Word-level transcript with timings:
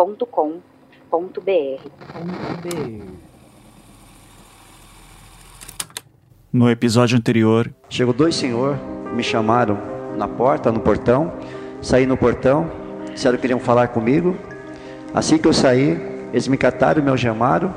contato@projetohumanos.com.br. 0.00 1.90
No 6.52 6.70
episódio 6.70 7.16
anterior, 7.16 7.72
chegou 7.88 8.12
dois 8.12 8.34
senhor, 8.34 8.76
me 9.14 9.22
chamaram 9.22 9.78
na 10.16 10.26
porta, 10.26 10.72
no 10.72 10.80
portão, 10.80 11.32
saí 11.82 12.06
no 12.06 12.16
portão, 12.16 12.68
disseram 13.12 13.36
que 13.36 13.42
queriam 13.42 13.60
falar 13.60 13.88
comigo. 13.88 14.36
Assim 15.14 15.38
que 15.38 15.46
eu 15.46 15.52
saí, 15.52 16.00
eles 16.32 16.48
me 16.48 16.56
cataram, 16.56 17.02
me 17.02 17.10
algemaram, 17.10 17.72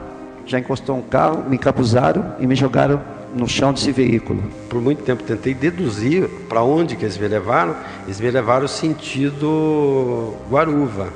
já 0.45 0.57
encostou 0.57 0.95
um 0.97 1.01
carro, 1.01 1.43
me 1.47 1.57
encapuzaram 1.57 2.35
e 2.39 2.47
me 2.47 2.55
jogaram 2.55 3.01
no 3.35 3.47
chão 3.47 3.73
desse 3.73 3.91
veículo. 3.91 4.41
Por 4.69 4.81
muito 4.81 5.03
tempo 5.03 5.23
tentei 5.23 5.53
deduzir 5.53 6.27
para 6.47 6.63
onde 6.63 6.95
que 6.95 7.03
eles 7.03 7.17
me 7.17 7.27
levaram. 7.27 7.75
Eles 8.05 8.19
me 8.19 8.31
levaram 8.31 8.67
sentido 8.67 10.35
Guaruva, 10.49 11.11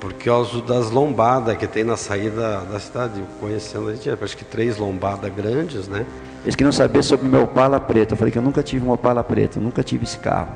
por 0.00 0.12
causa 0.14 0.60
das 0.62 0.90
lombadas 0.90 1.56
que 1.56 1.66
tem 1.66 1.84
na 1.84 1.96
saída 1.96 2.60
da 2.60 2.78
cidade. 2.78 3.22
Conhecendo 3.40 3.88
a 3.88 3.94
gente, 3.94 4.10
acho 4.10 4.36
que 4.36 4.44
três 4.44 4.76
lombadas 4.76 5.32
grandes, 5.32 5.88
né? 5.88 6.06
Eles 6.42 6.54
queriam 6.54 6.72
saber 6.72 7.02
sobre 7.02 7.26
o 7.26 7.30
meu 7.30 7.42
Opala 7.42 7.80
preto. 7.80 8.12
Eu 8.12 8.16
falei 8.16 8.30
que 8.30 8.38
eu 8.38 8.42
nunca 8.42 8.62
tive 8.62 8.86
um 8.86 8.92
Opala 8.92 9.24
preto, 9.24 9.60
nunca 9.60 9.82
tive 9.82 10.04
esse 10.04 10.18
carro. 10.18 10.54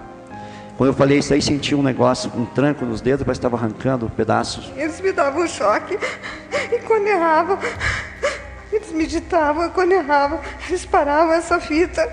Quando 0.76 0.90
eu 0.90 0.94
falei 0.94 1.18
isso 1.18 1.34
aí, 1.34 1.42
senti 1.42 1.74
um 1.74 1.82
negócio, 1.82 2.32
um 2.34 2.46
tranco 2.46 2.86
nos 2.86 3.02
dedos, 3.02 3.22
parece 3.22 3.38
que 3.38 3.46
estava 3.46 3.62
arrancando 3.62 4.08
pedaços. 4.08 4.72
Eles 4.76 4.98
me 5.00 5.12
davam 5.12 5.42
um 5.42 5.46
choque 5.46 5.98
e 6.72 6.78
quando 6.78 7.06
erravam, 7.06 7.58
eles 8.72 8.90
me 8.92 9.06
ditavam, 9.06 9.66
e 9.66 9.70
quando 9.70 9.92
erravam, 9.92 10.40
eles 10.68 10.86
paravam 10.86 11.34
essa 11.34 11.60
fita, 11.60 12.08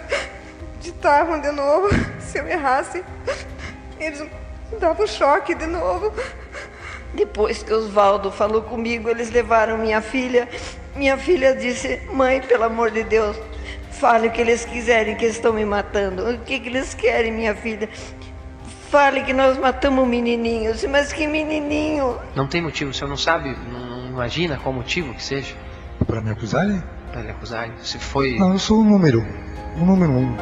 ditavam 0.82 1.40
de 1.40 1.52
novo. 1.52 1.88
Se 2.20 2.40
eu 2.40 2.48
errasse, 2.48 3.02
eles 3.98 4.20
me 4.20 4.80
davam 4.80 5.06
um 5.06 5.08
choque 5.08 5.56
de 5.56 5.66
novo. 5.66 6.12
Depois 7.14 7.64
que 7.64 7.74
Oswaldo 7.74 8.32
falou 8.32 8.62
comigo, 8.62 9.10
eles 9.10 9.30
levaram 9.32 9.78
minha 9.78 10.02
filha. 10.02 10.48
Minha 10.96 11.18
filha 11.18 11.56
disse: 11.56 12.02
Mãe, 12.12 12.42
pelo 12.42 12.64
amor 12.64 12.92
de 12.92 13.04
Deus, 13.04 13.38
Fale 14.00 14.28
o 14.28 14.32
que 14.32 14.42
eles 14.42 14.64
quiserem, 14.64 15.16
que 15.16 15.26
estão 15.26 15.52
me 15.52 15.66
matando. 15.66 16.30
O 16.30 16.38
que, 16.40 16.60
que 16.60 16.70
eles 16.70 16.94
querem, 16.94 17.32
minha 17.32 17.56
filha? 17.56 17.90
Fale 18.92 19.24
que 19.24 19.34
nós 19.34 19.58
matamos 19.58 20.04
um 20.04 20.08
menininho. 20.08 20.72
Mas 20.88 21.12
que 21.12 21.26
menininho? 21.26 22.16
Não 22.36 22.46
tem 22.46 22.62
motivo, 22.62 22.92
o 22.92 22.94
senhor 22.94 23.10
não 23.10 23.18
sabe, 23.18 23.58
não 23.72 24.08
imagina 24.08 24.58
qual 24.58 24.72
motivo 24.72 25.16
que 25.16 25.24
seja? 25.24 25.56
Para 26.06 26.22
me 26.22 26.30
acusarem? 26.30 26.82
Para 27.12 27.22
lhe 27.22 27.32
acusarem. 27.32 27.74
Se 27.82 27.98
foi. 27.98 28.38
Não, 28.38 28.54
eu 28.54 28.60
sou 28.60 28.82
o 28.82 28.84
número. 28.84 29.26
O 29.82 29.84
número 29.84 30.12
um. 30.12 30.38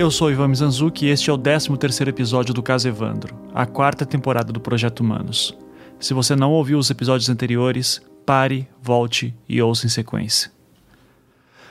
Eu 0.00 0.10
sou 0.10 0.30
Ivan 0.30 0.48
Mizanzuki 0.48 1.04
e 1.04 1.08
este 1.10 1.28
é 1.28 1.32
o 1.34 1.36
13º 1.36 2.08
episódio 2.08 2.54
do 2.54 2.62
Caso 2.62 2.88
Evandro, 2.88 3.38
a 3.52 3.66
quarta 3.66 4.06
temporada 4.06 4.50
do 4.50 4.58
Projeto 4.58 5.00
Humanos. 5.00 5.54
Se 5.98 6.14
você 6.14 6.34
não 6.34 6.52
ouviu 6.52 6.78
os 6.78 6.88
episódios 6.88 7.28
anteriores, 7.28 8.00
pare, 8.24 8.66
volte 8.80 9.34
e 9.46 9.60
ouça 9.60 9.84
em 9.84 9.90
sequência. 9.90 10.50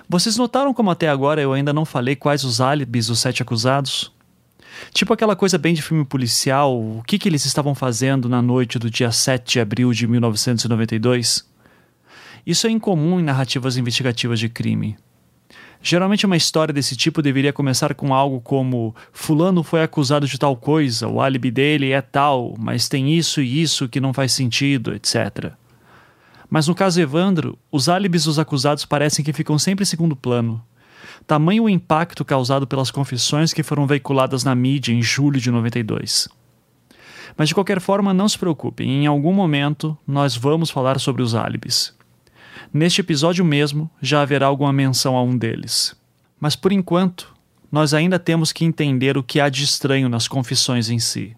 Vocês 0.07 0.37
notaram 0.37 0.75
como 0.75 0.91
até 0.91 1.09
agora 1.09 1.41
eu 1.41 1.53
ainda 1.53 1.73
não 1.73 1.85
falei 1.85 2.15
quais 2.15 2.43
os 2.43 2.61
álibis 2.61 3.07
dos 3.07 3.17
sete 3.17 3.41
acusados? 3.41 4.13
Tipo 4.93 5.11
aquela 5.11 5.35
coisa 5.35 5.57
bem 5.57 5.73
de 5.73 5.81
filme 5.81 6.05
policial, 6.05 6.79
o 6.79 7.01
que, 7.07 7.17
que 7.17 7.27
eles 7.27 7.45
estavam 7.45 7.73
fazendo 7.73 8.29
na 8.29 8.43
noite 8.43 8.77
do 8.77 8.91
dia 8.91 9.11
7 9.11 9.53
de 9.53 9.59
abril 9.59 9.91
de 9.91 10.05
1992? 10.05 11.49
Isso 12.45 12.67
é 12.67 12.69
incomum 12.69 13.19
em 13.19 13.23
narrativas 13.23 13.75
investigativas 13.75 14.39
de 14.39 14.49
crime. 14.49 14.99
Geralmente 15.81 16.25
uma 16.25 16.35
história 16.35 16.73
desse 16.73 16.95
tipo 16.95 17.21
deveria 17.21 17.53
começar 17.53 17.93
com 17.95 18.13
algo 18.13 18.41
como 18.41 18.93
fulano 19.13 19.63
foi 19.63 19.81
acusado 19.81 20.27
de 20.27 20.37
tal 20.37 20.55
coisa, 20.55 21.07
o 21.07 21.21
álibi 21.21 21.49
dele 21.49 21.91
é 21.91 22.01
tal, 22.01 22.53
mas 22.57 22.89
tem 22.89 23.13
isso 23.13 23.41
e 23.41 23.61
isso 23.61 23.87
que 23.87 24.01
não 24.01 24.13
faz 24.13 24.33
sentido, 24.33 24.93
etc. 24.93 25.53
Mas 26.49 26.67
no 26.67 26.75
caso 26.75 26.99
Evandro, 26.99 27.57
os 27.71 27.87
álibis 27.87 28.25
dos 28.25 28.39
acusados 28.39 28.83
parecem 28.83 29.23
que 29.23 29.31
ficam 29.31 29.57
sempre 29.57 29.83
em 29.83 29.85
segundo 29.85 30.15
plano. 30.15 30.61
Tamanho 31.25 31.63
o 31.63 31.69
impacto 31.69 32.25
causado 32.25 32.65
pelas 32.65 32.91
confissões 32.91 33.53
que 33.53 33.63
foram 33.63 33.85
veiculadas 33.85 34.43
na 34.43 34.55
mídia 34.55 34.91
em 34.91 35.01
julho 35.01 35.39
de 35.39 35.51
92. 35.51 36.27
Mas 37.37 37.47
de 37.47 37.53
qualquer 37.53 37.79
forma, 37.79 38.13
não 38.13 38.27
se 38.27 38.37
preocupem, 38.37 39.03
em 39.03 39.07
algum 39.07 39.31
momento 39.31 39.97
nós 40.05 40.35
vamos 40.35 40.69
falar 40.69 40.99
sobre 40.99 41.21
os 41.21 41.35
álibis. 41.35 41.97
Neste 42.71 43.01
episódio 43.01 43.43
mesmo 43.43 43.89
já 43.99 44.21
haverá 44.21 44.45
alguma 44.45 44.71
menção 44.71 45.17
a 45.17 45.23
um 45.23 45.35
deles. 45.35 45.95
Mas 46.39 46.55
por 46.55 46.71
enquanto, 46.71 47.33
nós 47.71 47.95
ainda 47.95 48.19
temos 48.19 48.51
que 48.51 48.63
entender 48.63 49.17
o 49.17 49.23
que 49.23 49.39
há 49.39 49.49
de 49.49 49.63
estranho 49.63 50.07
nas 50.07 50.27
confissões 50.27 50.89
em 50.89 50.99
si. 50.99 51.35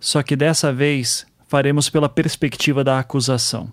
Só 0.00 0.22
que 0.22 0.34
dessa 0.34 0.72
vez 0.72 1.26
faremos 1.46 1.90
pela 1.90 2.08
perspectiva 2.08 2.82
da 2.82 2.98
acusação. 2.98 3.70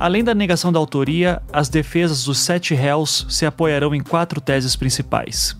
Além 0.00 0.22
da 0.22 0.32
negação 0.32 0.70
da 0.70 0.78
autoria, 0.78 1.42
as 1.52 1.68
defesas 1.68 2.22
dos 2.22 2.38
sete 2.38 2.72
réus 2.72 3.26
se 3.28 3.44
apoiarão 3.44 3.92
em 3.92 4.00
quatro 4.00 4.40
teses 4.40 4.76
principais. 4.76 5.56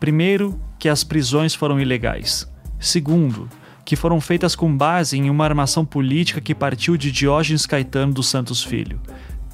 Primeiro, 0.00 0.60
que 0.76 0.88
as 0.88 1.04
prisões 1.04 1.54
foram 1.54 1.80
ilegais. 1.80 2.50
Segundo, 2.80 3.48
que 3.84 3.94
foram 3.94 4.20
feitas 4.20 4.56
com 4.56 4.76
base 4.76 5.16
em 5.16 5.30
uma 5.30 5.44
armação 5.44 5.84
política 5.84 6.40
que 6.40 6.52
partiu 6.52 6.96
de 6.96 7.12
Diógenes 7.12 7.64
Caetano 7.64 8.12
dos 8.12 8.26
Santos 8.26 8.60
Filho. 8.60 9.00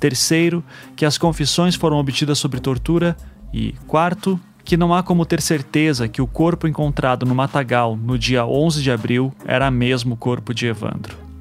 Terceiro, 0.00 0.64
que 0.96 1.04
as 1.04 1.18
confissões 1.18 1.74
foram 1.74 1.98
obtidas 1.98 2.38
sob 2.38 2.58
tortura. 2.58 3.14
E 3.52 3.74
quarto, 3.86 4.40
que 4.64 4.78
não 4.78 4.94
há 4.94 5.02
como 5.02 5.26
ter 5.26 5.42
certeza 5.42 6.08
que 6.08 6.22
o 6.22 6.26
corpo 6.26 6.66
encontrado 6.66 7.26
no 7.26 7.34
matagal 7.34 7.94
no 7.96 8.18
dia 8.18 8.46
11 8.46 8.82
de 8.82 8.90
abril 8.90 9.30
era 9.44 9.70
mesmo 9.70 10.14
o 10.14 10.16
corpo 10.16 10.54
de 10.54 10.66
Evandro. 10.66 11.31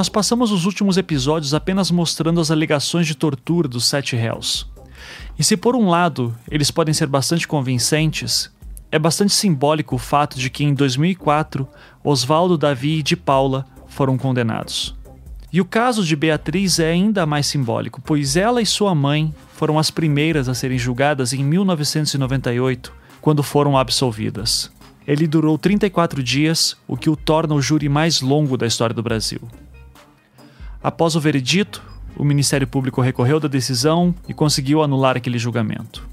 Nós 0.00 0.08
passamos 0.08 0.50
os 0.50 0.64
últimos 0.64 0.96
episódios 0.96 1.52
apenas 1.52 1.90
mostrando 1.90 2.40
as 2.40 2.50
alegações 2.50 3.06
de 3.06 3.14
tortura 3.14 3.68
dos 3.68 3.84
sete 3.84 4.16
réus. 4.16 4.66
E 5.38 5.44
se 5.44 5.58
por 5.58 5.76
um 5.76 5.90
lado 5.90 6.34
eles 6.50 6.70
podem 6.70 6.94
ser 6.94 7.06
bastante 7.06 7.46
convincentes, 7.46 8.50
é 8.90 8.98
bastante 8.98 9.34
simbólico 9.34 9.96
o 9.96 9.98
fato 9.98 10.38
de 10.38 10.48
que 10.48 10.64
em 10.64 10.72
2004 10.72 11.68
Oswaldo, 12.02 12.56
Davi 12.56 13.00
e 13.00 13.02
de 13.02 13.14
Paula 13.14 13.66
foram 13.88 14.16
condenados. 14.16 14.96
E 15.52 15.60
o 15.60 15.66
caso 15.66 16.02
de 16.02 16.16
Beatriz 16.16 16.78
é 16.78 16.92
ainda 16.92 17.26
mais 17.26 17.46
simbólico, 17.46 18.00
pois 18.00 18.36
ela 18.36 18.62
e 18.62 18.66
sua 18.66 18.94
mãe 18.94 19.34
foram 19.52 19.78
as 19.78 19.90
primeiras 19.90 20.48
a 20.48 20.54
serem 20.54 20.78
julgadas 20.78 21.34
em 21.34 21.44
1998, 21.44 22.90
quando 23.20 23.42
foram 23.42 23.76
absolvidas. 23.76 24.72
Ele 25.06 25.26
durou 25.26 25.58
34 25.58 26.22
dias, 26.22 26.74
o 26.88 26.96
que 26.96 27.10
o 27.10 27.16
torna 27.16 27.54
o 27.54 27.60
júri 27.60 27.90
mais 27.90 28.22
longo 28.22 28.56
da 28.56 28.66
história 28.66 28.94
do 28.94 29.02
Brasil. 29.02 29.42
Após 30.82 31.14
o 31.14 31.20
veredito, 31.20 31.82
o 32.16 32.24
Ministério 32.24 32.66
Público 32.66 33.00
recorreu 33.00 33.38
da 33.38 33.48
decisão 33.48 34.14
e 34.28 34.34
conseguiu 34.34 34.82
anular 34.82 35.16
aquele 35.16 35.38
julgamento. 35.38 36.08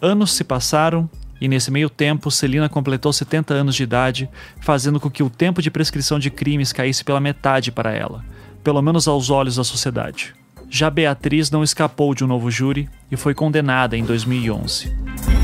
Anos 0.00 0.32
se 0.32 0.42
passaram 0.44 1.08
e, 1.40 1.48
nesse 1.48 1.70
meio 1.70 1.90
tempo, 1.90 2.30
Celina 2.30 2.68
completou 2.68 3.12
70 3.12 3.52
anos 3.52 3.74
de 3.74 3.82
idade, 3.82 4.28
fazendo 4.60 4.98
com 4.98 5.10
que 5.10 5.22
o 5.22 5.30
tempo 5.30 5.60
de 5.60 5.70
prescrição 5.70 6.18
de 6.18 6.30
crimes 6.30 6.72
caísse 6.72 7.04
pela 7.04 7.20
metade 7.20 7.70
para 7.70 7.92
ela, 7.92 8.24
pelo 8.62 8.80
menos 8.80 9.06
aos 9.06 9.30
olhos 9.30 9.56
da 9.56 9.64
sociedade. 9.64 10.34
Já 10.70 10.88
Beatriz 10.90 11.50
não 11.50 11.62
escapou 11.62 12.14
de 12.14 12.24
um 12.24 12.26
novo 12.26 12.50
júri 12.50 12.88
e 13.10 13.16
foi 13.16 13.34
condenada 13.34 13.96
em 13.96 14.04
2011. 14.04 15.43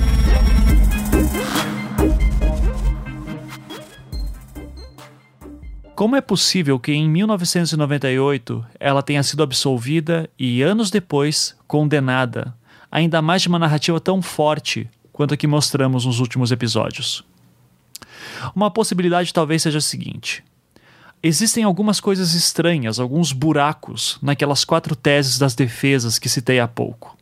Como 6.00 6.16
é 6.16 6.22
possível 6.22 6.80
que 6.80 6.92
em 6.92 7.06
1998 7.10 8.64
ela 8.80 9.02
tenha 9.02 9.22
sido 9.22 9.42
absolvida 9.42 10.30
e 10.38 10.62
anos 10.62 10.90
depois 10.90 11.54
condenada, 11.66 12.54
ainda 12.90 13.20
mais 13.20 13.42
de 13.42 13.48
uma 13.48 13.58
narrativa 13.58 14.00
tão 14.00 14.22
forte 14.22 14.88
quanto 15.12 15.34
a 15.34 15.36
que 15.36 15.46
mostramos 15.46 16.06
nos 16.06 16.18
últimos 16.18 16.50
episódios. 16.50 17.22
Uma 18.56 18.70
possibilidade 18.70 19.34
talvez 19.34 19.60
seja 19.60 19.76
a 19.76 19.82
seguinte: 19.82 20.42
existem 21.22 21.64
algumas 21.64 22.00
coisas 22.00 22.32
estranhas, 22.32 22.98
alguns 22.98 23.30
buracos 23.30 24.16
naquelas 24.22 24.64
quatro 24.64 24.96
teses 24.96 25.38
das 25.38 25.54
defesas 25.54 26.18
que 26.18 26.30
citei 26.30 26.60
há 26.60 26.66
pouco. 26.66 27.14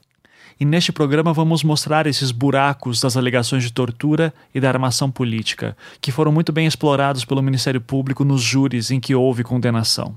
E 0.60 0.64
neste 0.64 0.90
programa 0.90 1.32
vamos 1.32 1.62
mostrar 1.62 2.06
esses 2.08 2.32
buracos 2.32 3.00
das 3.00 3.16
alegações 3.16 3.62
de 3.62 3.72
tortura 3.72 4.34
e 4.52 4.60
da 4.60 4.68
armação 4.68 5.08
política, 5.08 5.76
que 6.00 6.10
foram 6.10 6.32
muito 6.32 6.52
bem 6.52 6.66
explorados 6.66 7.24
pelo 7.24 7.42
Ministério 7.42 7.80
Público 7.80 8.24
nos 8.24 8.42
júris 8.42 8.90
em 8.90 8.98
que 8.98 9.14
houve 9.14 9.44
condenação. 9.44 10.16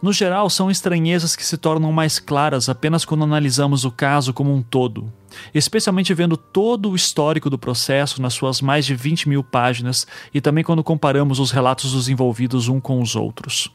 No 0.00 0.12
geral, 0.12 0.48
são 0.50 0.70
estranhezas 0.70 1.34
que 1.34 1.44
se 1.44 1.56
tornam 1.56 1.92
mais 1.92 2.18
claras 2.18 2.68
apenas 2.68 3.04
quando 3.04 3.24
analisamos 3.24 3.84
o 3.84 3.90
caso 3.90 4.32
como 4.32 4.52
um 4.52 4.62
todo, 4.62 5.12
especialmente 5.52 6.14
vendo 6.14 6.36
todo 6.36 6.90
o 6.90 6.96
histórico 6.96 7.50
do 7.50 7.58
processo 7.58 8.22
nas 8.22 8.34
suas 8.34 8.60
mais 8.60 8.84
de 8.84 8.94
20 8.94 9.28
mil 9.28 9.42
páginas 9.42 10.06
e 10.32 10.40
também 10.40 10.62
quando 10.62 10.84
comparamos 10.84 11.40
os 11.40 11.50
relatos 11.50 11.92
dos 11.92 12.08
envolvidos 12.08 12.68
um 12.68 12.80
com 12.80 13.00
os 13.00 13.16
outros. 13.16 13.70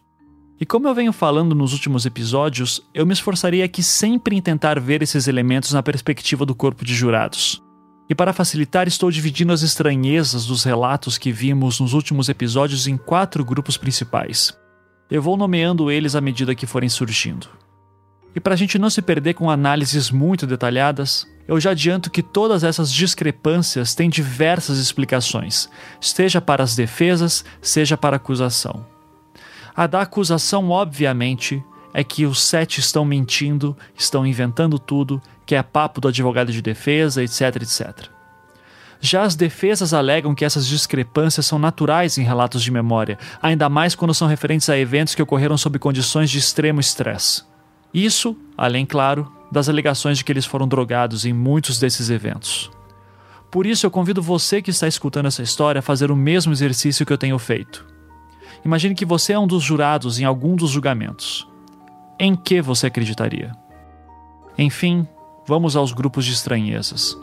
E 0.59 0.65
como 0.65 0.87
eu 0.87 0.95
venho 0.95 1.13
falando 1.13 1.53
nos 1.53 1.71
últimos 1.71 2.05
episódios, 2.07 2.81
eu 2.91 3.05
me 3.05 3.13
esforçaria 3.13 3.63
aqui 3.63 3.83
sempre 3.83 4.35
em 4.35 4.41
tentar 4.41 4.79
ver 4.79 5.03
esses 5.03 5.27
elementos 5.27 5.71
na 5.71 5.83
perspectiva 5.83 6.45
do 6.47 6.55
corpo 6.55 6.83
de 6.83 6.95
jurados. 6.95 7.61
E 8.09 8.15
para 8.15 8.33
facilitar, 8.33 8.87
estou 8.87 9.11
dividindo 9.11 9.53
as 9.53 9.61
estranhezas 9.61 10.47
dos 10.47 10.63
relatos 10.63 11.17
que 11.17 11.31
vimos 11.31 11.79
nos 11.79 11.93
últimos 11.93 12.27
episódios 12.27 12.87
em 12.87 12.97
quatro 12.97 13.45
grupos 13.45 13.77
principais. 13.77 14.57
Eu 15.11 15.21
vou 15.21 15.37
nomeando 15.37 15.91
eles 15.91 16.15
à 16.15 16.21
medida 16.21 16.55
que 16.55 16.65
forem 16.65 16.89
surgindo. 16.89 17.47
E 18.33 18.39
para 18.39 18.53
a 18.53 18.57
gente 18.57 18.79
não 18.79 18.89
se 18.89 19.01
perder 19.01 19.35
com 19.35 19.51
análises 19.51 20.09
muito 20.09 20.47
detalhadas, 20.47 21.27
eu 21.47 21.59
já 21.59 21.71
adianto 21.71 22.09
que 22.09 22.23
todas 22.23 22.63
essas 22.63 22.91
discrepâncias 22.91 23.93
têm 23.93 24.09
diversas 24.09 24.79
explicações, 24.79 25.69
seja 26.01 26.41
para 26.41 26.63
as 26.63 26.75
defesas, 26.75 27.45
seja 27.61 27.95
para 27.95 28.15
a 28.15 28.17
acusação. 28.17 28.96
A 29.77 29.85
da 29.85 30.01
acusação, 30.01 30.71
obviamente, 30.71 31.63
é 31.93 32.03
que 32.03 32.25
os 32.25 32.41
sete 32.41 32.79
estão 32.79 33.05
mentindo, 33.05 33.77
estão 33.95 34.25
inventando 34.25 34.79
tudo, 34.79 35.21
que 35.45 35.53
é 35.53 35.61
papo 35.61 36.01
do 36.01 36.07
advogado 36.07 36.51
de 36.51 36.63
defesa, 36.63 37.23
etc, 37.23 37.57
etc. 37.57 38.07
Já 38.99 39.21
as 39.21 39.35
defesas 39.35 39.93
alegam 39.93 40.33
que 40.33 40.43
essas 40.43 40.65
discrepâncias 40.65 41.45
são 41.45 41.59
naturais 41.59 42.17
em 42.17 42.23
relatos 42.23 42.63
de 42.63 42.71
memória, 42.71 43.19
ainda 43.39 43.69
mais 43.69 43.93
quando 43.93 44.15
são 44.15 44.27
referentes 44.27 44.67
a 44.67 44.75
eventos 44.75 45.13
que 45.13 45.21
ocorreram 45.21 45.59
sob 45.59 45.77
condições 45.77 46.31
de 46.31 46.39
extremo 46.39 46.79
estresse. 46.79 47.43
Isso, 47.93 48.35
além, 48.57 48.83
claro, 48.83 49.31
das 49.51 49.69
alegações 49.69 50.17
de 50.17 50.23
que 50.23 50.31
eles 50.31 50.45
foram 50.47 50.67
drogados 50.67 51.23
em 51.23 51.33
muitos 51.33 51.77
desses 51.77 52.09
eventos. 52.09 52.71
Por 53.51 53.67
isso, 53.67 53.85
eu 53.85 53.91
convido 53.91 54.23
você 54.23 54.59
que 54.59 54.71
está 54.71 54.87
escutando 54.87 55.27
essa 55.27 55.43
história 55.43 55.79
a 55.79 55.83
fazer 55.83 56.09
o 56.09 56.15
mesmo 56.15 56.51
exercício 56.51 57.05
que 57.05 57.13
eu 57.13 57.17
tenho 57.17 57.37
feito. 57.37 57.85
Imagine 58.67 58.93
que 58.93 59.05
você 59.05 59.31
é 59.31 59.39
um 59.39 59.47
dos 59.47 59.63
jurados 59.63 60.19
em 60.19 60.25
algum 60.25 60.53
dos 60.53 60.71
julgamentos. 60.71 61.47
Em 62.19 62.35
que 62.35 62.61
você 62.61 62.87
acreditaria? 62.87 63.53
Enfim, 64.57 65.07
vamos 65.47 65.77
aos 65.77 65.93
grupos 65.93 66.25
de 66.25 66.33
estranhezas. 66.33 67.17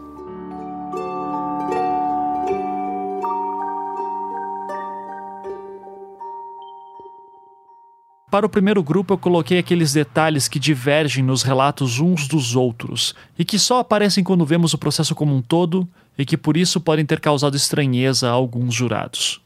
Para 8.31 8.47
o 8.47 8.49
primeiro 8.49 8.83
grupo, 8.83 9.13
eu 9.13 9.19
coloquei 9.19 9.59
aqueles 9.59 9.93
detalhes 9.93 10.49
que 10.49 10.59
divergem 10.59 11.23
nos 11.23 11.43
relatos 11.43 12.01
uns 12.01 12.27
dos 12.27 12.57
outros 12.57 13.15
e 13.39 13.45
que 13.45 13.59
só 13.59 13.81
aparecem 13.81 14.25
quando 14.25 14.47
vemos 14.47 14.73
o 14.73 14.79
processo 14.79 15.15
como 15.15 15.37
um 15.37 15.43
todo 15.43 15.87
e 16.17 16.25
que 16.25 16.39
por 16.39 16.57
isso 16.57 16.81
podem 16.81 17.05
ter 17.05 17.21
causado 17.21 17.55
estranheza 17.55 18.31
a 18.31 18.33
alguns 18.33 18.73
jurados. 18.73 19.44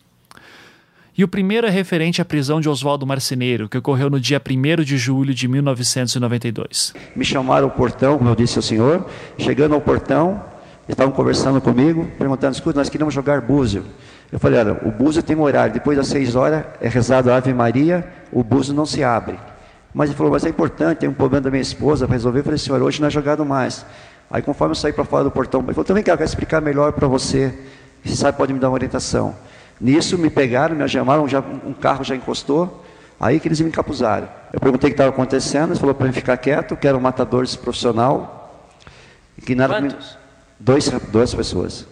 E 1.18 1.24
o 1.24 1.26
primeiro 1.26 1.66
é 1.66 1.70
referente 1.70 2.22
à 2.22 2.24
prisão 2.24 2.60
de 2.60 2.68
Oswaldo 2.68 3.04
Marceneiro, 3.04 3.68
que 3.68 3.76
ocorreu 3.76 4.08
no 4.08 4.20
dia 4.20 4.40
1 4.40 4.84
de 4.84 4.96
julho 4.96 5.34
de 5.34 5.48
1992. 5.48 6.94
Me 7.16 7.24
chamaram 7.24 7.64
ao 7.64 7.72
portão, 7.72 8.16
como 8.18 8.30
eu 8.30 8.36
disse 8.36 8.56
ao 8.56 8.62
senhor. 8.62 9.04
Chegando 9.36 9.74
ao 9.74 9.80
portão, 9.80 10.40
estavam 10.88 11.12
conversando 11.12 11.60
comigo, 11.60 12.08
perguntando: 12.16 12.54
escuta, 12.54 12.78
nós 12.78 12.88
queríamos 12.88 13.12
jogar 13.12 13.40
búzio. 13.40 13.84
Eu 14.30 14.38
falei, 14.38 14.60
olha, 14.60 14.74
o 14.84 14.92
buzo 14.92 15.20
tem 15.20 15.34
um 15.34 15.42
horário, 15.42 15.74
depois 15.74 15.96
das 15.96 16.06
seis 16.06 16.36
horas 16.36 16.64
é 16.80 16.88
rezado 16.88 17.32
a 17.32 17.36
Ave 17.36 17.52
Maria, 17.52 18.06
o 18.30 18.44
buzo 18.44 18.72
não 18.72 18.86
se 18.86 19.02
abre. 19.02 19.40
Mas 19.92 20.10
ele 20.10 20.16
falou, 20.16 20.30
mas 20.30 20.44
é 20.46 20.50
importante, 20.50 20.98
tem 20.98 21.08
um 21.08 21.14
problema 21.14 21.40
da 21.40 21.50
minha 21.50 21.62
esposa 21.62 22.06
para 22.06 22.14
resolver. 22.14 22.38
Eu 22.40 22.44
falei, 22.44 22.58
senhor, 22.58 22.80
hoje 22.80 23.00
não 23.00 23.08
é 23.08 23.10
jogado 23.10 23.44
mais. 23.44 23.84
Aí 24.30 24.40
conforme 24.40 24.70
eu 24.70 24.76
saí 24.76 24.92
para 24.92 25.04
fora 25.04 25.24
do 25.24 25.32
portão, 25.32 25.62
ele 25.62 25.72
falou, 25.72 25.84
também 25.84 26.04
quero, 26.04 26.16
quero 26.16 26.28
explicar 26.28 26.60
melhor 26.60 26.92
para 26.92 27.08
você, 27.08 27.52
se 28.04 28.16
sabe 28.16 28.38
pode 28.38 28.52
me 28.52 28.60
dar 28.60 28.68
uma 28.68 28.74
orientação. 28.74 29.34
Nisso 29.80 30.18
me 30.18 30.28
pegaram, 30.28 30.74
me 30.74 30.88
chamaram, 30.88 31.28
já, 31.28 31.40
um 31.40 31.72
carro 31.72 32.02
já 32.02 32.16
encostou, 32.16 32.84
aí 33.18 33.38
que 33.38 33.48
eles 33.48 33.60
me 33.60 33.68
encapuzaram. 33.68 34.28
Eu 34.52 34.60
perguntei 34.60 34.88
o 34.88 34.90
que 34.90 34.94
estava 34.94 35.10
acontecendo, 35.10 35.72
ele 35.72 35.78
falou 35.78 35.94
para 35.94 36.06
mim 36.06 36.12
ficar 36.12 36.36
quieto, 36.36 36.76
que 36.76 36.86
era 36.86 36.96
um 36.96 37.00
matador 37.00 37.46
profissional. 37.58 38.66
Que 39.44 39.54
nada, 39.54 39.74
Quantos? 39.74 40.18
Dois, 40.58 40.88
duas 41.12 41.34
pessoas. 41.34 41.86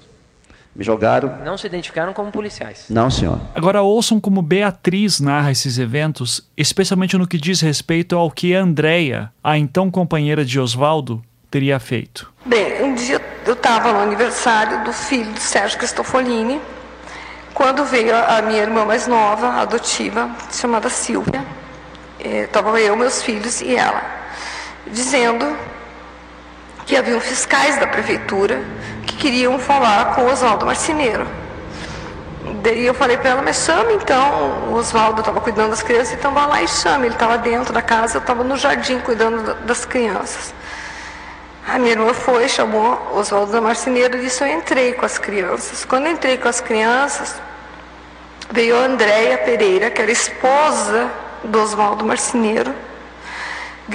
Me 0.74 0.84
jogaram. 0.84 1.38
Não 1.42 1.56
se 1.56 1.66
identificaram 1.66 2.12
como 2.12 2.30
policiais. 2.30 2.86
Não, 2.90 3.10
senhor. 3.10 3.40
Agora 3.54 3.80
ouçam 3.80 4.20
como 4.20 4.42
Beatriz 4.42 5.20
narra 5.20 5.50
esses 5.50 5.78
eventos, 5.78 6.46
especialmente 6.56 7.16
no 7.16 7.26
que 7.26 7.38
diz 7.38 7.60
respeito 7.60 8.14
ao 8.16 8.30
que 8.30 8.52
Andréia, 8.52 9.32
a 9.42 9.56
então 9.56 9.90
companheira 9.90 10.44
de 10.44 10.60
Oswaldo, 10.60 11.22
teria 11.50 11.78
feito. 11.80 12.30
Bem, 12.44 12.82
um 12.82 12.94
dia 12.94 13.20
eu 13.46 13.54
estava 13.54 13.92
no 13.92 14.00
aniversário 14.00 14.84
do 14.84 14.92
filho 14.92 15.32
do 15.32 15.40
Sérgio 15.40 15.78
Cristofolini, 15.78 16.60
quando 17.56 17.86
veio 17.86 18.14
a 18.14 18.42
minha 18.42 18.60
irmã 18.60 18.84
mais 18.84 19.06
nova, 19.06 19.62
adotiva, 19.62 20.28
chamada 20.52 20.90
Silvia. 20.90 21.42
Estava 22.20 22.78
eu, 22.78 22.94
meus 22.94 23.22
filhos 23.22 23.62
e 23.62 23.74
ela, 23.74 24.02
dizendo 24.86 25.56
que 26.84 26.94
haviam 26.94 27.18
fiscais 27.18 27.78
da 27.78 27.86
prefeitura 27.86 28.60
que 29.06 29.16
queriam 29.16 29.58
falar 29.58 30.14
com 30.14 30.24
o 30.24 30.30
Oswaldo 30.30 30.66
Marceneiro. 30.66 31.26
Daí 32.62 32.84
eu 32.84 32.92
falei 32.92 33.16
para 33.16 33.30
ela, 33.30 33.42
mas 33.42 33.56
chame 33.56 33.94
então, 33.94 34.68
o 34.68 34.74
Oswaldo 34.74 35.20
estava 35.20 35.40
cuidando 35.40 35.70
das 35.70 35.82
crianças, 35.82 36.12
então 36.12 36.34
vá 36.34 36.44
lá 36.44 36.62
e 36.62 36.68
chame. 36.68 37.06
Ele 37.06 37.14
estava 37.14 37.38
dentro 37.38 37.72
da 37.72 37.80
casa, 37.80 38.18
eu 38.18 38.20
estava 38.20 38.44
no 38.44 38.58
jardim 38.58 38.98
cuidando 39.00 39.54
das 39.64 39.86
crianças. 39.86 40.52
A 41.66 41.78
minha 41.78 41.92
irmã 41.92 42.14
foi, 42.14 42.48
chamou 42.48 42.96
Oswaldo 43.14 43.50
da 43.50 43.60
Marceneiro 43.60 44.16
e 44.16 44.20
disse, 44.20 44.42
eu 44.42 44.48
entrei 44.48 44.92
com 44.92 45.04
as 45.04 45.18
crianças. 45.18 45.84
Quando 45.84 46.08
entrei 46.08 46.38
com 46.38 46.48
as 46.48 46.60
crianças, 46.60 47.34
veio 48.50 48.76
a 48.76 48.84
Andréia 48.84 49.36
Pereira, 49.38 49.90
que 49.90 50.00
era 50.00 50.10
esposa 50.10 51.10
do 51.42 51.60
Oswaldo 51.60 52.04
Marceneiro, 52.04 52.72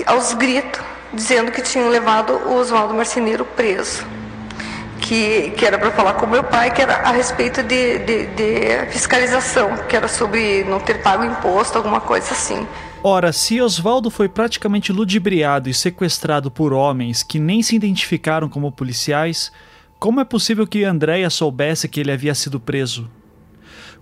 aos 0.05 0.33
gritos, 0.33 0.81
dizendo 1.13 1.51
que 1.51 1.61
tinham 1.61 1.87
levado 1.89 2.33
o 2.45 2.55
Oswaldo 2.55 2.93
Marceneiro 2.93 3.45
preso 3.45 4.05
que, 5.01 5.51
que 5.57 5.65
era 5.65 5.77
para 5.77 5.91
falar 5.91 6.13
com 6.13 6.25
meu 6.25 6.43
pai, 6.43 6.71
que 6.71 6.81
era 6.81 6.95
a 6.97 7.11
respeito 7.11 7.61
de, 7.63 7.99
de, 7.99 8.25
de 8.27 8.85
fiscalização, 8.91 9.75
que 9.89 9.95
era 9.95 10.07
sobre 10.07 10.63
não 10.63 10.79
ter 10.79 11.01
pago 11.01 11.25
imposto, 11.25 11.77
alguma 11.77 11.99
coisa 11.99 12.31
assim. 12.31 12.65
Ora, 13.03 13.33
se 13.33 13.59
Oswaldo 13.59 14.11
foi 14.11 14.29
praticamente 14.29 14.93
ludibriado 14.93 15.67
e 15.67 15.73
sequestrado 15.73 16.51
por 16.51 16.71
homens 16.71 17.23
que 17.23 17.39
nem 17.39 17.63
se 17.63 17.75
identificaram 17.75 18.47
como 18.47 18.71
policiais, 18.71 19.51
como 19.99 20.19
é 20.19 20.23
possível 20.23 20.67
que 20.67 20.83
Andréia 20.83 21.27
soubesse 21.31 21.89
que 21.89 21.99
ele 21.99 22.11
havia 22.11 22.35
sido 22.35 22.59
preso? 22.59 23.09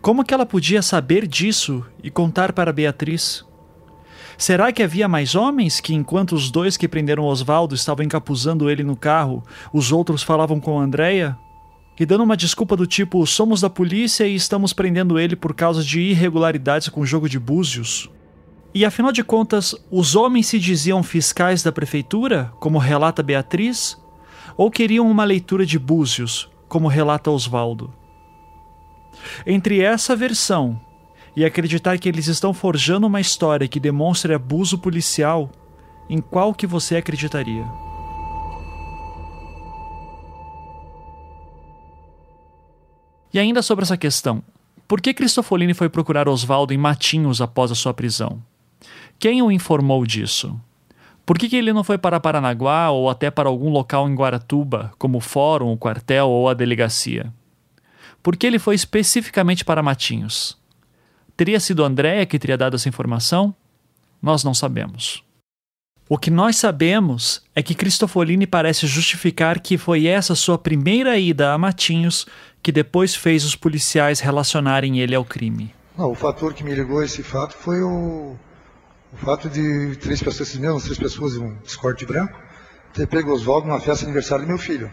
Como 0.02 0.22
que 0.26 0.34
ela 0.34 0.46
podia 0.46 0.82
saber 0.82 1.26
disso 1.26 1.86
e 2.04 2.10
contar 2.12 2.52
para 2.52 2.74
Beatriz? 2.74 3.46
Será 4.38 4.70
que 4.74 4.84
havia 4.84 5.08
mais 5.08 5.34
homens 5.34 5.80
que, 5.80 5.94
enquanto 5.94 6.34
os 6.34 6.52
dois 6.52 6.76
que 6.76 6.88
prenderam 6.88 7.24
Oswaldo 7.24 7.76
estavam 7.76 8.04
encapuzando 8.04 8.70
ele 8.70 8.84
no 8.84 8.98
carro, 8.98 9.42
os 9.72 9.94
outros 9.94 10.24
falavam 10.24 10.60
com 10.60 10.78
Andréia? 10.78 11.38
E 11.98 12.06
dando 12.06 12.26
uma 12.26 12.36
desculpa 12.36 12.76
do 12.76 12.86
tipo: 12.86 13.26
somos 13.26 13.62
da 13.62 13.70
polícia 13.70 14.28
e 14.28 14.36
estamos 14.36 14.74
prendendo 14.74 15.18
ele 15.18 15.38
por 15.38 15.54
causa 15.54 15.82
de 15.84 16.02
irregularidades 16.02 16.90
com 16.90 17.00
o 17.00 17.06
jogo 17.06 17.30
de 17.30 17.40
búzios? 17.40 18.10
E 18.74 18.86
afinal 18.86 19.12
de 19.12 19.24
contas, 19.24 19.76
os 19.90 20.16
homens 20.16 20.48
se 20.48 20.60
diziam 20.60 21.02
fiscais 21.02 21.64
da 21.64 21.72
prefeitura, 21.72 22.54
como 22.60 22.78
relata 22.78 23.24
Beatriz? 23.24 24.00
Ou 24.56 24.70
queriam 24.70 25.10
uma 25.10 25.24
leitura 25.24 25.66
de 25.66 25.80
búzios, 25.80 26.50
como 26.68 26.88
relata 26.88 27.32
Oswaldo? 27.32 27.92
Entre 29.46 29.82
essa 29.82 30.16
versão 30.16 30.80
e 31.36 31.44
acreditar 31.44 31.98
que 31.98 32.08
eles 32.08 32.28
estão 32.28 32.54
forjando 32.54 33.08
uma 33.08 33.20
história 33.20 33.68
que 33.68 33.80
demonstre 33.80 34.34
abuso 34.34 34.78
policial, 34.78 35.50
em 36.10 36.20
qual 36.20 36.54
que 36.54 36.68
você 36.68 36.98
acreditaria? 36.98 37.66
E 43.34 43.40
ainda 43.40 43.62
sobre 43.62 43.84
essa 43.84 43.98
questão, 43.98 44.44
por 44.88 45.02
que 45.02 45.14
Cristofolini 45.14 45.74
foi 45.74 45.88
procurar 45.88 46.28
Oswaldo 46.28 46.74
em 46.74 46.78
Matinhos 46.78 47.42
após 47.42 47.72
a 47.72 47.76
sua 47.76 47.94
prisão? 47.94 48.42
Quem 49.20 49.42
o 49.42 49.52
informou 49.52 50.06
disso? 50.06 50.58
Por 51.26 51.38
que, 51.38 51.50
que 51.50 51.58
ele 51.58 51.74
não 51.74 51.84
foi 51.84 51.98
para 51.98 52.22
Paranaguá 52.22 52.90
ou 52.90 53.10
até 53.10 53.30
para 53.30 53.50
algum 53.50 53.70
local 53.70 54.10
em 54.10 54.16
Guaratuba, 54.16 54.94
como 54.98 55.18
o 55.18 55.22
fórum, 55.22 55.74
o 55.74 55.78
quartel 55.78 56.30
ou 56.30 56.48
a 56.48 56.54
delegacia? 56.54 57.32
Por 58.24 58.38
que 58.38 58.48
ele 58.48 58.58
foi 58.58 58.76
especificamente 58.76 59.66
para 59.66 59.84
Matinhos? 59.84 60.58
Teria 61.36 61.60
sido 61.60 61.84
Andréia 61.84 62.26
que 62.26 62.40
teria 62.40 62.58
dado 62.58 62.78
essa 62.78 62.88
informação? 62.88 63.54
Nós 64.22 64.44
não 64.44 64.54
sabemos. 64.54 65.22
O 66.08 66.18
que 66.18 66.32
nós 66.32 66.56
sabemos 66.56 67.44
é 67.54 67.62
que 67.62 67.76
Cristofolini 67.76 68.48
parece 68.48 68.88
justificar 68.88 69.60
que 69.60 69.78
foi 69.78 70.08
essa 70.08 70.34
sua 70.34 70.58
primeira 70.58 71.20
ida 71.20 71.54
a 71.54 71.58
Matinhos 71.58 72.26
que 72.64 72.72
depois 72.72 73.14
fez 73.14 73.44
os 73.44 73.56
policiais 73.56 74.22
relacionarem 74.22 75.00
ele 75.00 75.14
ao 75.14 75.26
crime. 75.26 75.74
Não, 75.98 76.10
o 76.10 76.16
fator 76.16 76.54
que 76.54 76.64
me 76.64 76.74
ligou 76.74 77.00
a 77.00 77.06
esse 77.06 77.22
fato 77.22 77.54
foi 77.54 77.82
o, 77.84 78.36
o 79.14 79.18
fato 79.18 79.50
de 79.50 79.96
três 79.98 80.22
pessoas, 80.22 80.54
mesmos 80.56 80.84
três 80.84 80.98
pessoas 80.98 81.36
em 81.36 81.40
um 81.40 81.58
escorte 81.66 82.06
branco, 82.06 82.40
ter 82.94 83.08
pego 83.08 83.32
Oswaldo 83.32 83.68
numa 83.68 83.80
festa 83.80 84.00
de 84.00 84.06
aniversário 84.06 84.46
do 84.46 84.50
meu 84.50 84.58
filho. 84.58 84.92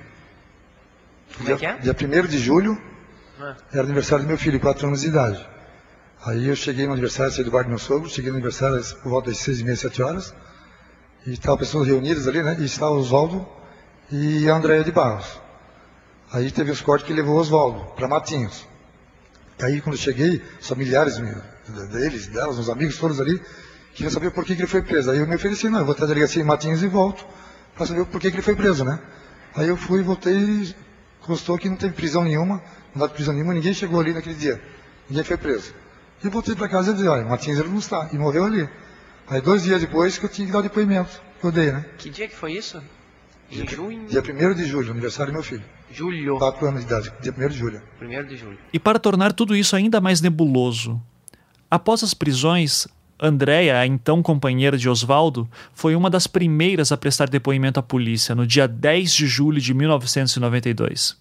Como 1.36 1.50
é 1.50 1.56
que 1.56 1.66
é? 1.66 1.78
Dia 1.78 1.94
1 1.94 2.26
de 2.26 2.38
julho, 2.38 2.80
Ah. 3.38 3.56
era 3.72 3.82
aniversário 3.82 4.24
do 4.24 4.28
meu 4.28 4.38
filho, 4.38 4.58
4 4.58 4.86
anos 4.86 5.02
de 5.02 5.08
idade. 5.08 5.46
Aí 6.24 6.48
eu 6.48 6.56
cheguei 6.56 6.86
no 6.86 6.92
aniversário, 6.92 7.30
saí 7.32 7.44
do 7.44 7.50
bar 7.50 7.64
do 7.64 7.68
meu 7.68 7.78
sogro, 7.78 8.08
cheguei 8.08 8.30
no 8.30 8.36
aniversário 8.36 8.82
por 9.02 9.10
volta 9.10 9.30
das 9.30 9.38
6 9.38 9.60
e 9.60 9.64
meia, 9.64 9.76
7 9.76 10.02
horas, 10.02 10.34
e 11.26 11.32
estavam 11.32 11.58
pessoas 11.58 11.86
reunidas 11.86 12.26
ali, 12.26 12.42
né? 12.42 12.56
E 12.58 12.64
estava 12.64 12.92
Oswaldo 12.92 13.46
e 14.10 14.48
a 14.48 14.54
Andréia 14.56 14.82
de 14.82 14.90
Barros. 14.92 15.40
Aí 16.32 16.50
teve 16.50 16.70
os 16.70 16.80
cortes 16.80 17.06
que 17.06 17.12
levou 17.12 17.36
o 17.36 17.38
Oswaldo 17.38 17.84
para 17.94 18.08
Matinhos. 18.08 18.66
Aí 19.60 19.80
quando 19.80 19.96
eu 19.96 20.00
cheguei, 20.00 20.42
os 20.60 20.66
familiares 20.68 21.18
deles, 21.90 22.26
delas, 22.28 22.58
os 22.58 22.68
amigos 22.70 22.96
todos 22.98 23.20
ali, 23.20 23.40
queriam 23.96 24.10
saber 24.10 24.30
por 24.30 24.44
que, 24.44 24.54
que 24.54 24.60
ele 24.60 24.68
foi 24.68 24.82
preso. 24.82 25.10
Aí 25.10 25.18
eu 25.18 25.26
me 25.26 25.34
ofereci, 25.34 25.68
não, 25.70 25.78
eu 25.78 25.84
vou 25.86 25.94
até 25.94 26.04
a 26.04 26.06
delegacia 26.06 26.42
em 26.42 26.44
Matinhos 26.44 26.82
e 26.82 26.86
volto 26.86 27.26
para 27.74 27.86
saber 27.86 28.04
por 28.04 28.20
que, 28.20 28.30
que 28.30 28.36
ele 28.36 28.42
foi 28.42 28.54
preso, 28.54 28.84
né? 28.84 29.00
Aí 29.54 29.68
eu 29.68 29.76
fui, 29.76 30.02
voltei 30.02 30.36
e 30.36 30.74
constou 31.22 31.56
que 31.56 31.68
não 31.68 31.76
teve 31.76 31.94
prisão 31.94 32.22
nenhuma, 32.22 32.62
não 32.94 33.06
dá 33.06 33.12
prisão 33.12 33.32
nenhuma, 33.32 33.54
ninguém 33.54 33.72
chegou 33.72 33.98
ali 33.98 34.12
naquele 34.12 34.34
dia. 34.34 34.60
Ninguém 35.08 35.24
foi 35.24 35.38
preso. 35.38 35.72
E 36.22 36.28
voltei 36.28 36.54
para 36.54 36.68
casa 36.68 36.90
e 36.90 36.94
disse, 36.94 37.08
olha, 37.08 37.24
Matinhos 37.24 37.58
ele 37.58 37.70
não 37.70 37.78
está, 37.78 38.10
e 38.12 38.18
morreu 38.18 38.44
ali. 38.44 38.68
Aí 39.28 39.40
dois 39.40 39.62
dias 39.62 39.80
depois 39.80 40.18
que 40.18 40.26
eu 40.26 40.28
tinha 40.28 40.46
que 40.46 40.52
dar 40.52 40.58
o 40.58 40.62
depoimento, 40.62 41.22
que 41.40 41.46
eu 41.46 41.50
dei, 41.50 41.72
né? 41.72 41.84
Que 41.96 42.10
dia 42.10 42.28
que 42.28 42.36
foi 42.36 42.52
isso? 42.52 42.82
Em 43.50 43.66
junho? 43.66 44.06
Dia 44.06 44.20
1 44.20 44.54
de 44.54 44.64
julho, 44.66 44.90
aniversário 44.90 45.32
do 45.32 45.36
meu 45.36 45.42
filho. 45.42 45.64
Julho. 45.90 46.36
4 46.38 46.66
anos 46.66 46.80
de 46.80 46.86
idade, 46.86 47.12
dia 47.22 47.32
1 47.32 47.48
de 47.48 47.56
julho. 47.56 47.82
1 48.02 48.26
de 48.26 48.36
julho. 48.36 48.58
E 48.72 48.78
para 48.78 48.98
tornar 48.98 49.32
tudo 49.32 49.56
isso 49.56 49.74
ainda 49.74 50.00
mais 50.00 50.20
nebuloso, 50.20 51.00
após 51.70 52.02
as 52.02 52.12
prisões, 52.12 52.86
Andréia, 53.18 53.78
a 53.78 53.86
então 53.86 54.22
companheira 54.22 54.76
de 54.76 54.88
Oswaldo, 54.88 55.48
foi 55.72 55.96
uma 55.96 56.10
das 56.10 56.26
primeiras 56.26 56.92
a 56.92 56.96
prestar 56.96 57.30
depoimento 57.30 57.80
à 57.80 57.82
polícia 57.82 58.34
no 58.34 58.46
dia 58.46 58.68
10 58.68 59.14
de 59.14 59.26
julho 59.26 59.60
de 59.60 59.72
1992. 59.72 61.16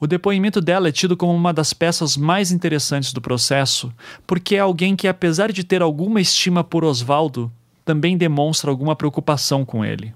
O 0.00 0.06
depoimento 0.06 0.60
dela 0.60 0.88
é 0.88 0.92
tido 0.92 1.16
como 1.16 1.32
uma 1.32 1.52
das 1.52 1.72
peças 1.72 2.16
mais 2.16 2.50
interessantes 2.50 3.12
do 3.12 3.20
processo, 3.20 3.92
porque 4.26 4.56
é 4.56 4.60
alguém 4.60 4.96
que, 4.96 5.06
apesar 5.06 5.52
de 5.52 5.62
ter 5.62 5.82
alguma 5.82 6.20
estima 6.20 6.64
por 6.64 6.84
Oswaldo, 6.84 7.52
também 7.84 8.16
demonstra 8.16 8.70
alguma 8.70 8.96
preocupação 8.96 9.64
com 9.64 9.84
ele. 9.84 10.14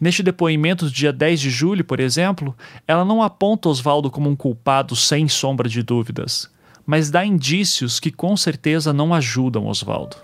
Neste 0.00 0.22
depoimento 0.22 0.86
do 0.86 0.90
dia 0.90 1.12
10 1.12 1.40
de 1.40 1.50
julho, 1.50 1.84
por 1.84 2.00
exemplo, 2.00 2.56
ela 2.86 3.04
não 3.04 3.22
aponta 3.22 3.68
Oswaldo 3.68 4.10
como 4.10 4.28
um 4.28 4.34
culpado 4.34 4.96
sem 4.96 5.28
sombra 5.28 5.68
de 5.68 5.82
dúvidas, 5.82 6.50
mas 6.88 7.10
dá 7.10 7.22
indícios 7.22 8.00
que 8.00 8.10
com 8.10 8.34
certeza 8.34 8.94
não 8.94 9.12
ajudam 9.12 9.66
Oswaldo. 9.66 10.16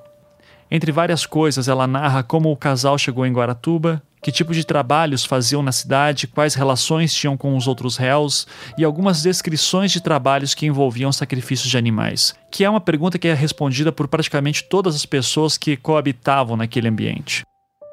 Entre 0.71 0.91
várias 0.91 1.27
coisas, 1.27 1.69
ela 1.69 1.87
narra 1.87 2.23
como 2.23 2.51
o 2.51 2.57
casal 2.57 2.97
chegou 2.97 3.27
em 3.27 3.33
Guaratuba, 3.35 4.03
que 4.23 4.33
tipo 4.33 4.55
de 4.55 4.65
trabalhos 4.65 5.27
faziam 5.27 5.63
na 5.63 5.73
cidade, 5.73 6.27
quais 6.27 6.55
relações 6.55 7.13
tinham 7.13 7.37
com 7.37 7.55
os 7.55 7.69
outros 7.69 7.99
réus 7.99 8.47
e 8.79 8.83
algumas 8.83 9.23
descrições 9.23 9.93
de 9.93 10.01
trabalhos 10.01 10.55
que 10.55 10.65
envolviam 10.65 11.13
sacrifícios 11.13 11.69
de 11.69 11.77
animais, 11.77 12.35
que 12.51 12.65
é 12.65 12.71
uma 12.71 12.81
pergunta 12.81 13.19
que 13.19 13.29
é 13.29 13.35
respondida 13.35 13.93
por 13.93 14.09
praticamente 14.09 14.65
todas 14.65 14.97
as 14.97 15.05
pessoas 15.05 15.59
que 15.59 15.77
coabitavam 15.77 16.57
naquele 16.57 16.89
ambiente. 16.89 17.43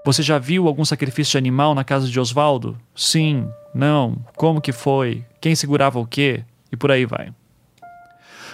Você 0.06 0.24
já 0.24 0.40
viu 0.40 0.70
algum 0.70 0.86
sacrifício 0.86 1.32
de 1.34 1.38
animal 1.40 1.76
na 1.76 1.84
casa 1.84 2.08
de 2.08 2.18
Oswaldo? 2.18 2.78
Sim, 2.96 3.50
não, 3.76 4.16
como 4.38 4.62
que 4.62 4.72
foi, 4.72 5.26
quem 5.42 5.56
segurava 5.56 6.00
o 6.00 6.08
quê 6.08 6.46
e 6.72 6.78
por 6.78 6.90
aí 6.90 7.06
vai. 7.06 7.34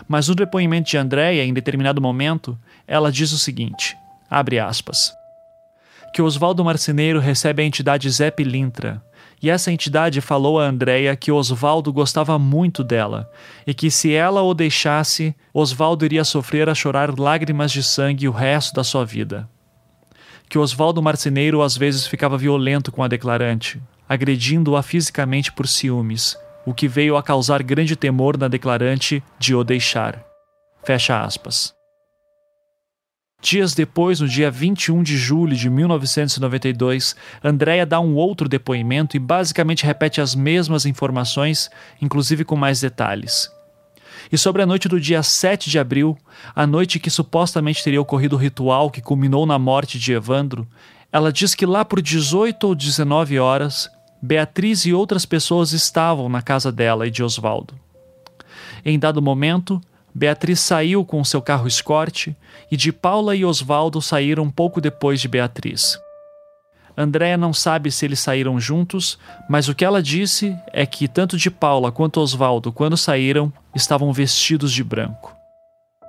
Mas 0.08 0.28
no 0.28 0.36
depoimento 0.36 0.90
de 0.90 0.98
Andréia, 0.98 1.44
em 1.44 1.54
determinado 1.54 2.02
momento, 2.02 2.58
ela 2.88 3.12
diz 3.12 3.32
o 3.32 3.38
seguinte: 3.38 3.98
abre 4.30 4.60
aspas. 4.60 5.14
Que 6.14 6.22
Oswaldo 6.22 6.64
Marceneiro 6.64 7.20
recebe 7.20 7.62
a 7.62 7.66
entidade 7.66 8.10
Zé 8.10 8.32
Pilintra, 8.32 9.04
e 9.42 9.50
essa 9.50 9.72
entidade 9.72 10.20
falou 10.20 10.60
a 10.60 10.66
Andréia 10.66 11.16
que 11.16 11.32
Oswaldo 11.32 11.94
gostava 11.94 12.40
muito 12.40 12.84
dela, 12.84 13.30
e 13.68 13.74
que 13.74 13.92
se 13.92 14.14
ela 14.14 14.42
o 14.42 14.54
deixasse, 14.54 15.36
Oswaldo 15.54 16.06
iria 16.06 16.24
sofrer 16.24 16.70
a 16.70 16.76
chorar 16.76 17.20
lágrimas 17.20 17.72
de 17.72 17.84
sangue 17.84 18.28
o 18.28 18.32
resto 18.32 18.74
da 18.74 18.84
sua 18.84 19.06
vida. 19.06 19.48
Que 20.50 20.58
Oswaldo 20.58 21.04
Marceneiro 21.04 21.62
às 21.62 21.76
vezes 21.76 22.08
ficava 22.08 22.38
violento 22.38 22.92
com 22.92 23.04
a 23.04 23.08
declarante, 23.08 23.82
agredindo-a 24.08 24.82
fisicamente 24.82 25.52
por 25.52 25.68
ciúmes, 25.68 26.38
o 26.68 26.74
que 26.74 26.86
veio 26.86 27.16
a 27.16 27.24
causar 27.24 27.64
grande 27.64 27.96
temor 27.96 28.38
na 28.38 28.50
declarante 28.50 29.24
de 29.40 29.56
o 29.56 29.64
deixar. 29.64 30.22
Fecha 30.84 31.24
aspas. 31.24 31.74
Dias 33.42 33.74
depois, 33.74 34.20
no 34.20 34.28
dia 34.28 34.52
21 34.52 35.02
de 35.02 35.16
julho 35.16 35.56
de 35.56 35.70
1992, 35.70 37.16
Andréia 37.42 37.86
dá 37.86 38.02
um 38.02 38.16
outro 38.16 38.50
depoimento 38.50 39.16
e 39.16 39.20
basicamente 39.20 39.86
repete 39.86 40.20
as 40.20 40.36
mesmas 40.36 40.86
informações, 40.86 41.70
inclusive 42.02 42.44
com 42.44 42.58
mais 42.58 42.82
detalhes. 42.82 43.50
E 44.30 44.38
sobre 44.38 44.62
a 44.62 44.66
noite 44.66 44.90
do 44.90 45.00
dia 45.00 45.24
7 45.24 45.70
de 45.70 45.80
abril, 45.80 46.18
a 46.54 46.68
noite 46.68 47.00
que 47.00 47.10
supostamente 47.10 47.82
teria 47.82 48.02
ocorrido 48.02 48.36
o 48.36 48.40
ritual 48.40 48.92
que 48.92 49.02
culminou 49.02 49.46
na 49.46 49.58
morte 49.58 49.98
de 49.98 50.12
Evandro, 50.12 50.68
ela 51.14 51.32
diz 51.32 51.56
que 51.56 51.66
lá 51.66 51.86
por 51.86 52.02
18 52.02 52.62
ou 52.68 52.76
19 52.76 53.40
horas, 53.40 53.90
Beatriz 54.22 54.86
e 54.86 54.94
outras 54.94 55.26
pessoas 55.26 55.74
estavam 55.74 56.28
na 56.28 56.42
casa 56.42 56.72
dela 56.72 57.08
e 57.08 57.12
de 57.12 57.24
Oswaldo. 57.24 57.74
Em 58.84 58.98
dado 58.98 59.22
momento, 59.22 59.82
Beatriz 60.14 60.60
saiu 60.60 61.06
com 61.06 61.24
seu 61.24 61.42
carro 61.42 61.68
escorte 61.68 62.36
e 62.72 62.78
de 62.78 62.92
Paula 62.92 63.36
e 63.36 63.46
Oswaldo 63.46 64.02
saíram 64.02 64.50
pouco 64.50 64.82
depois 64.82 65.22
de 65.22 65.28
Beatriz. 65.28 66.00
Andréia 66.98 67.38
não 67.38 67.54
sabe 67.54 67.92
se 67.92 68.06
eles 68.06 68.20
saíram 68.20 68.60
juntos, 68.60 69.20
mas 69.48 69.68
o 69.68 69.76
que 69.76 69.86
ela 69.86 70.02
disse 70.02 70.58
é 70.74 70.84
que 70.84 71.08
tanto 71.08 71.38
de 71.38 71.52
Paula 71.52 71.92
quanto 71.92 72.20
Oswaldo, 72.20 72.72
quando 72.72 72.98
saíram, 72.98 73.54
estavam 73.76 74.12
vestidos 74.12 74.74
de 74.74 74.84
branco. 74.84 75.36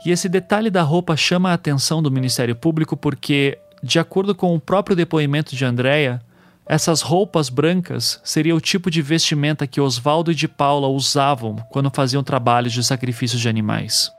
E 0.07 0.11
esse 0.11 0.27
detalhe 0.27 0.71
da 0.71 0.83
roupa 0.83 1.15
chama 1.15 1.50
a 1.50 1.55
atenção 1.55 2.03
do 2.03 2.11
Ministério 2.11 2.57
Público 2.57 2.97
porque, 2.97 3.59
de 3.83 3.99
acordo 3.99 4.35
com 4.35 4.55
o 4.55 4.61
próprio 4.61 4.97
depoimento 4.97 5.55
de 5.55 5.67
Andréia, 5.67 6.23
essas 6.69 7.01
roupas 7.01 7.49
brancas 7.49 8.21
seria 8.23 8.55
o 8.55 8.61
tipo 8.61 8.91
de 8.91 9.01
vestimenta 9.01 9.67
que 9.67 9.81
Oswaldo 9.81 10.31
e 10.31 10.35
de 10.35 10.47
Paula 10.47 10.87
usavam 10.87 11.57
quando 11.71 11.91
faziam 11.91 12.23
trabalhos 12.23 12.75
de 12.75 12.85
sacrifício 12.85 13.39
de 13.39 13.49
animais. 13.49 14.13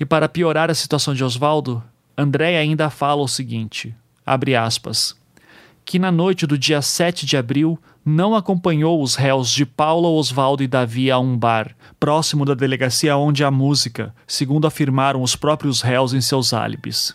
E 0.00 0.06
para 0.06 0.28
piorar 0.28 0.70
a 0.70 0.74
situação 0.74 1.12
de 1.12 1.22
Oswaldo, 1.22 1.84
André 2.16 2.58
ainda 2.58 2.88
fala 2.88 3.22
o 3.22 3.28
seguinte: 3.28 3.94
abre 4.24 4.56
aspas, 4.56 5.14
que 5.84 5.98
na 5.98 6.10
noite 6.10 6.46
do 6.46 6.56
dia 6.56 6.80
7 6.80 7.26
de 7.26 7.36
abril 7.36 7.78
não 8.02 8.34
acompanhou 8.34 9.02
os 9.02 9.16
réus 9.16 9.50
de 9.50 9.66
Paula, 9.66 10.08
Oswaldo 10.08 10.62
e 10.62 10.66
Davi 10.66 11.10
a 11.10 11.18
um 11.18 11.36
bar, 11.36 11.76
próximo 12.00 12.46
da 12.46 12.54
delegacia 12.54 13.16
onde 13.18 13.44
há 13.44 13.50
música, 13.50 14.14
segundo 14.26 14.66
afirmaram 14.66 15.22
os 15.22 15.36
próprios 15.36 15.82
réus 15.82 16.14
em 16.14 16.22
seus 16.22 16.54
álibis 16.54 17.14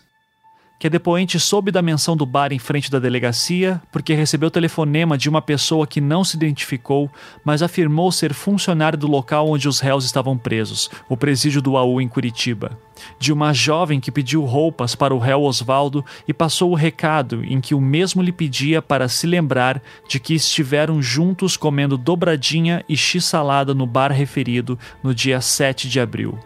que 0.80 0.86
a 0.86 0.90
depoente 0.90 1.38
soube 1.38 1.70
da 1.70 1.82
menção 1.82 2.16
do 2.16 2.24
bar 2.24 2.54
em 2.54 2.58
frente 2.58 2.90
da 2.90 2.98
delegacia 2.98 3.82
porque 3.92 4.14
recebeu 4.14 4.50
telefonema 4.50 5.18
de 5.18 5.28
uma 5.28 5.42
pessoa 5.42 5.86
que 5.86 6.00
não 6.00 6.24
se 6.24 6.38
identificou, 6.38 7.10
mas 7.44 7.62
afirmou 7.62 8.10
ser 8.10 8.32
funcionário 8.32 8.98
do 8.98 9.06
local 9.06 9.50
onde 9.50 9.68
os 9.68 9.78
réus 9.78 10.06
estavam 10.06 10.38
presos, 10.38 10.90
o 11.06 11.18
presídio 11.18 11.60
do 11.60 11.76
AU 11.76 12.00
em 12.00 12.08
Curitiba. 12.08 12.78
De 13.18 13.30
uma 13.30 13.52
jovem 13.52 14.00
que 14.00 14.10
pediu 14.10 14.42
roupas 14.46 14.94
para 14.94 15.14
o 15.14 15.18
réu 15.18 15.42
Oswaldo 15.42 16.02
e 16.26 16.32
passou 16.32 16.70
o 16.70 16.74
recado 16.74 17.44
em 17.44 17.60
que 17.60 17.74
o 17.74 17.80
mesmo 17.80 18.22
lhe 18.22 18.32
pedia 18.32 18.80
para 18.80 19.06
se 19.06 19.26
lembrar 19.26 19.82
de 20.08 20.18
que 20.18 20.32
estiveram 20.32 21.02
juntos 21.02 21.58
comendo 21.58 21.98
dobradinha 21.98 22.82
e 22.88 22.96
x-salada 22.96 23.74
no 23.74 23.86
bar 23.86 24.12
referido 24.12 24.78
no 25.02 25.14
dia 25.14 25.42
7 25.42 25.90
de 25.90 26.00
abril. 26.00 26.38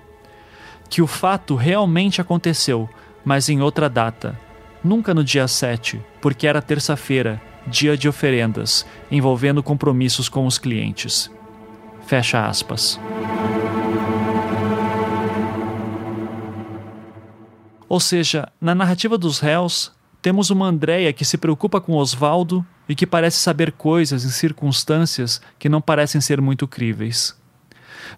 Que 0.90 1.00
o 1.00 1.06
fato 1.06 1.54
realmente 1.54 2.20
aconteceu, 2.20 2.88
mas 3.24 3.48
em 3.48 3.62
outra 3.62 3.88
data. 3.88 4.38
Nunca 4.82 5.14
no 5.14 5.24
dia 5.24 5.48
7, 5.48 6.00
porque 6.20 6.46
era 6.46 6.60
terça-feira, 6.60 7.40
dia 7.66 7.96
de 7.96 8.08
oferendas, 8.08 8.84
envolvendo 9.10 9.62
compromissos 9.62 10.28
com 10.28 10.46
os 10.46 10.58
clientes. 10.58 11.30
Fecha 12.06 12.46
aspas. 12.46 13.00
Ou 17.88 18.00
seja, 18.00 18.48
na 18.60 18.74
narrativa 18.74 19.16
dos 19.16 19.38
réus, 19.38 19.92
temos 20.20 20.50
uma 20.50 20.66
Andréia 20.66 21.12
que 21.12 21.24
se 21.24 21.38
preocupa 21.38 21.80
com 21.80 21.92
Osvaldo 21.94 22.66
e 22.88 22.94
que 22.94 23.06
parece 23.06 23.38
saber 23.38 23.72
coisas 23.72 24.24
em 24.24 24.30
circunstâncias 24.30 25.40
que 25.58 25.68
não 25.68 25.80
parecem 25.80 26.20
ser 26.20 26.40
muito 26.40 26.66
críveis. 26.66 27.38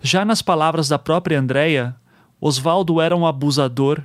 Já 0.01 0.25
nas 0.25 0.43
palavras 0.43 0.89
da 0.89 0.99
própria 0.99 1.39
Andréia, 1.39 1.95
Osvaldo 2.41 3.01
era 3.01 3.17
um 3.17 3.27
abusador 3.27 4.03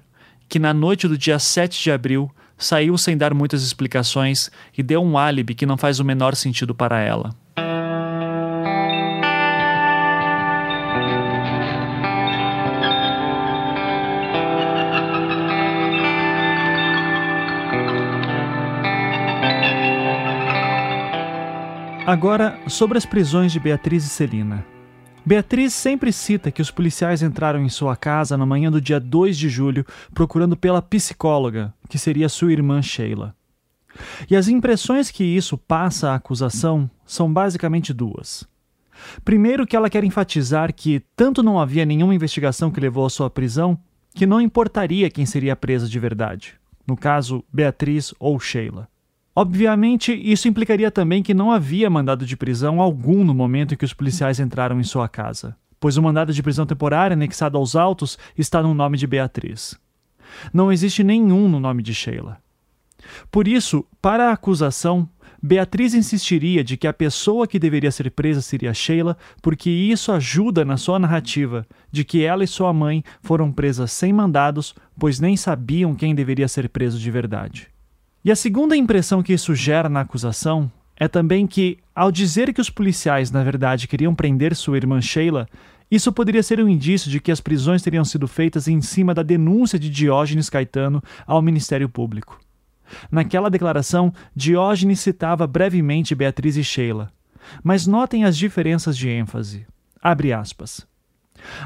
que 0.51 0.60
na 0.60 0.74
noite 0.74 1.08
do 1.08 1.17
dia 1.17 1.39
7 1.39 1.81
de 1.81 1.89
abril 1.89 2.29
saiu 2.58 2.98
sem 2.98 3.15
dar 3.15 3.34
muitas 3.34 3.63
explicações 3.63 4.51
e 4.77 4.84
deu 4.84 5.01
um 5.01 5.17
álibi 5.17 5.55
que 5.55 5.65
não 5.65 5.77
faz 5.77 6.01
o 6.01 6.03
menor 6.03 6.36
sentido 6.36 6.75
para 6.75 7.00
ela. 7.00 7.34
Agora, 22.05 22.60
sobre 22.67 22.98
as 22.98 23.05
prisões 23.05 23.53
de 23.53 23.60
Beatriz 23.62 24.03
e 24.03 24.10
Celina. 24.10 24.65
Beatriz 25.24 25.74
sempre 25.74 26.12
cita 26.12 26.51
que 26.51 26.62
os 26.62 26.72
policiais 26.72 27.22
entraram 27.22 27.63
em 27.63 27.70
sua 27.70 27.96
casa 27.96 28.36
na 28.36 28.46
manhã 28.46 28.72
do 28.72 28.82
dia 28.82 29.00
2 29.00 29.38
de 29.38 29.50
julho 29.50 29.86
procurando 30.13 30.58
pela 30.58 30.82
psicóloga, 30.82 31.74
que 31.88 32.00
seria 32.00 32.28
sua 32.28 32.51
irmã 32.51 32.82
Sheila. 32.82 33.36
E 34.30 34.36
as 34.36 34.48
impressões 34.48 35.12
que 35.12 35.24
isso 35.24 35.58
passa 35.58 36.12
à 36.12 36.16
acusação 36.16 36.90
são 37.06 37.32
basicamente 37.32 37.94
duas. 37.94 38.48
Primeiro, 39.24 39.68
que 39.68 39.75
ela 39.75 39.90
quer 39.90 40.04
enfatizar 40.04 40.74
que 40.74 41.04
tanto 41.16 41.44
não 41.44 41.60
havia 41.60 41.86
nenhuma 41.86 42.16
investigação 42.16 42.72
que 42.72 42.80
levou 42.80 43.06
à 43.06 43.10
sua 43.10 43.30
prisão, 43.30 43.78
que 44.13 44.25
não 44.25 44.42
importaria 44.42 45.10
quem 45.10 45.25
seria 45.25 45.56
presa 45.56 45.88
de 45.88 46.00
verdade. 46.00 46.56
No 46.88 46.98
caso, 46.98 47.44
Beatriz 47.54 48.13
ou 48.20 48.40
Sheila. 48.40 48.91
Obviamente, 49.36 50.12
isso 50.12 50.48
implicaria 50.48 50.92
também 50.92 51.24
que 51.24 51.34
não 51.34 51.52
havia 51.52 51.90
mandado 51.90 52.26
de 52.26 52.36
prisão 52.36 52.82
algum 52.82 53.24
no 53.24 53.34
momento 53.34 53.74
em 53.74 53.78
que 53.78 53.86
os 53.86 53.94
policiais 53.94 54.40
entraram 54.40 54.80
em 54.80 54.84
sua 54.84 55.08
casa, 55.08 55.56
pois 55.80 55.96
o 55.96 56.02
mandado 56.02 56.34
de 56.34 56.44
prisão 56.44 56.66
temporária 56.66 57.14
anexado 57.14 57.58
aos 57.58 57.76
autos 57.76 58.18
está 58.38 58.62
no 58.62 58.74
nome 58.74 58.98
de 58.98 59.08
Beatriz. 59.08 59.80
Não 60.54 60.72
existe 60.72 61.04
nenhum 61.04 61.48
no 61.48 61.60
nome 61.60 61.82
de 61.82 61.94
Sheila. 61.94 62.40
Por 63.32 63.48
isso, 63.48 63.86
para 64.02 64.30
a 64.30 64.34
acusação, 64.34 65.08
Beatriz 65.42 65.96
insistiria 65.96 66.64
de 66.64 66.78
que 66.78 66.86
a 66.86 66.94
pessoa 66.94 67.48
que 67.48 67.58
deveria 67.58 67.90
ser 67.90 68.12
presa 68.12 68.42
seria 68.42 68.74
Sheila, 68.74 69.18
porque 69.42 69.70
isso 69.70 70.12
ajuda 70.12 70.64
na 70.64 70.78
sua 70.78 71.00
narrativa 71.00 71.66
de 71.92 72.04
que 72.04 72.24
ela 72.24 72.44
e 72.44 72.48
sua 72.48 72.72
mãe 72.72 73.04
foram 73.24 73.52
presas 73.52 73.92
sem 73.92 74.14
mandados, 74.14 74.76
pois 75.00 75.20
nem 75.20 75.36
sabiam 75.36 75.96
quem 75.96 76.14
deveria 76.14 76.48
ser 76.48 76.70
preso 76.70 77.00
de 77.00 77.10
verdade. 77.10 77.71
E 78.24 78.32
a 78.32 78.36
segunda 78.36 78.78
impressão 78.78 79.24
que 79.24 79.34
isso 79.34 79.56
gera 79.56 79.90
na 79.90 80.01
acusação 80.01 80.72
é 80.96 81.08
também 81.08 81.48
que, 81.48 81.80
ao 81.96 82.12
dizer 82.12 82.54
que 82.54 82.62
os 82.62 82.70
policiais 82.70 83.32
na 83.32 83.44
verdade 83.44 83.88
queriam 83.88 84.13
prender 84.13 84.56
sua 84.56 84.78
irmã 84.78 85.01
Sheila, 85.01 85.48
isso 85.90 86.12
poderia 86.12 86.44
ser 86.44 86.63
um 86.63 86.70
indício 86.70 87.10
de 87.10 87.20
que 87.20 87.32
as 87.32 87.42
prisões 87.42 87.82
teriam 87.82 88.06
sido 88.06 88.28
feitas 88.28 88.68
em 88.68 88.80
cima 88.80 89.12
da 89.16 89.24
denúncia 89.24 89.80
de 89.80 89.90
Diógenes 89.90 90.51
Caetano 90.51 91.01
ao 91.25 91.42
Ministério 91.42 91.90
Público. 91.90 92.40
Naquela 93.10 93.50
declaração, 93.50 94.13
Diógenes 94.36 95.00
citava 95.00 95.48
brevemente 95.48 96.13
Beatriz 96.13 96.58
e 96.58 96.63
Sheila. 96.63 97.12
Mas 97.63 97.88
notem 97.88 98.24
as 98.24 98.38
diferenças 98.38 98.96
de 98.96 99.10
ênfase. 99.10 99.66
Abre 100.00 100.32
aspas. 100.32 100.86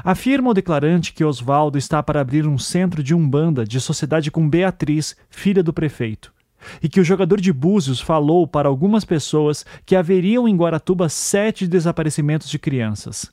Afirma 0.02 0.50
o 0.50 0.54
declarante 0.54 1.12
que 1.12 1.22
Oswaldo 1.22 1.76
está 1.76 2.02
para 2.02 2.22
abrir 2.22 2.46
um 2.46 2.56
centro 2.56 3.02
de 3.02 3.14
umbanda 3.14 3.62
de 3.62 3.78
sociedade 3.78 4.30
com 4.30 4.48
Beatriz, 4.48 5.14
filha 5.28 5.62
do 5.62 5.70
prefeito 5.74 6.34
e 6.82 6.88
que 6.88 7.00
o 7.00 7.04
jogador 7.04 7.40
de 7.40 7.52
Búzios 7.52 8.00
falou 8.00 8.46
para 8.46 8.68
algumas 8.68 9.04
pessoas 9.04 9.64
que 9.84 9.96
haveriam 9.96 10.48
em 10.48 10.56
Guaratuba 10.56 11.08
sete 11.08 11.66
desaparecimentos 11.66 12.48
de 12.48 12.58
crianças. 12.58 13.30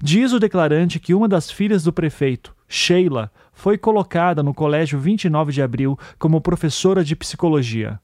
Diz 0.00 0.32
o 0.32 0.38
declarante 0.38 1.00
que 1.00 1.14
uma 1.14 1.28
das 1.28 1.50
filhas 1.50 1.82
do 1.82 1.92
prefeito, 1.92 2.54
Sheila, 2.68 3.30
foi 3.52 3.76
colocada 3.76 4.42
no 4.42 4.54
colégio 4.54 4.98
29 4.98 5.52
de 5.52 5.62
abril 5.62 5.98
como 6.18 6.40
professora 6.40 7.04
de 7.04 7.16
psicologia. 7.16 7.98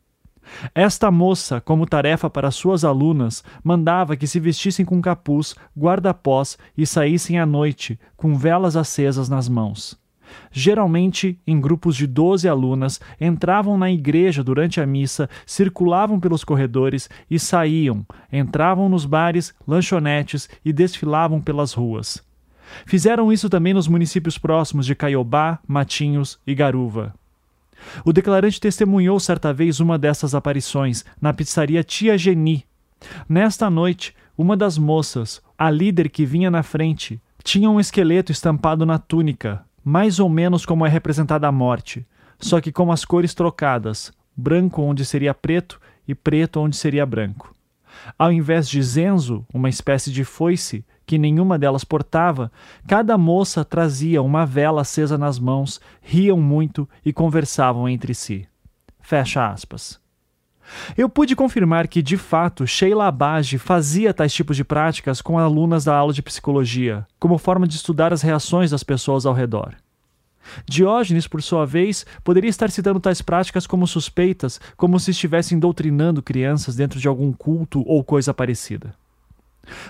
Esta 0.75 1.11
moça, 1.11 1.61
como 1.61 1.87
tarefa 1.87 2.29
para 2.29 2.51
suas 2.51 2.85
alunas, 2.85 3.45
mandava 3.63 4.17
que 4.17 4.27
se 4.27 4.41
vestissem 4.41 4.85
com 4.85 5.01
capuz, 5.01 5.55
guarda-pós 5.79 6.59
e 6.77 6.85
saíssem 6.85 7.39
à 7.39 7.47
noite, 7.47 7.99
com 8.17 8.35
velas 8.35 8.77
acesas 8.77 9.29
nas 9.29 9.49
mãos 9.49 10.02
geralmente 10.51 11.39
em 11.47 11.61
grupos 11.61 11.97
de 11.97 12.07
12 12.07 12.49
alunas, 12.49 13.01
entravam 13.21 13.77
na 13.77 13.91
igreja 13.91 14.43
durante 14.43 14.81
a 14.81 14.87
missa, 14.87 15.29
circulavam 15.47 16.19
pelos 16.19 16.45
corredores 16.45 17.09
e 17.31 17.39
saíam, 17.39 18.07
entravam 18.33 18.89
nos 18.89 19.05
bares, 19.05 19.55
lanchonetes 19.67 20.49
e 20.65 20.73
desfilavam 20.73 21.41
pelas 21.41 21.73
ruas. 21.73 22.23
Fizeram 22.87 23.33
isso 23.33 23.51
também 23.51 23.75
nos 23.75 23.89
municípios 23.89 24.39
próximos 24.39 24.87
de 24.87 24.95
Caiobá, 24.95 25.59
Matinhos 25.67 26.39
e 26.47 26.55
Garuva. 26.55 27.15
O 28.05 28.13
declarante 28.13 28.61
testemunhou 28.61 29.19
certa 29.19 29.53
vez 29.53 29.81
uma 29.81 29.99
dessas 29.99 30.35
aparições, 30.35 31.05
na 31.21 31.33
pizzaria 31.33 31.83
Tia 31.83 32.17
Geni. 32.17 32.65
Nesta 33.29 33.69
noite, 33.69 34.15
uma 34.39 34.57
das 34.57 34.79
moças, 34.79 35.43
a 35.59 35.71
líder 35.71 36.09
que 36.09 36.25
vinha 36.25 36.51
na 36.51 36.63
frente, 36.63 37.21
tinha 37.43 37.69
um 37.69 37.81
esqueleto 37.81 38.31
estampado 38.31 38.87
na 38.87 38.99
túnica, 38.99 39.65
mais 39.85 40.19
ou 40.19 40.29
menos 40.29 40.65
como 40.67 40.87
é 40.87 40.89
representada 40.89 41.47
a 41.49 41.53
morte, 41.53 42.07
só 42.39 42.61
que 42.61 42.73
com 42.73 42.91
as 42.91 43.05
cores 43.05 43.35
trocadas, 43.35 44.13
branco 44.37 44.83
onde 44.83 45.05
seria 45.05 45.35
preto 45.35 45.81
e 46.07 46.15
preto 46.15 46.61
onde 46.61 46.77
seria 46.77 47.07
branco. 47.07 47.55
Ao 48.19 48.33
invés 48.33 48.69
de 48.69 48.83
zenzo, 48.83 49.47
uma 49.53 49.69
espécie 49.69 50.11
de 50.11 50.25
foice, 50.25 50.85
que 51.07 51.19
nenhuma 51.19 51.59
delas 51.59 51.85
portava, 51.85 52.51
cada 52.87 53.17
moça 53.19 53.65
trazia 53.65 54.23
uma 54.23 54.47
vela 54.47 54.81
acesa 54.83 55.19
nas 55.19 55.39
mãos, 55.39 55.81
riam 56.01 56.41
muito 56.41 56.89
e 57.05 57.13
conversavam 57.13 57.89
entre 57.89 58.15
si. 58.15 58.47
Fecha 59.01 59.49
aspas. 59.49 60.02
Eu 60.97 61.09
pude 61.09 61.37
confirmar 61.37 61.89
que, 61.89 62.03
de 62.03 62.17
fato, 62.17 62.67
Sheila 62.67 63.07
Abage 63.07 63.59
fazia 63.59 64.15
tais 64.15 64.33
tipos 64.33 64.57
de 64.57 64.65
práticas 64.65 65.21
com 65.21 65.39
alunas 65.39 65.85
da 65.85 65.97
aula 65.97 66.13
de 66.13 66.23
psicologia, 66.23 67.07
como 67.19 67.39
forma 67.39 67.67
de 67.67 67.77
estudar 67.77 68.13
as 68.13 68.23
reações 68.23 68.71
das 68.71 68.83
pessoas 68.83 69.27
ao 69.27 69.35
redor. 69.35 69.75
Diógenes, 70.67 71.27
por 71.27 71.43
sua 71.43 71.65
vez, 71.65 72.05
poderia 72.25 72.51
estar 72.51 72.71
citando 72.71 73.01
tais 73.01 73.23
práticas 73.23 73.67
como 73.67 73.87
suspeitas, 73.87 74.61
como 74.77 74.99
se 74.99 75.13
estivessem 75.13 75.59
doutrinando 75.59 76.23
crianças 76.23 76.75
dentro 76.75 76.99
de 76.99 77.09
algum 77.09 77.33
culto 77.33 77.83
ou 77.87 78.03
coisa 78.03 78.35
parecida. 78.35 78.95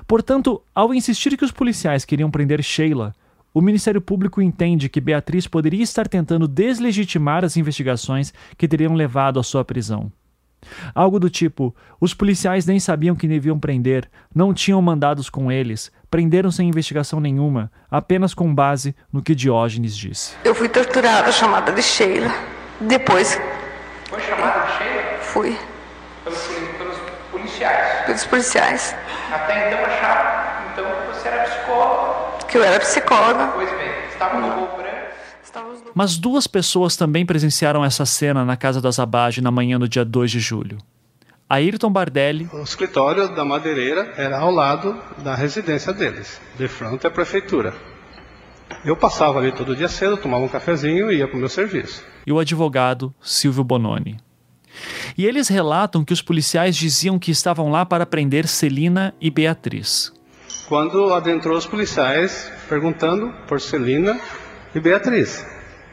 Portanto, 0.07 0.63
ao 0.75 0.93
insistir 0.93 1.37
que 1.37 1.45
os 1.45 1.51
policiais 1.51 2.05
queriam 2.05 2.31
prender 2.31 2.63
Sheila, 2.63 3.15
o 3.55 3.61
Ministério 3.61 4.01
Público 4.01 4.41
entende 4.41 4.89
que 4.89 5.01
Beatriz 5.01 5.47
poderia 5.47 5.83
estar 5.83 6.09
tentando 6.09 6.49
deslegitimar 6.49 7.45
as 7.45 7.57
investigações 7.57 8.33
que 8.57 8.69
teriam 8.69 8.95
levado 8.95 9.39
à 9.39 9.43
sua 9.43 9.65
prisão. 9.65 10.11
Algo 10.95 11.19
do 11.19 11.29
tipo: 11.31 11.75
os 12.01 12.15
policiais 12.15 12.67
nem 12.67 12.79
sabiam 12.79 13.17
que 13.17 13.29
deviam 13.29 13.59
prender, 13.59 14.09
não 14.35 14.55
tinham 14.55 14.81
mandados 14.81 15.29
com 15.29 15.51
eles, 15.51 15.91
prenderam 16.11 16.51
sem 16.51 16.69
investigação 16.69 17.21
nenhuma, 17.21 17.71
apenas 17.91 18.35
com 18.35 18.55
base 18.55 18.95
no 19.13 19.23
que 19.23 19.35
Diógenes 19.35 19.97
disse. 19.97 20.35
Eu 20.45 20.55
fui 20.55 20.69
torturada, 20.69 21.31
chamada 21.33 21.73
de 21.73 21.83
Sheila. 21.83 22.33
Depois. 22.81 23.41
Foi 24.09 24.21
chamada 24.21 24.67
de 24.67 24.73
Sheila? 24.79 25.03
Fui. 25.21 25.59
Pelos, 26.25 26.41
pelos 26.79 26.99
policiais? 27.31 28.07
Pelos 28.07 28.25
policiais. 28.25 28.97
Até 29.33 29.69
então 29.69 29.85
achavam 29.85 30.43
então, 30.73 30.85
que 30.85 31.19
você 31.19 31.29
era 31.29 31.45
psicóloga. 31.45 32.47
Que 32.49 32.59
eu 32.59 32.65
era 32.65 32.81
psicóloga. 32.81 33.47
Pois 33.55 33.71
bem, 33.71 33.91
estava 34.11 34.39
no. 34.39 34.83
Mas 35.95 36.17
duas 36.17 36.47
pessoas 36.47 36.97
também 36.97 37.27
presenciaram 37.27 37.85
essa 37.85 38.07
cena 38.07 38.45
na 38.45 38.57
casa 38.57 38.81
da 38.81 38.91
Zabage 38.91 39.41
na 39.41 39.51
manhã 39.51 39.79
do 39.79 39.89
dia 39.89 40.05
2 40.05 40.31
de 40.31 40.41
julho. 40.41 40.79
Ayrton 41.49 41.91
Bardelli. 41.91 42.49
O 42.53 42.63
escritório 42.63 43.29
da 43.35 43.45
madeireira 43.45 44.15
era 44.17 44.39
ao 44.39 44.51
lado 44.51 44.99
da 45.19 45.35
residência 45.35 45.93
deles, 45.93 46.41
de 46.57 46.67
frente 46.67 47.07
à 47.07 47.11
prefeitura. 47.11 47.75
Eu 48.85 48.97
passava 48.97 49.39
ali 49.39 49.53
todo 49.53 49.77
dia 49.77 49.89
cedo, 49.89 50.17
tomava 50.17 50.45
um 50.45 50.49
cafezinho 50.49 51.13
e 51.13 51.19
ia 51.19 51.29
para 51.29 51.37
o 51.37 51.39
meu 51.39 51.49
serviço. 51.49 52.03
E 52.27 52.33
o 52.33 52.39
advogado 52.39 53.15
Silvio 53.21 53.63
Bononi. 53.63 54.17
E 55.17 55.27
eles 55.27 55.49
relatam 55.49 56.05
que 56.05 56.13
os 56.13 56.23
policiais 56.23 56.75
diziam 56.75 57.19
que 57.19 57.31
estavam 57.31 57.71
lá 57.71 57.85
para 57.85 58.07
prender 58.07 58.49
Celina 58.49 59.15
e 59.21 59.31
Beatriz. 59.31 60.11
Quando 60.69 61.13
adentrou 61.13 61.57
os 61.57 61.67
policiais 61.67 62.51
perguntando 62.69 63.31
por 63.47 63.61
Celina 63.61 64.19
e 64.75 64.81
Beatriz. 64.81 65.45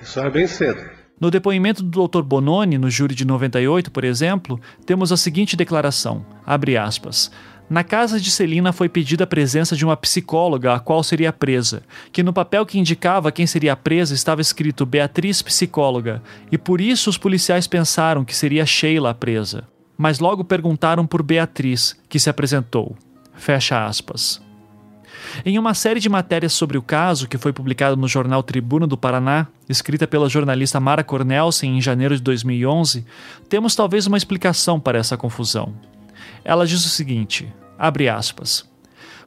Isso 0.02 0.20
era 0.20 0.30
bem 0.30 0.48
cedo. 0.48 0.82
No 1.20 1.30
depoimento 1.30 1.84
do 1.84 2.08
Dr. 2.08 2.22
Bononi, 2.22 2.78
no 2.78 2.90
júri 2.90 3.14
de 3.14 3.26
98, 3.26 3.92
por 3.92 4.06
exemplo, 4.06 4.60
temos 4.86 5.12
a 5.12 5.18
seguinte 5.18 5.58
declaração: 5.58 6.26
abre 6.46 6.78
aspas. 6.78 7.30
Na 7.70 7.84
casa 7.84 8.20
de 8.20 8.32
Celina 8.32 8.74
foi 8.74 8.90
pedida 8.90 9.26
a 9.26 9.28
presença 9.28 9.76
de 9.76 9.86
uma 9.86 9.96
psicóloga 9.96 10.74
a 10.74 10.80
qual 10.80 11.04
seria 11.04 11.32
presa, 11.32 11.84
que 12.12 12.24
no 12.24 12.34
papel 12.34 12.66
que 12.66 12.80
indicava 12.80 13.32
quem 13.32 13.46
seria 13.46 13.76
presa 13.76 14.16
estava 14.16 14.42
escrito 14.42 14.88
Beatriz 14.88 15.44
Psicóloga, 15.44 16.24
e 16.52 16.58
por 16.58 16.82
isso 16.82 17.12
os 17.12 17.18
policiais 17.18 17.68
pensaram 17.68 18.26
que 18.26 18.36
seria 18.36 18.66
Sheila 18.66 19.12
a 19.12 19.14
presa. 19.14 19.68
Mas 19.96 20.18
logo 20.20 20.44
perguntaram 20.44 21.06
por 21.06 21.22
Beatriz, 21.22 21.96
que 22.10 22.18
se 22.18 22.30
apresentou. 22.30 22.98
Fecha 23.36 23.86
aspas. 23.86 24.42
Em 25.46 25.58
uma 25.58 25.74
série 25.74 26.00
de 26.00 26.10
matérias 26.10 26.54
sobre 26.54 26.78
o 26.78 26.82
caso, 26.82 27.28
que 27.28 27.38
foi 27.38 27.52
publicada 27.52 27.96
no 27.96 28.08
jornal 28.08 28.44
Tribuna 28.44 28.86
do 28.86 28.98
Paraná, 28.98 29.48
escrita 29.68 30.08
pela 30.08 30.30
jornalista 30.30 30.80
Mara 30.80 31.04
Cornelsen 31.04 31.78
em 31.78 31.82
janeiro 31.82 32.16
de 32.16 32.22
2011, 32.22 33.06
temos 33.48 33.76
talvez 33.76 34.06
uma 34.08 34.18
explicação 34.18 34.80
para 34.80 34.98
essa 34.98 35.18
confusão. 35.18 35.74
Ela 36.44 36.68
diz 36.68 36.86
o 36.86 36.90
seguinte: 36.90 37.52
abre 37.78 38.08
aspas. 38.08 38.69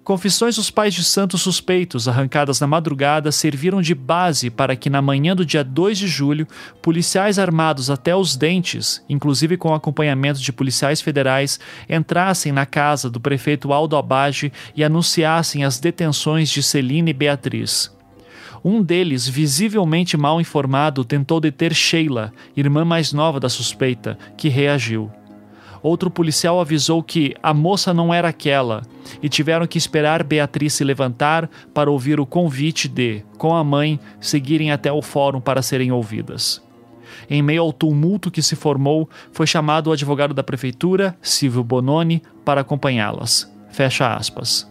Confissões 0.05 0.57
dos 0.57 0.69
pais 0.69 0.95
de 0.95 1.05
santos 1.05 1.43
suspeitos, 1.43 2.09
arrancadas 2.09 2.59
na 2.59 2.67
madrugada, 2.67 3.31
serviram 3.31 3.81
de 3.81 3.95
base 3.95 4.51
para 4.51 4.75
que, 4.75 4.91
na 4.91 5.01
manhã 5.01 5.37
do 5.37 5.47
dia 5.47 5.63
2 5.63 5.97
de 5.97 6.09
julho, 6.09 6.45
policiais 6.83 7.39
armados 7.39 7.89
até 7.89 8.15
os 8.15 8.35
dentes, 8.35 9.05
inclusive 9.09 9.57
com 9.57 9.73
acompanhamento 9.73 10.41
de 10.41 10.53
policiais 10.53 11.01
federais, 11.01 11.61
entrassem 11.89 12.51
na 12.51 12.67
casa 12.67 13.09
do 13.09 13.21
prefeito 13.21 13.73
Aldo 13.73 13.97
Abage 13.97 14.53
e 14.75 14.83
anunciassem 14.83 15.65
as 15.65 15.79
detenções 15.79 16.51
de 16.51 16.65
Celina 16.65 17.11
e 17.11 17.13
Beatriz. 17.15 17.97
Um 18.65 18.83
deles, 18.83 19.29
visivelmente 19.29 20.17
mal 20.17 20.41
informado, 20.41 21.05
tentou 21.05 21.39
deter 21.39 21.73
Sheila, 21.73 22.33
irmã 22.57 22.85
mais 22.85 23.13
nova 23.13 23.39
da 23.39 23.49
suspeita, 23.49 24.19
que 24.37 24.49
reagiu 24.49 25.13
outro 25.83 26.11
policial 26.11 26.61
avisou 26.61 27.03
que 27.03 27.35
a 27.43 27.53
moça 27.53 27.93
não 27.93 28.13
era 28.13 28.29
aquela 28.29 28.83
e 29.23 29.29
tiveram 29.29 29.67
que 29.67 29.79
esperar 29.79 30.23
Beatriz 30.23 30.75
se 30.75 30.85
levantar 30.85 31.51
para 31.75 31.91
ouvir 31.91 32.21
o 32.21 32.27
convite 32.27 32.89
de, 32.89 33.25
com 33.37 33.55
a 33.55 33.65
mãe, 33.65 33.99
seguirem 34.21 34.71
até 34.71 34.93
o 34.93 35.03
fórum 35.03 35.41
para 35.41 35.63
serem 35.63 35.91
ouvidas. 35.91 36.63
Em 37.29 37.43
meio 37.43 37.63
ao 37.63 37.73
tumulto 37.73 38.31
que 38.31 38.43
se 38.43 38.57
formou, 38.57 39.09
foi 39.33 39.47
chamado 39.47 39.89
o 39.89 39.93
advogado 39.93 40.33
da 40.33 40.43
prefeitura, 40.43 41.17
Silvio 41.21 41.65
Bononi, 41.65 42.23
para 42.45 42.61
acompanhá-las. 42.61 43.53
Fecha 43.71 44.15
aspas. 44.15 44.71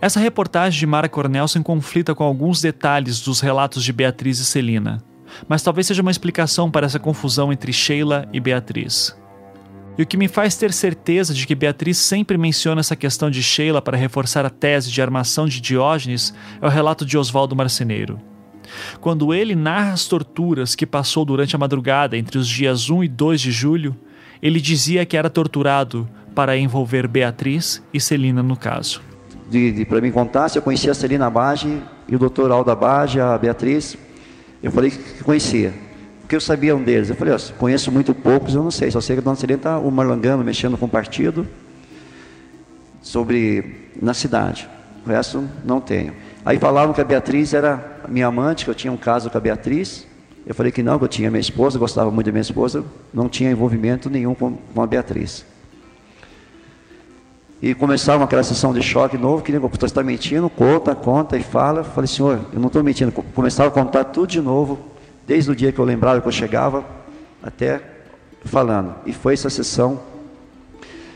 Essa 0.00 0.18
reportagem 0.18 0.80
de 0.80 0.86
Mara 0.86 1.08
Cornelson 1.08 1.62
conflita 1.62 2.14
com 2.14 2.24
alguns 2.24 2.60
detalhes 2.60 3.20
dos 3.20 3.40
relatos 3.40 3.84
de 3.84 3.92
Beatriz 3.92 4.40
e 4.40 4.44
Celina, 4.44 5.02
mas 5.48 5.62
talvez 5.62 5.86
seja 5.86 6.02
uma 6.02 6.10
explicação 6.10 6.70
para 6.70 6.86
essa 6.86 6.98
confusão 6.98 7.52
entre 7.52 7.72
Sheila 7.72 8.28
e 8.32 8.40
Beatriz. 8.40 9.16
E 9.96 10.02
o 10.02 10.06
que 10.06 10.16
me 10.16 10.26
faz 10.26 10.56
ter 10.56 10.72
certeza 10.72 11.34
de 11.34 11.46
que 11.46 11.54
Beatriz 11.54 11.98
sempre 11.98 12.38
menciona 12.38 12.80
essa 12.80 12.96
questão 12.96 13.30
de 13.30 13.42
Sheila 13.42 13.82
para 13.82 13.96
reforçar 13.96 14.46
a 14.46 14.50
tese 14.50 14.90
de 14.90 15.02
armação 15.02 15.46
de 15.46 15.60
Diógenes 15.60 16.34
é 16.62 16.66
o 16.66 16.70
relato 16.70 17.04
de 17.04 17.18
Oswaldo 17.18 17.54
Marceneiro. 17.54 18.18
Quando 19.02 19.34
ele 19.34 19.54
narra 19.54 19.92
as 19.92 20.06
torturas 20.06 20.74
que 20.74 20.86
passou 20.86 21.26
durante 21.26 21.54
a 21.54 21.58
madrugada 21.58 22.16
entre 22.16 22.38
os 22.38 22.48
dias 22.48 22.88
1 22.88 23.04
e 23.04 23.08
2 23.08 23.40
de 23.40 23.52
julho, 23.52 23.94
ele 24.40 24.60
dizia 24.62 25.04
que 25.04 25.16
era 25.16 25.28
torturado 25.28 26.08
para 26.34 26.56
envolver 26.56 27.06
Beatriz 27.06 27.82
e 27.92 28.00
Celina 28.00 28.42
no 28.42 28.56
caso. 28.56 29.02
De, 29.50 29.72
de 29.72 29.84
para 29.84 30.00
mim 30.00 30.10
contar, 30.10 30.48
se 30.48 30.56
eu 30.56 30.62
conhecia 30.62 30.92
a 30.92 30.94
Celina 30.94 31.28
Bage 31.28 31.82
e 32.08 32.16
o 32.16 32.18
doutor 32.18 32.50
Alda 32.50 32.74
Bage, 32.74 33.20
a 33.20 33.36
Beatriz, 33.36 33.98
eu 34.62 34.72
falei 34.72 34.90
que 34.90 35.22
conhecia 35.22 35.74
que 36.32 36.36
eu 36.36 36.40
sabia 36.40 36.74
um 36.74 36.82
deles? 36.82 37.10
Eu 37.10 37.14
falei, 37.14 37.36
conheço 37.58 37.92
muito 37.92 38.14
poucos, 38.14 38.54
eu 38.54 38.62
não 38.62 38.70
sei, 38.70 38.90
só 38.90 39.02
sei 39.02 39.16
que 39.16 39.20
a 39.20 39.22
dona 39.22 39.36
Celina 39.36 39.58
está 39.58 39.78
o 39.78 39.90
marlangando, 39.90 40.42
mexendo 40.42 40.78
com 40.78 40.86
o 40.86 40.88
partido 40.88 41.46
sobre 43.02 43.90
na 44.00 44.14
cidade. 44.14 44.66
O 45.04 45.10
resto 45.10 45.46
não 45.62 45.78
tenho. 45.78 46.14
Aí 46.42 46.58
falavam 46.58 46.94
que 46.94 47.02
a 47.02 47.04
Beatriz 47.04 47.52
era 47.52 48.00
minha 48.08 48.28
amante, 48.28 48.64
que 48.64 48.70
eu 48.70 48.74
tinha 48.74 48.90
um 48.90 48.96
caso 48.96 49.28
com 49.28 49.36
a 49.36 49.40
Beatriz. 49.42 50.06
Eu 50.46 50.54
falei 50.54 50.72
que 50.72 50.82
não, 50.82 50.98
que 50.98 51.04
eu 51.04 51.08
tinha 51.08 51.30
minha 51.30 51.38
esposa, 51.38 51.78
gostava 51.78 52.10
muito 52.10 52.24
da 52.24 52.32
minha 52.32 52.40
esposa, 52.40 52.82
não 53.12 53.28
tinha 53.28 53.50
envolvimento 53.50 54.08
nenhum 54.08 54.34
com, 54.34 54.56
com 54.74 54.82
a 54.82 54.86
Beatriz. 54.86 55.44
E 57.60 57.74
começava 57.74 58.24
aquela 58.24 58.42
sessão 58.42 58.72
de 58.72 58.80
choque 58.80 59.18
novo, 59.18 59.42
que 59.42 59.52
você 59.52 59.84
está 59.84 60.02
mentindo, 60.02 60.48
conta, 60.48 60.94
conta 60.94 61.36
e 61.36 61.42
fala. 61.42 61.80
Eu 61.80 61.84
falei, 61.84 62.08
senhor, 62.08 62.40
eu 62.54 62.58
não 62.58 62.68
estou 62.68 62.82
mentindo. 62.82 63.12
Começava 63.12 63.68
a 63.68 63.70
contar 63.70 64.04
tudo 64.04 64.28
de 64.28 64.40
novo, 64.40 64.91
desde 65.26 65.50
o 65.50 65.56
dia 65.56 65.72
que 65.72 65.78
eu 65.78 65.84
lembrava 65.84 66.20
que 66.20 66.28
eu 66.28 66.32
chegava 66.32 66.84
até 67.42 67.80
falando. 68.44 68.94
E 69.06 69.12
foi 69.12 69.34
essa 69.34 69.50
sessão 69.50 70.00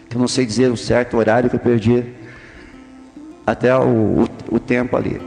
que 0.08 0.16
eu 0.16 0.20
não 0.20 0.28
sei 0.28 0.46
dizer 0.46 0.70
o 0.70 0.76
certo 0.76 1.16
horário 1.16 1.50
que 1.50 1.56
eu 1.56 1.60
perdi 1.60 2.04
até 3.46 3.76
o, 3.76 4.22
o, 4.22 4.28
o 4.52 4.58
tempo 4.58 4.96
ali. 4.96 5.20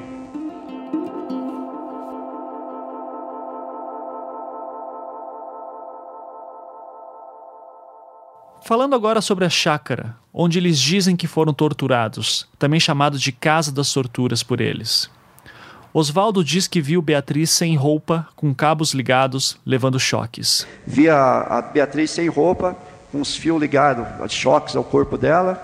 Falando 8.62 8.94
agora 8.94 9.20
sobre 9.20 9.46
a 9.46 9.50
chácara, 9.50 10.16
onde 10.32 10.60
eles 10.60 10.78
dizem 10.78 11.16
que 11.16 11.26
foram 11.26 11.52
torturados, 11.52 12.48
também 12.60 12.80
chamado 12.80 13.18
de 13.18 13.32
Casa 13.32 13.72
das 13.72 13.92
Torturas 13.92 14.44
por 14.44 14.62
eles. 14.62 15.10
Oswaldo 15.94 16.44
diz 16.44 16.68
que 16.68 16.82
viu 16.82 17.02
Beatriz 17.02 17.50
sem 17.50 17.76
roupa, 17.76 18.28
com 18.36 18.54
cabos 18.54 18.94
ligados, 18.94 19.58
levando 19.66 20.00
choques. 20.00 20.68
Via 20.86 21.16
a 21.16 21.62
Beatriz 21.62 22.12
sem 22.12 22.28
roupa, 22.28 22.78
com 23.12 23.20
os 23.22 23.36
fios 23.36 23.60
ligados, 23.60 24.06
choques 24.32 24.76
ao 24.76 24.84
corpo 24.84 25.18
dela, 25.18 25.60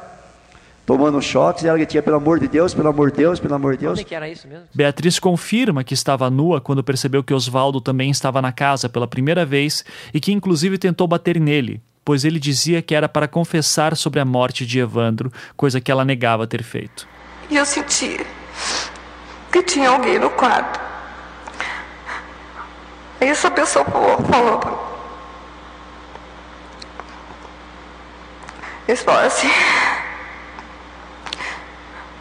tomando 0.84 1.22
choques, 1.22 1.64
e 1.64 1.68
ela 1.68 1.84
tinha, 1.86 2.02
pelo 2.02 2.16
amor 2.16 2.40
de 2.40 2.48
Deus, 2.48 2.74
pelo 2.74 2.90
amor 2.90 3.12
de 3.12 3.18
Deus, 3.18 3.40
pelo 3.40 3.54
amor 3.54 3.74
de 3.74 3.82
Deus. 3.82 4.00
Onde 4.00 4.04
que 4.04 4.16
era 4.16 4.28
isso 4.28 4.48
mesmo? 4.48 4.66
Beatriz 4.74 5.20
confirma 5.20 5.84
que 5.84 5.94
estava 5.94 6.28
nua 6.32 6.60
quando 6.60 6.84
percebeu 6.84 7.24
que 7.24 7.34
Oswaldo 7.34 7.80
também 7.80 8.10
estava 8.10 8.42
na 8.42 8.52
casa 8.52 8.90
pela 8.90 9.08
primeira 9.08 9.46
vez 9.46 9.86
e 10.12 10.20
que 10.20 10.32
inclusive 10.32 10.80
tentou 10.80 11.08
bater 11.08 11.40
nele, 11.40 11.84
pois 12.04 12.26
ele 12.26 12.40
dizia 12.40 12.82
que 12.82 12.96
era 12.96 13.08
para 13.08 13.28
confessar 13.28 13.96
sobre 13.96 14.20
a 14.20 14.26
morte 14.26 14.66
de 14.66 14.80
Evandro, 14.80 15.32
coisa 15.56 15.80
que 15.80 15.92
ela 15.92 16.04
negava 16.04 16.48
ter 16.48 16.64
feito. 16.64 17.08
E 17.48 17.58
eu 17.58 17.66
senti 17.66 18.26
que 19.56 19.64
tinha 19.64 19.90
alguém 19.90 20.20
no 20.20 20.30
quarto. 20.32 20.82
Aí 23.22 23.30
essa 23.30 23.50
pessoa 23.50 23.86
falou, 23.86 24.18
falou 24.30 24.86
Eles 28.86 29.02
falaram 29.02 29.28
assim, 29.28 29.50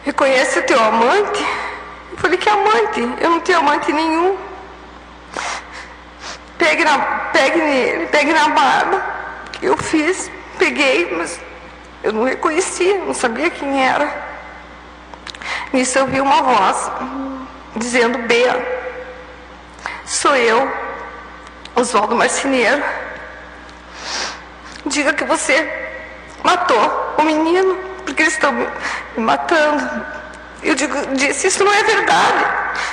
reconhece 0.05 0.61
teu 0.61 0.81
amante? 0.81 1.45
Eu 2.11 2.17
falei, 2.17 2.37
que 2.37 2.47
amante? 2.47 3.01
Eu 3.19 3.29
não 3.31 3.41
tenho 3.41 3.59
amante 3.59 3.91
nenhum. 3.91 4.37
Pegue, 6.57 6.85
na, 6.85 6.97
pegue 7.33 7.57
nele, 7.57 8.07
pegue 8.07 8.31
na 8.31 8.47
barba. 8.47 9.03
Eu 9.61 9.75
fiz, 9.75 10.31
peguei, 10.57 11.13
mas 11.17 11.37
eu 12.01 12.13
não 12.13 12.23
reconhecia, 12.23 12.97
não 12.99 13.13
sabia 13.13 13.49
quem 13.49 13.85
era. 13.85 14.34
Nisso 15.73 15.97
eu 15.99 16.07
vi 16.07 16.21
uma 16.21 16.41
voz 16.41 16.91
dizendo: 17.75 18.19
Bea, 18.19 18.55
sou 20.05 20.35
eu, 20.35 20.71
Oswaldo 21.75 22.15
Marceneiro. 22.15 22.83
Diga 24.85 25.13
que 25.13 25.23
você 25.23 25.67
matou 26.43 27.15
o 27.17 27.23
menino, 27.23 27.75
porque 28.05 28.21
eles 28.21 28.33
estão 28.33 28.51
me 28.51 28.67
matando. 29.17 30.05
Eu 30.63 30.75
digo, 30.75 30.95
disse: 31.15 31.47
Isso 31.47 31.63
não 31.63 31.73
é 31.73 31.83
verdade. 31.83 32.45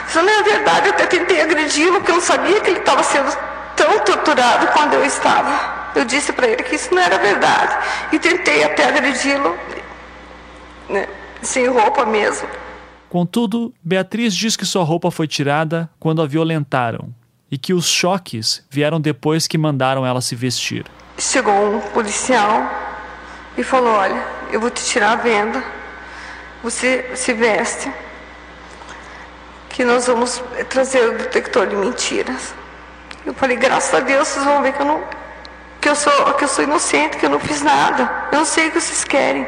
Isso 0.09 0.23
não 0.23 0.41
é 0.41 0.43
verdade. 0.43 0.89
Eu 0.89 0.95
até 0.95 1.07
tentei 1.07 1.41
agredi-lo, 1.41 1.95
porque 1.97 2.11
eu 2.11 2.17
não 2.17 2.23
sabia 2.23 2.61
que 2.61 2.71
ele 2.71 2.81
estava 2.81 3.03
sendo 3.03 3.37
tão 3.77 3.99
torturado 4.01 4.67
quando 4.69 4.95
eu 4.95 5.05
estava. 5.05 5.83
Eu 5.95 6.05
disse 6.05 6.33
para 6.33 6.47
ele 6.47 6.63
que 6.63 6.75
isso 6.75 6.95
não 6.95 7.03
era 7.03 7.19
verdade. 7.19 7.77
E 8.13 8.19
tentei 8.19 8.65
até 8.65 8.87
agredi-lo, 8.87 9.59
né, 10.89 11.07
sem 11.43 11.67
roupa 11.67 12.07
mesmo. 12.07 12.49
Contudo, 13.09 13.75
Beatriz 13.83 14.35
diz 14.35 14.57
que 14.57 14.65
sua 14.65 14.85
roupa 14.85 15.11
foi 15.11 15.29
tirada 15.29 15.91
quando 16.01 16.23
a 16.23 16.27
violentaram 16.27 17.13
e 17.51 17.59
que 17.59 17.75
os 17.75 17.87
choques 17.87 18.65
vieram 18.71 18.99
depois 18.99 19.47
que 19.47 19.59
mandaram 19.59 20.07
ela 20.07 20.23
se 20.23 20.35
vestir. 20.35 20.87
Chegou 21.19 21.77
um 21.77 21.81
policial 21.81 22.71
e 23.59 23.63
falou: 23.63 23.93
Olha, 23.93 24.25
eu 24.51 24.59
vou 24.59 24.71
te 24.71 24.83
tirar 24.83 25.13
a 25.13 25.17
venda, 25.17 25.63
você 26.63 27.11
se 27.15 27.35
veste, 27.35 27.93
que 29.69 29.85
nós 29.85 30.07
vamos 30.07 30.43
trazer 30.71 31.07
o 31.11 31.19
detector 31.19 31.67
de 31.67 31.77
mentiras. 31.77 32.55
Eu 33.27 33.35
falei: 33.35 33.59
Graças 33.59 33.93
a 33.93 34.01
Deus, 34.01 34.29
vocês 34.29 34.45
vão 34.45 34.63
ver 34.63 34.73
que 34.73 34.81
eu 34.81 34.87
não. 34.87 35.05
Que 35.81 35.89
eu, 35.89 35.97
sou, 35.97 36.13
que 36.35 36.45
eu 36.45 36.49
sou 36.49 36.63
inocente, 36.63 37.17
que 37.17 37.27
eu 37.27 37.31
não 37.31 37.41
fiz 37.41 37.61
nada. 37.61 38.29
Eu 38.31 38.39
não 38.39 38.45
sei 38.45 38.69
o 38.69 38.71
que 38.71 38.81
vocês 38.81 39.03
querem. 39.03 39.47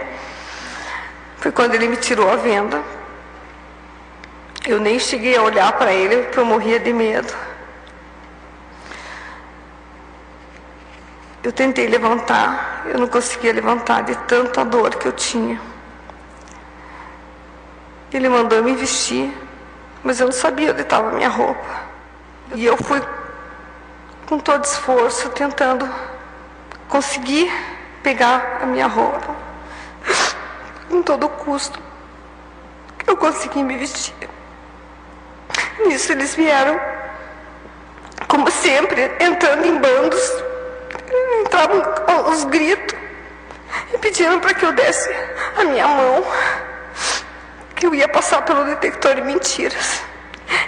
Foi 1.44 1.52
quando 1.52 1.74
ele 1.74 1.88
me 1.88 1.98
tirou 1.98 2.30
a 2.30 2.36
venda 2.36 2.82
eu 4.66 4.80
nem 4.80 4.98
cheguei 4.98 5.36
a 5.36 5.42
olhar 5.42 5.70
para 5.72 5.92
ele 5.92 6.22
porque 6.22 6.38
eu 6.38 6.44
morria 6.46 6.80
de 6.80 6.90
medo. 6.90 7.34
Eu 11.42 11.52
tentei 11.52 11.86
levantar, 11.86 12.84
eu 12.86 12.98
não 12.98 13.06
conseguia 13.06 13.52
levantar 13.52 14.04
de 14.04 14.14
tanta 14.26 14.64
dor 14.64 14.94
que 14.94 15.06
eu 15.06 15.12
tinha. 15.12 15.60
Ele 18.10 18.30
mandou 18.30 18.62
me 18.62 18.74
vestir, 18.74 19.30
mas 20.02 20.20
eu 20.20 20.26
não 20.26 20.32
sabia 20.32 20.70
onde 20.70 20.80
estava 20.80 21.10
a 21.10 21.12
minha 21.12 21.28
roupa. 21.28 21.82
E 22.54 22.64
eu 22.64 22.78
fui 22.78 23.02
com 24.26 24.38
todo 24.38 24.64
esforço 24.64 25.28
tentando 25.28 25.86
conseguir 26.88 27.52
pegar 28.02 28.60
a 28.62 28.64
minha 28.64 28.86
roupa. 28.86 29.43
Com 30.88 31.02
todo 31.02 31.28
custo. 31.28 31.80
Eu 33.06 33.16
consegui 33.16 33.62
me 33.62 33.76
vestir. 33.76 34.14
Nisso 35.86 36.12
eles 36.12 36.34
vieram, 36.34 36.80
como 38.28 38.50
sempre, 38.50 39.10
entrando 39.20 39.64
em 39.66 39.78
bandos. 39.78 40.32
Entravam 41.40 41.82
aos 42.06 42.44
gritos 42.44 42.98
e 43.92 43.98
pediram 43.98 44.40
para 44.40 44.54
que 44.54 44.64
eu 44.64 44.72
desse 44.72 45.10
a 45.58 45.64
minha 45.64 45.86
mão, 45.86 46.24
que 47.76 47.86
eu 47.86 47.94
ia 47.94 48.08
passar 48.08 48.42
pelo 48.42 48.64
detector 48.64 49.14
de 49.14 49.22
mentiras. 49.22 50.02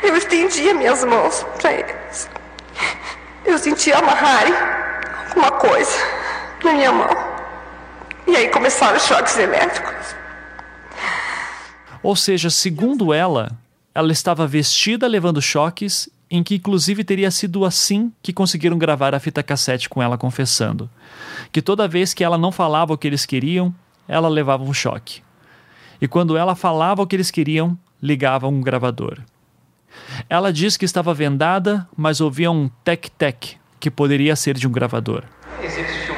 Eu 0.03 0.17
estendia 0.17 0.75
minhas 0.75 1.05
mãos 1.05 1.45
para 1.61 1.73
eles. 1.73 2.29
Eu 3.45 3.59
sentia 3.59 3.99
amarrarem 3.99 4.55
alguma 5.29 5.51
coisa 5.53 5.99
na 6.63 6.73
minha 6.73 6.93
mão. 6.93 7.36
E 8.27 8.35
aí 8.35 8.49
começaram 8.49 8.97
os 8.97 9.05
choques 9.05 9.39
elétricos. 9.39 10.15
Ou 12.03 12.17
seja, 12.17 12.51
segundo 12.51 13.13
ela, 13.13 13.51
ela 13.95 14.13
estava 14.13 14.47
vestida 14.47 15.07
levando 15.07 15.41
choques, 15.41 16.09
em 16.31 16.43
que 16.43 16.57
inclusive 16.57 17.05
teria 17.05 17.31
sido 17.31 17.65
assim 17.65 18.13
que 18.23 18.33
conseguiram 18.33 18.77
gravar 18.77 19.15
a 19.15 19.21
fita 19.21 19.43
cassete 19.43 19.89
com 19.89 20.03
ela 20.03 20.19
confessando. 20.19 20.91
Que 21.53 21.63
toda 21.63 21.89
vez 21.89 22.13
que 22.13 22.25
ela 22.25 22.37
não 22.37 22.51
falava 22.51 22.93
o 22.93 22.99
que 22.99 23.07
eles 23.07 23.25
queriam, 23.25 23.75
ela 24.09 24.29
levava 24.29 24.65
um 24.65 24.75
choque. 24.75 25.23
E 26.01 26.07
quando 26.07 26.37
ela 26.37 26.55
falava 26.55 27.03
o 27.03 27.07
que 27.07 27.17
eles 27.17 27.31
queriam, 27.31 27.79
ligava 28.03 28.49
um 28.49 28.61
gravador. 28.61 29.19
Ela 30.29 30.53
diz 30.53 30.77
que 30.77 30.85
estava 30.85 31.15
vendada, 31.15 31.89
mas 31.97 32.21
ouvia 32.21 32.51
um 32.51 32.69
tec-tec, 32.85 33.57
que 33.81 33.91
poderia 33.91 34.37
ser 34.37 34.55
de 34.57 34.67
um 34.67 34.73
gravador. 34.73 35.25
Isso? 35.63 36.16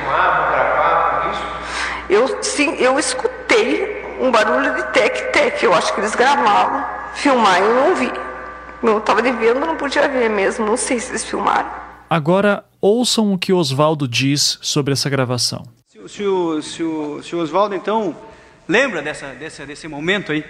Eu, 2.08 2.42
sim, 2.42 2.74
eu 2.76 2.98
escutei 2.98 4.16
um 4.20 4.30
barulho 4.30 4.74
de 4.74 4.82
tec-tec. 4.92 5.62
Eu 5.62 5.74
acho 5.74 5.94
que 5.94 6.00
eles 6.00 6.14
gravavam. 6.14 6.84
Filmar 7.14 7.60
eu 7.60 7.74
não 7.74 7.94
vi. 7.94 8.10
Eu 8.82 8.98
estava 8.98 9.20
devendo, 9.20 9.60
não 9.60 9.76
podia 9.76 10.08
ver 10.08 10.28
mesmo. 10.30 10.64
Não 10.64 10.76
sei 10.76 10.98
se 11.00 11.10
eles 11.10 11.24
filmaram. 11.24 11.70
Agora, 12.08 12.64
ouçam 12.80 13.32
o 13.32 13.38
que 13.38 13.52
Oswaldo 13.52 14.08
diz 14.08 14.58
sobre 14.62 14.92
essa 14.92 15.10
gravação. 15.10 15.66
Se, 15.88 16.08
se, 16.08 16.24
o, 16.24 16.62
se, 16.62 16.82
o, 16.82 17.22
se 17.22 17.36
o 17.36 17.40
Oswaldo, 17.40 17.74
então, 17.74 18.16
lembra 18.66 19.02
dessa, 19.02 19.34
dessa, 19.34 19.66
desse 19.66 19.86
momento 19.88 20.32
aí? 20.32 20.44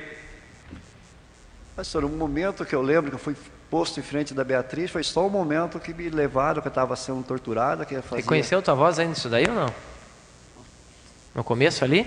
Pastor, 1.74 2.04
um 2.04 2.08
momento 2.08 2.64
que 2.64 2.74
eu 2.74 2.82
lembro 2.82 3.10
que 3.10 3.16
eu 3.16 3.20
fui 3.20 3.34
posto 3.70 4.00
em 4.00 4.02
frente 4.02 4.32
da 4.32 4.44
Beatriz 4.44 4.90
foi 4.90 5.02
só 5.02 5.26
o 5.26 5.30
momento 5.30 5.78
que 5.78 5.92
me 5.92 6.08
levaram, 6.08 6.60
que 6.60 6.68
eu 6.68 6.70
estava 6.70 6.94
sendo 6.96 7.22
torturada. 7.22 7.84
Que 7.84 8.00
fazia... 8.02 8.18
Reconheceu 8.18 8.62
tua 8.62 8.74
voz 8.74 8.98
ainda 8.98 9.10
nisso 9.10 9.28
daí 9.28 9.46
ou 9.48 9.54
não? 9.54 9.72
No 11.34 11.44
começo 11.44 11.84
ali? 11.84 12.00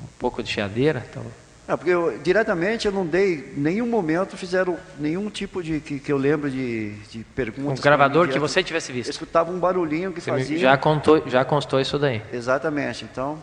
Um 0.00 0.06
pouco 0.18 0.42
de 0.42 0.50
chiadeira? 0.50 1.04
Então... 1.08 1.24
É, 1.68 1.76
porque 1.76 1.90
eu, 1.90 2.18
diretamente 2.22 2.86
eu 2.86 2.92
não 2.92 3.04
dei, 3.04 3.52
nenhum 3.54 3.86
momento 3.86 4.38
fizeram 4.38 4.78
nenhum 4.98 5.28
tipo 5.28 5.62
de, 5.62 5.80
que, 5.80 5.98
que 5.98 6.10
eu 6.10 6.16
lembro 6.16 6.50
de, 6.50 6.94
de 7.10 7.22
perguntas. 7.34 7.78
Um 7.78 7.82
gravador 7.82 8.26
que 8.28 8.38
você 8.38 8.62
tivesse 8.62 8.90
visto? 8.90 9.08
Eu 9.08 9.10
escutava 9.10 9.52
um 9.52 9.58
barulhinho 9.58 10.10
que 10.10 10.18
você 10.18 10.30
fazia. 10.30 10.58
Já, 10.58 10.78
contou, 10.78 11.22
já 11.28 11.44
constou 11.44 11.78
isso 11.78 11.98
daí? 11.98 12.22
Exatamente, 12.32 13.04
então, 13.04 13.38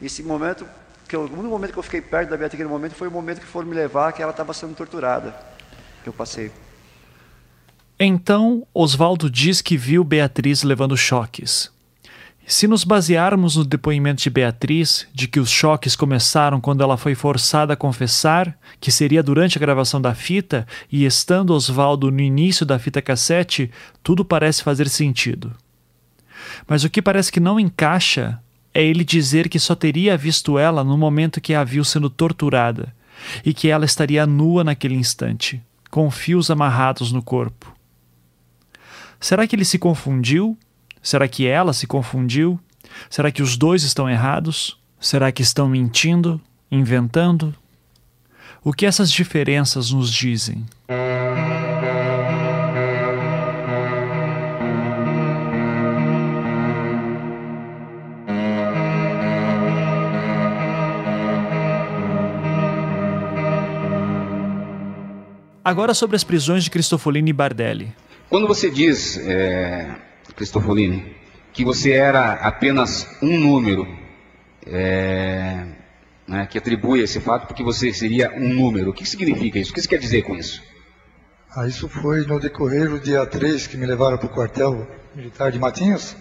esse 0.00 0.22
momento 0.22 0.66
que 1.06 1.14
eu, 1.14 1.20
o 1.20 1.24
único 1.24 1.48
momento 1.48 1.72
que 1.72 1.78
eu 1.78 1.82
fiquei 1.82 2.00
perto 2.00 2.30
da 2.30 2.36
Beatriz 2.36 2.58
naquele 2.58 2.68
momento 2.68 2.94
foi 2.94 3.08
o 3.08 3.10
momento 3.10 3.40
que 3.40 3.46
foram 3.46 3.68
me 3.68 3.74
levar, 3.74 4.12
que 4.14 4.22
ela 4.22 4.30
estava 4.30 4.54
sendo 4.54 4.74
torturada, 4.74 5.34
que 6.02 6.08
eu 6.08 6.14
passei. 6.14 6.50
Então, 7.98 8.66
Oswaldo 8.72 9.28
diz 9.28 9.60
que 9.60 9.76
viu 9.76 10.02
Beatriz 10.02 10.62
levando 10.62 10.96
choques. 10.96 11.70
Se 12.46 12.66
nos 12.66 12.82
basearmos 12.82 13.54
no 13.54 13.64
depoimento 13.64 14.22
de 14.22 14.30
Beatriz, 14.30 15.06
de 15.14 15.28
que 15.28 15.38
os 15.38 15.48
choques 15.48 15.94
começaram 15.94 16.60
quando 16.60 16.82
ela 16.82 16.96
foi 16.96 17.14
forçada 17.14 17.74
a 17.74 17.76
confessar, 17.76 18.58
que 18.80 18.90
seria 18.90 19.22
durante 19.22 19.56
a 19.56 19.60
gravação 19.60 20.00
da 20.00 20.14
fita, 20.14 20.66
e 20.90 21.04
estando 21.04 21.54
Oswaldo 21.54 22.10
no 22.10 22.20
início 22.20 22.66
da 22.66 22.78
fita 22.78 23.00
cassete, 23.00 23.70
tudo 24.02 24.24
parece 24.24 24.64
fazer 24.64 24.88
sentido. 24.88 25.52
Mas 26.66 26.82
o 26.82 26.90
que 26.90 27.00
parece 27.00 27.30
que 27.30 27.38
não 27.38 27.60
encaixa 27.60 28.40
é 28.74 28.82
ele 28.82 29.04
dizer 29.04 29.48
que 29.48 29.58
só 29.58 29.74
teria 29.74 30.16
visto 30.16 30.58
ela 30.58 30.82
no 30.82 30.96
momento 30.96 31.40
que 31.40 31.54
a 31.54 31.62
viu 31.62 31.84
sendo 31.84 32.08
torturada 32.08 32.94
e 33.44 33.52
que 33.52 33.68
ela 33.68 33.84
estaria 33.84 34.26
nua 34.26 34.64
naquele 34.64 34.94
instante, 34.94 35.62
com 35.90 36.10
fios 36.10 36.50
amarrados 36.50 37.12
no 37.12 37.22
corpo. 37.22 37.74
Será 39.18 39.46
que 39.46 39.54
ele 39.54 39.64
se 39.64 39.78
confundiu? 39.78 40.56
Será 41.02 41.26
que 41.26 41.46
ela 41.46 41.72
se 41.72 41.86
confundiu? 41.86 42.60
Será 43.08 43.30
que 43.30 43.42
os 43.42 43.56
dois 43.56 43.82
estão 43.82 44.08
errados? 44.08 44.78
Será 45.00 45.32
que 45.32 45.42
estão 45.42 45.68
mentindo, 45.68 46.40
inventando? 46.70 47.54
O 48.62 48.72
que 48.72 48.84
essas 48.84 49.10
diferenças 49.10 49.90
nos 49.90 50.12
dizem? 50.12 50.66
Agora 65.64 65.94
sobre 65.94 66.16
as 66.16 66.24
prisões 66.24 66.64
de 66.64 66.70
Cristofolini 66.70 67.30
e 67.30 67.32
Bardelli. 67.32 67.94
Quando 68.28 68.46
você 68.46 68.70
diz, 68.70 69.16
é, 69.18 69.94
Cristofolini, 70.40 71.14
que 71.52 71.62
você 71.62 71.90
era 71.90 72.32
apenas 72.32 73.06
um 73.20 73.38
número, 73.38 73.86
é, 74.66 75.66
né, 76.26 76.46
que 76.46 76.56
atribui 76.56 77.02
esse 77.02 77.20
fato 77.20 77.46
porque 77.46 77.62
você 77.62 77.92
seria 77.92 78.32
um 78.34 78.48
número, 78.54 78.88
o 78.88 78.94
que 78.94 79.04
significa 79.04 79.58
isso? 79.58 79.70
O 79.70 79.74
que 79.74 79.82
você 79.82 79.88
quer 79.88 79.98
dizer 79.98 80.22
com 80.22 80.34
isso? 80.34 80.62
Ah, 81.54 81.66
isso 81.66 81.90
foi 81.90 82.24
no 82.24 82.40
decorrer 82.40 82.88
do 82.88 82.98
dia 82.98 83.26
3 83.26 83.66
que 83.66 83.76
me 83.76 83.84
levaram 83.84 84.16
para 84.16 84.28
o 84.28 84.30
quartel 84.30 84.88
militar 85.14 85.52
de 85.52 85.58
Matinhos. 85.58 86.16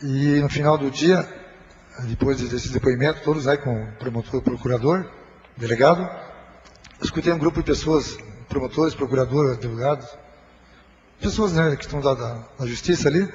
E 0.00 0.38
no 0.40 0.48
final 0.48 0.78
do 0.78 0.88
dia, 0.88 1.28
depois 2.04 2.40
desse 2.40 2.72
depoimento, 2.72 3.20
todos 3.24 3.48
aí 3.48 3.58
com 3.58 3.82
o 3.82 3.92
promotor, 3.98 4.42
procurador, 4.42 5.10
delegado, 5.56 6.08
escutei 7.02 7.32
um 7.32 7.38
grupo 7.38 7.58
de 7.58 7.64
pessoas, 7.64 8.16
promotores, 8.48 8.94
procuradores, 8.94 9.58
advogados, 9.58 10.06
pessoas 11.20 11.52
né, 11.52 11.74
que 11.76 11.84
estão 11.84 12.00
da, 12.00 12.14
da, 12.14 12.38
da, 12.58 12.66
justiça 12.66 13.08
ali, 13.08 13.28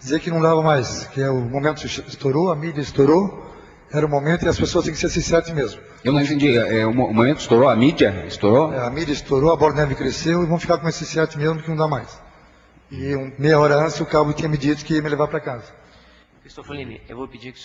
dizer 0.00 0.20
que 0.20 0.30
não 0.30 0.40
dava 0.40 0.62
mais, 0.62 1.06
que 1.08 1.20
é, 1.20 1.30
o 1.30 1.40
momento 1.40 1.84
estourou, 1.84 2.50
a 2.50 2.56
mídia 2.56 2.80
estourou, 2.80 3.46
era 3.90 4.04
o 4.04 4.08
momento 4.08 4.44
e 4.44 4.48
as 4.48 4.58
pessoas 4.58 4.84
têm 4.84 4.92
que 4.92 5.00
ser 5.00 5.08
sinceras 5.08 5.50
mesmo. 5.50 5.80
Eu 6.04 6.12
não 6.12 6.20
entendi, 6.20 6.56
é, 6.56 6.86
o 6.86 6.94
momento 6.94 7.40
estourou, 7.40 7.68
a 7.68 7.76
mídia 7.76 8.24
estourou? 8.26 8.72
É, 8.72 8.86
a 8.86 8.90
mídia 8.90 9.12
estourou, 9.12 9.52
a 9.52 9.56
bola 9.56 9.74
neve 9.74 9.94
cresceu 9.94 10.42
e 10.42 10.46
vão 10.46 10.58
ficar 10.58 10.78
com 10.78 10.88
esse 10.88 11.04
certo 11.06 11.38
mesmo 11.38 11.62
que 11.62 11.68
não 11.68 11.76
dá 11.76 11.88
mais. 11.88 12.20
E 12.90 13.14
um, 13.16 13.32
meia 13.38 13.58
hora 13.58 13.84
antes 13.84 14.00
o 14.00 14.06
cabo 14.06 14.32
tinha 14.32 14.48
me 14.48 14.56
dito 14.56 14.84
que 14.84 14.94
ia 14.94 15.02
me 15.02 15.08
levar 15.08 15.28
para 15.28 15.40
casa. 15.40 15.78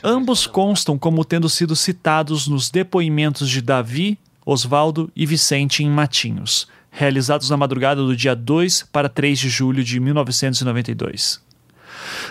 Ambos 0.04 0.46
constam 0.46 0.98
como 0.98 1.24
tendo 1.24 1.48
sido 1.48 1.76
citados 1.76 2.48
nos 2.48 2.70
depoimentos 2.70 3.50
de 3.50 3.62
Davi 3.62 4.20
Oswaldo 4.46 5.10
e 5.16 5.26
Vicente 5.26 5.84
em 5.84 5.90
Matinhos, 5.90 6.68
realizados 6.94 7.50
na 7.50 7.58
madrugada 7.58 8.02
do 8.02 8.16
dia 8.16 8.36
2 8.36 8.84
para 8.92 9.10
3 9.10 9.40
de 9.40 9.50
julho 9.50 9.84
de 9.84 10.00
1992. 10.00 11.42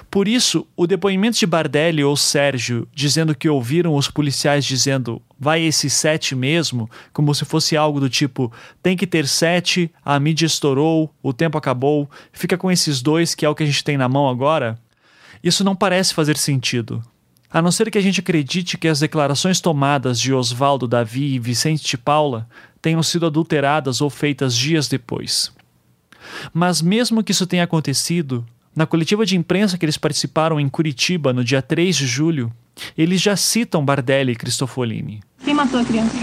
Por 0.08 0.28
isso, 0.28 0.66
o 0.76 0.86
depoimento 0.86 1.38
de 1.38 1.46
Bardelli 1.46 2.04
ou 2.04 2.16
Sérgio 2.16 2.86
dizendo 2.94 3.34
que 3.34 3.48
ouviram 3.48 3.94
os 3.96 4.08
policiais 4.08 4.64
dizendo 4.64 5.20
vai 5.38 5.62
esse 5.62 5.90
sete 5.90 6.36
mesmo, 6.36 6.88
como 7.12 7.34
se 7.34 7.44
fosse 7.44 7.76
algo 7.76 7.98
do 7.98 8.08
tipo 8.08 8.52
tem 8.82 8.96
que 8.96 9.06
ter 9.06 9.26
sete, 9.26 9.90
a 10.04 10.20
mídia 10.20 10.46
estourou, 10.46 11.12
o 11.22 11.32
tempo 11.32 11.58
acabou, 11.58 12.08
fica 12.32 12.56
com 12.56 12.70
esses 12.70 13.02
dois 13.02 13.34
que 13.34 13.44
é 13.44 13.48
o 13.48 13.54
que 13.54 13.62
a 13.64 13.66
gente 13.66 13.82
tem 13.82 13.96
na 13.96 14.08
mão 14.08 14.28
agora, 14.28 14.78
isso 15.42 15.64
não 15.64 15.74
parece 15.74 16.14
fazer 16.14 16.36
sentido. 16.36 17.02
A 17.52 17.60
não 17.60 17.70
ser 17.70 17.90
que 17.90 17.98
a 17.98 18.00
gente 18.00 18.20
acredite 18.20 18.78
que 18.78 18.88
as 18.88 19.00
declarações 19.00 19.60
tomadas 19.60 20.18
de 20.18 20.32
Oswaldo, 20.32 20.88
Davi 20.88 21.34
e 21.34 21.38
Vicente 21.38 21.86
de 21.86 21.98
Paula 21.98 22.48
tenham 22.80 23.02
sido 23.02 23.26
adulteradas 23.26 24.00
ou 24.00 24.08
feitas 24.08 24.56
dias 24.56 24.88
depois. 24.88 25.52
Mas 26.54 26.80
mesmo 26.80 27.22
que 27.22 27.32
isso 27.32 27.46
tenha 27.46 27.64
acontecido, 27.64 28.42
na 28.74 28.86
coletiva 28.86 29.26
de 29.26 29.36
imprensa 29.36 29.76
que 29.76 29.84
eles 29.84 29.98
participaram 29.98 30.58
em 30.58 30.66
Curitiba 30.66 31.32
no 31.32 31.44
dia 31.44 31.60
3 31.60 31.94
de 31.94 32.06
julho, 32.06 32.50
eles 32.96 33.20
já 33.20 33.36
citam 33.36 33.84
Bardelli 33.84 34.32
e 34.32 34.36
Cristofolini. 34.36 35.20
Quem 35.44 35.52
matou 35.52 35.80
a 35.80 35.84
criança? 35.84 36.16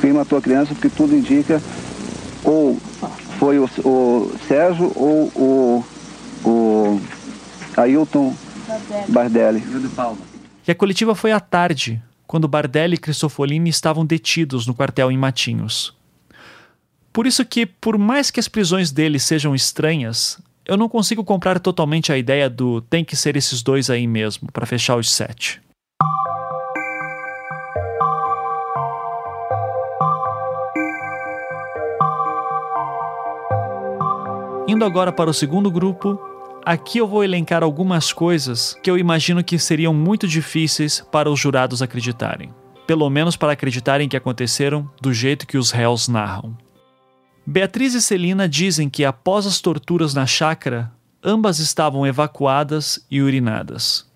Quem 0.00 0.12
matou 0.12 0.38
a 0.38 0.42
criança, 0.42 0.74
porque 0.74 0.88
tudo 0.88 1.16
indica 1.16 1.60
ou 2.44 2.76
foi 3.40 3.58
o, 3.58 3.68
o 3.84 4.32
Sérgio 4.46 4.92
ou 4.94 5.26
o, 5.34 5.84
o 6.44 7.00
Ailton 7.76 8.32
Bardelli. 8.68 9.12
Bardelli. 9.12 9.58
E 9.58 10.27
a 10.70 10.74
coletiva 10.74 11.14
foi 11.14 11.32
à 11.32 11.40
tarde, 11.40 12.02
quando 12.26 12.46
Bardelli 12.46 12.94
e 12.94 12.98
Cristofolini 12.98 13.70
estavam 13.70 14.04
detidos 14.04 14.66
no 14.66 14.74
quartel 14.74 15.10
em 15.10 15.16
Matinhos. 15.16 15.96
Por 17.12 17.26
isso 17.26 17.44
que, 17.44 17.64
por 17.64 17.96
mais 17.96 18.30
que 18.30 18.38
as 18.38 18.48
prisões 18.48 18.92
deles 18.92 19.22
sejam 19.22 19.54
estranhas, 19.54 20.38
eu 20.66 20.76
não 20.76 20.88
consigo 20.88 21.24
comprar 21.24 21.58
totalmente 21.58 22.12
a 22.12 22.18
ideia 22.18 22.50
do 22.50 22.82
tem 22.82 23.02
que 23.02 23.16
ser 23.16 23.34
esses 23.36 23.62
dois 23.62 23.88
aí 23.88 24.06
mesmo 24.06 24.52
para 24.52 24.66
fechar 24.66 24.96
os 24.96 25.10
sete. 25.10 25.60
Indo 34.68 34.84
agora 34.84 35.10
para 35.10 35.30
o 35.30 35.34
segundo 35.34 35.70
grupo, 35.70 36.20
aqui 36.68 36.98
eu 36.98 37.08
vou 37.08 37.24
elencar 37.24 37.62
algumas 37.62 38.12
coisas 38.12 38.76
que 38.82 38.90
eu 38.90 38.98
imagino 38.98 39.42
que 39.42 39.58
seriam 39.58 39.94
muito 39.94 40.28
difíceis 40.28 41.02
para 41.10 41.30
os 41.30 41.40
jurados 41.40 41.80
acreditarem. 41.80 42.52
Pelo 42.86 43.08
menos 43.08 43.36
para 43.36 43.52
acreditarem 43.52 44.06
que 44.06 44.18
aconteceram 44.18 44.90
do 45.00 45.10
jeito 45.10 45.46
que 45.46 45.56
os 45.56 45.70
réus 45.70 46.08
narram. 46.08 46.54
Beatriz 47.46 47.94
e 47.94 48.02
Celina 48.02 48.46
dizem 48.46 48.90
que 48.90 49.02
após 49.02 49.46
as 49.46 49.62
torturas 49.62 50.12
na 50.12 50.26
chácara, 50.26 50.92
ambas 51.24 51.58
estavam 51.58 52.06
evacuadas 52.06 53.02
e 53.10 53.22
urinadas. 53.22 54.06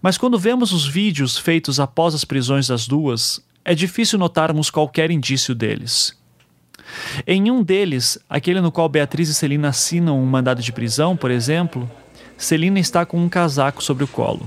Mas 0.00 0.16
quando 0.16 0.38
vemos 0.38 0.72
os 0.72 0.86
vídeos 0.86 1.36
feitos 1.36 1.78
após 1.78 2.14
as 2.14 2.24
prisões 2.24 2.66
das 2.66 2.88
duas, 2.88 3.44
é 3.62 3.74
difícil 3.74 4.18
notarmos 4.18 4.70
qualquer 4.70 5.10
indício 5.10 5.54
deles. 5.54 6.18
Em 7.26 7.50
um 7.50 7.62
deles, 7.62 8.18
aquele 8.28 8.60
no 8.60 8.72
qual 8.72 8.88
Beatriz 8.88 9.28
e 9.28 9.34
Celina 9.34 9.68
assinam 9.68 10.20
um 10.20 10.26
mandado 10.26 10.62
de 10.62 10.72
prisão, 10.72 11.16
por 11.16 11.30
exemplo, 11.30 11.88
Celina 12.36 12.78
está 12.78 13.04
com 13.06 13.18
um 13.18 13.28
casaco 13.28 13.82
sobre 13.82 14.04
o 14.04 14.08
colo. 14.08 14.46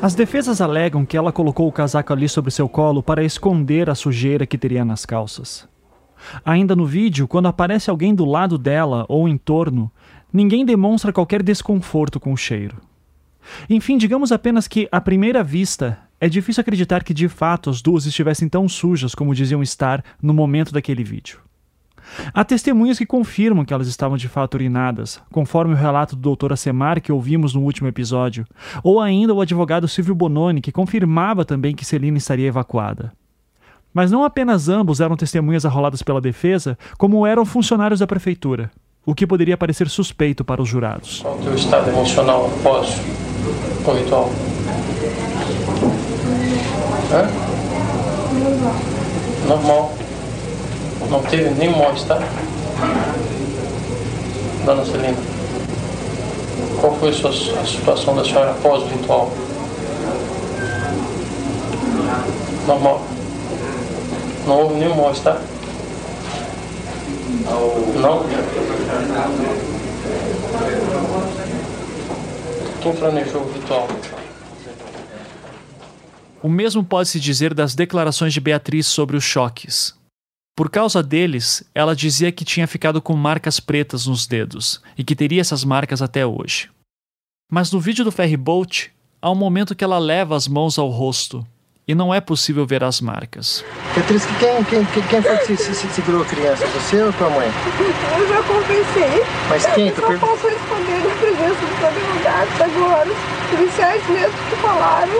As 0.00 0.14
defesas 0.14 0.60
alegam 0.60 1.04
que 1.04 1.16
ela 1.16 1.32
colocou 1.32 1.66
o 1.66 1.72
casaco 1.72 2.12
ali 2.12 2.28
sobre 2.28 2.50
seu 2.50 2.68
colo 2.68 3.02
para 3.02 3.24
esconder 3.24 3.90
a 3.90 3.94
sujeira 3.94 4.46
que 4.46 4.56
teria 4.56 4.84
nas 4.84 5.04
calças. 5.04 5.66
Ainda 6.44 6.76
no 6.76 6.86
vídeo, 6.86 7.26
quando 7.26 7.46
aparece 7.46 7.90
alguém 7.90 8.14
do 8.14 8.24
lado 8.24 8.56
dela 8.58 9.04
ou 9.08 9.28
em 9.28 9.36
torno, 9.36 9.90
ninguém 10.32 10.64
demonstra 10.64 11.12
qualquer 11.12 11.42
desconforto 11.42 12.18
com 12.18 12.32
o 12.32 12.36
cheiro. 12.36 12.76
Enfim, 13.70 13.96
digamos 13.96 14.32
apenas 14.32 14.66
que, 14.66 14.88
à 14.90 15.00
primeira 15.00 15.42
vista, 15.42 15.98
é 16.20 16.28
difícil 16.28 16.60
acreditar 16.60 17.04
que 17.04 17.14
de 17.14 17.28
fato 17.28 17.70
as 17.70 17.82
duas 17.82 18.06
estivessem 18.06 18.48
tão 18.48 18.68
sujas 18.68 19.14
como 19.14 19.34
diziam 19.34 19.62
estar 19.62 20.02
no 20.20 20.32
momento 20.34 20.72
daquele 20.72 21.04
vídeo. 21.04 21.40
Há 22.32 22.44
testemunhas 22.44 22.98
que 22.98 23.06
confirmam 23.06 23.64
que 23.64 23.74
elas 23.74 23.88
estavam 23.88 24.16
de 24.16 24.28
fato 24.28 24.54
urinadas, 24.54 25.20
conforme 25.30 25.74
o 25.74 25.76
relato 25.76 26.14
do 26.14 26.36
Dr. 26.36 26.52
Acemar 26.52 27.00
que 27.00 27.12
ouvimos 27.12 27.52
no 27.52 27.62
último 27.62 27.88
episódio, 27.88 28.46
ou 28.82 29.00
ainda 29.00 29.34
o 29.34 29.40
advogado 29.40 29.88
Silvio 29.88 30.14
Bononi, 30.14 30.60
que 30.60 30.72
confirmava 30.72 31.44
também 31.44 31.74
que 31.74 31.84
Celina 31.84 32.16
estaria 32.16 32.46
evacuada. 32.46 33.12
Mas 33.92 34.10
não 34.12 34.22
apenas 34.22 34.68
ambos 34.68 35.00
eram 35.00 35.16
testemunhas 35.16 35.64
arroladas 35.64 36.02
pela 36.02 36.20
defesa, 36.20 36.78
como 36.96 37.26
eram 37.26 37.44
funcionários 37.44 38.00
da 38.00 38.06
prefeitura, 38.06 38.70
o 39.06 39.14
que 39.14 39.24
poderia 39.24 39.56
parecer 39.56 39.88
suspeito 39.88 40.44
para 40.44 40.60
os 40.60 40.68
jurados. 40.68 41.20
Qual 41.20 41.34
é 41.34 41.38
o 41.38 41.42
teu 41.42 41.54
estado 41.54 41.88
emocional 41.88 42.50
após 42.58 42.96
o 43.86 43.92
ritual? 43.92 44.32
Hã? 47.12 47.30
Normal. 49.46 49.94
Não 51.08 51.22
teve 51.22 51.50
nenhum 51.50 51.78
mal-estar? 51.78 52.20
Dona 54.64 54.84
Celina, 54.84 55.16
qual 56.80 56.96
foi 56.96 57.10
a, 57.10 57.12
sua, 57.12 57.30
a 57.30 57.64
situação 57.64 58.16
da 58.16 58.24
senhora 58.24 58.50
após 58.50 58.82
o 58.82 58.86
ritual? 58.86 59.32
Normal. 62.66 63.02
Não 64.48 64.62
houve 64.62 64.74
nenhum 64.74 64.96
mal-estar? 67.44 68.00
Não? 68.00 68.26
Quem 72.82 72.94
planejou 72.94 73.42
o 73.42 73.52
ritual? 73.52 73.88
O 76.42 76.48
mesmo 76.48 76.84
pode-se 76.84 77.18
dizer 77.18 77.52
das 77.52 77.74
declarações 77.74 78.32
de 78.32 78.40
Beatriz 78.40 78.86
sobre 78.86 79.16
os 79.16 79.24
choques. 79.24 79.94
Por 80.56 80.70
causa 80.70 81.02
deles, 81.02 81.68
ela 81.74 81.96
dizia 81.96 82.30
que 82.32 82.44
tinha 82.44 82.66
ficado 82.66 83.02
com 83.02 83.14
marcas 83.14 83.58
pretas 83.60 84.06
nos 84.06 84.26
dedos 84.26 84.80
e 84.96 85.04
que 85.04 85.16
teria 85.16 85.40
essas 85.40 85.64
marcas 85.64 86.00
até 86.00 86.24
hoje. 86.24 86.70
Mas 87.50 87.70
no 87.72 87.80
vídeo 87.80 88.04
do 88.04 88.12
ferryboat, 88.12 88.92
há 89.20 89.30
um 89.30 89.34
momento 89.34 89.74
que 89.74 89.84
ela 89.84 89.98
leva 89.98 90.36
as 90.36 90.48
mãos 90.48 90.78
ao 90.78 90.88
rosto 90.88 91.46
e 91.88 91.94
não 91.94 92.12
é 92.12 92.20
possível 92.20 92.66
ver 92.66 92.82
as 92.82 93.00
marcas. 93.00 93.64
Beatriz, 93.94 94.26
quem, 94.40 94.64
quem, 94.64 94.84
quem, 94.86 95.02
quem 95.04 95.22
foi 95.22 95.38
que 95.38 95.56
se, 95.56 95.74
se, 95.74 95.88
segurou 95.88 96.22
a 96.22 96.24
criança? 96.24 96.66
Você 96.66 97.00
ou 97.00 97.12
tua 97.12 97.30
mãe? 97.30 97.48
Eu 98.18 98.28
já 98.28 98.42
confessei. 98.42 99.24
Mas 99.48 99.66
quem? 99.66 99.88
Eu 99.88 100.10
não 100.10 100.18
posso 100.18 100.48
responder 100.48 100.98
na 100.98 101.14
presença 101.14 101.60
dos 101.60 101.84
advogados 101.84 102.60
agora. 102.60 103.08
Os 103.08 103.56
policiais 103.56 104.08
mesmo 104.08 104.36
que 104.50 104.56
falaram. 104.56 105.12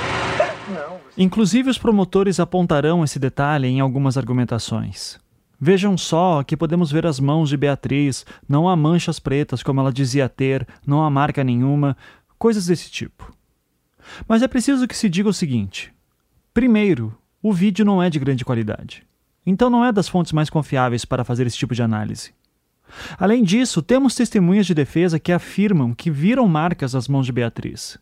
Não. 0.69 0.97
Inclusive, 1.17 1.71
os 1.71 1.79
promotores 1.79 2.41
apontarão 2.41 3.05
esse 3.05 3.21
detalhe 3.21 3.69
em 3.69 3.79
algumas 3.79 4.17
argumentações. 4.17 5.19
Vejam 5.59 5.97
só 5.97 6.43
que 6.43 6.57
podemos 6.57 6.91
ver 6.91 7.07
as 7.07 7.21
mãos 7.21 7.49
de 7.49 7.57
Beatriz, 7.57 8.27
não 8.47 8.69
há 8.69 8.77
manchas 8.77 9.19
pretas 9.19 9.63
como 9.63 9.81
ela 9.81 9.93
dizia 9.93 10.29
ter, 10.29 10.67
não 10.87 11.03
há 11.03 11.09
marca 11.09 11.43
nenhuma, 11.43 11.97
coisas 12.37 12.67
desse 12.67 12.91
tipo. 12.91 13.33
Mas 14.29 14.43
é 14.43 14.49
preciso 14.49 14.87
que 14.87 14.97
se 14.97 15.09
diga 15.09 15.31
o 15.31 15.33
seguinte: 15.33 15.96
Primeiro, 16.57 17.15
o 17.43 17.53
vídeo 17.53 17.85
não 17.85 18.03
é 18.03 18.09
de 18.09 18.19
grande 18.19 18.43
qualidade. 18.43 19.03
Então 19.45 19.69
não 19.69 19.85
é 19.85 19.93
das 19.93 20.09
fontes 20.09 20.33
mais 20.33 20.49
confiáveis 20.49 21.05
para 21.05 21.23
fazer 21.23 21.47
esse 21.47 21.59
tipo 21.59 21.75
de 21.75 21.83
análise. 21.83 22.33
Além 23.19 23.45
disso, 23.45 23.83
temos 23.83 24.15
testemunhas 24.15 24.65
de 24.65 24.73
defesa 24.73 25.21
que 25.21 25.33
afirmam 25.33 25.93
que 25.93 26.11
viram 26.11 26.49
marcas 26.49 26.95
nas 26.95 27.09
mãos 27.09 27.27
de 27.27 27.33
Beatriz. 27.33 27.99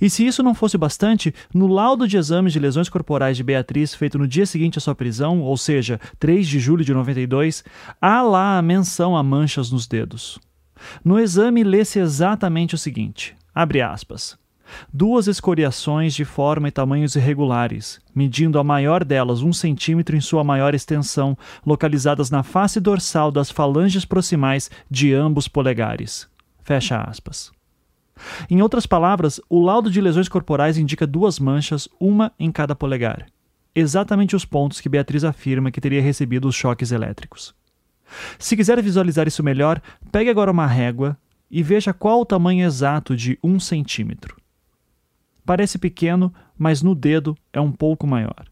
E 0.00 0.08
se 0.08 0.26
isso 0.26 0.42
não 0.42 0.54
fosse 0.54 0.78
bastante, 0.78 1.34
no 1.52 1.66
laudo 1.66 2.08
de 2.08 2.16
exames 2.16 2.54
de 2.54 2.58
lesões 2.58 2.88
corporais 2.88 3.36
de 3.36 3.42
Beatriz 3.42 3.94
feito 3.94 4.16
no 4.18 4.26
dia 4.26 4.46
seguinte 4.46 4.78
à 4.78 4.80
sua 4.80 4.94
prisão, 4.94 5.42
ou 5.42 5.58
seja, 5.58 6.00
3 6.18 6.48
de 6.48 6.58
julho 6.58 6.82
de 6.82 6.94
92, 6.94 7.62
há 8.00 8.22
lá 8.22 8.56
a 8.56 8.62
menção 8.62 9.14
a 9.14 9.22
manchas 9.22 9.70
nos 9.70 9.86
dedos. 9.86 10.38
No 11.04 11.20
exame 11.20 11.62
lê-se 11.62 11.98
exatamente 11.98 12.74
o 12.74 12.78
seguinte: 12.78 13.36
abre 13.54 13.82
aspas. 13.82 14.38
Duas 14.92 15.26
escoriações 15.26 16.14
de 16.14 16.24
forma 16.24 16.68
e 16.68 16.70
tamanhos 16.70 17.14
irregulares, 17.16 18.00
medindo 18.14 18.58
a 18.58 18.64
maior 18.64 19.04
delas 19.04 19.42
um 19.42 19.52
centímetro 19.52 20.16
em 20.16 20.20
sua 20.20 20.42
maior 20.42 20.74
extensão, 20.74 21.36
localizadas 21.64 22.30
na 22.30 22.42
face 22.42 22.80
dorsal 22.80 23.30
das 23.30 23.50
falanges 23.50 24.04
proximais 24.04 24.70
de 24.90 25.12
ambos 25.12 25.48
polegares. 25.48 26.28
Fecha 26.62 27.00
aspas. 27.00 27.52
Em 28.50 28.62
outras 28.62 28.86
palavras, 28.86 29.40
o 29.48 29.60
laudo 29.62 29.90
de 29.90 30.00
lesões 30.00 30.28
corporais 30.28 30.78
indica 30.78 31.06
duas 31.06 31.38
manchas, 31.38 31.88
uma 32.00 32.32
em 32.38 32.50
cada 32.50 32.74
polegar. 32.74 33.26
Exatamente 33.74 34.34
os 34.34 34.44
pontos 34.44 34.80
que 34.80 34.88
Beatriz 34.88 35.22
afirma 35.22 35.70
que 35.70 35.80
teria 35.80 36.00
recebido 36.00 36.48
os 36.48 36.54
choques 36.54 36.92
elétricos. 36.92 37.54
Se 38.38 38.56
quiser 38.56 38.80
visualizar 38.82 39.28
isso 39.28 39.42
melhor, 39.42 39.82
pegue 40.10 40.30
agora 40.30 40.50
uma 40.50 40.66
régua 40.66 41.18
e 41.50 41.62
veja 41.62 41.92
qual 41.92 42.20
o 42.20 42.26
tamanho 42.26 42.64
exato 42.64 43.14
de 43.14 43.38
um 43.42 43.60
centímetro. 43.60 44.36
Parece 45.46 45.78
pequeno, 45.78 46.34
mas 46.58 46.82
no 46.82 46.94
dedo 46.94 47.36
é 47.52 47.60
um 47.60 47.70
pouco 47.70 48.06
maior. 48.06 48.44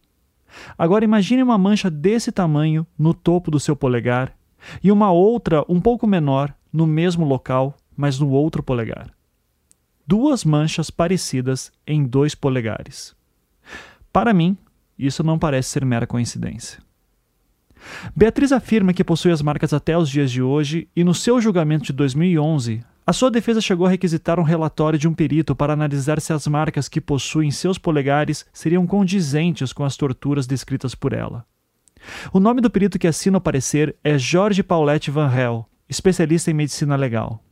Agora 0.78 1.04
imagine 1.04 1.42
uma 1.42 1.59
mancha 1.59 1.90
desse 1.90 2.30
tamanho 2.30 2.87
no 2.96 3.12
topo 3.12 3.50
do 3.50 3.59
seu 3.59 3.74
polegar 3.74 4.33
e 4.83 4.92
uma 4.92 5.11
outra 5.11 5.64
um 5.68 5.80
pouco 5.80 6.07
menor 6.07 6.54
no 6.72 6.87
mesmo 6.87 7.26
local, 7.26 7.76
mas 7.96 8.20
no 8.20 8.30
outro 8.30 8.62
polegar. 8.62 9.11
Duas 10.07 10.44
manchas 10.44 10.90
parecidas 10.90 11.72
em 11.85 12.04
dois 12.04 12.35
polegares. 12.35 13.16
Para 14.12 14.33
mim, 14.33 14.56
isso 14.96 15.25
não 15.25 15.38
parece 15.38 15.71
ser 15.71 15.85
mera 15.85 16.06
coincidência. 16.06 16.81
Beatriz 18.14 18.52
afirma 18.52 18.92
que 18.92 19.02
possui 19.02 19.33
as 19.33 19.42
marcas 19.42 19.73
até 19.73 19.98
os 19.98 20.08
dias 20.08 20.31
de 20.31 20.40
hoje 20.40 20.88
e, 20.94 21.02
no 21.02 21.14
seu 21.14 21.40
julgamento 21.40 21.87
de 21.87 21.92
2011, 21.92 22.85
a 23.07 23.13
sua 23.13 23.31
defesa 23.31 23.61
chegou 23.61 23.87
a 23.87 23.90
requisitar 23.90 24.40
um 24.40 24.44
relatório 24.44 24.98
de 24.98 25.07
um 25.07 25.13
perito 25.13 25.55
para 25.55 25.75
analisar 25.75 26.21
se 26.21 26.33
as 26.33 26.46
marcas 26.46 26.88
que 26.88 27.00
possui 27.00 27.46
em 27.46 27.50
seus 27.50 27.77
polegares 27.77 28.46
seriam 28.52 28.87
condizentes 28.87 29.73
com 29.73 29.85
as 29.85 29.96
torturas 29.96 30.46
descritas 30.46 30.94
por 30.94 31.13
ela. 31.13 31.44
O 32.33 32.40
nome 32.40 32.61
do 32.61 32.71
perito 32.71 32.98
que 32.98 33.07
assina 33.07 33.38
o 33.38 33.40
parecer 33.40 33.94
é 34.02 34.19
Jorge 34.19 34.63
Paulette 34.63 35.11
Van 35.11 35.31
Hel, 35.31 35.69
especialista 35.88 36.50
em 36.50 36.55
medicina 36.55 36.96
legal. 36.96 37.42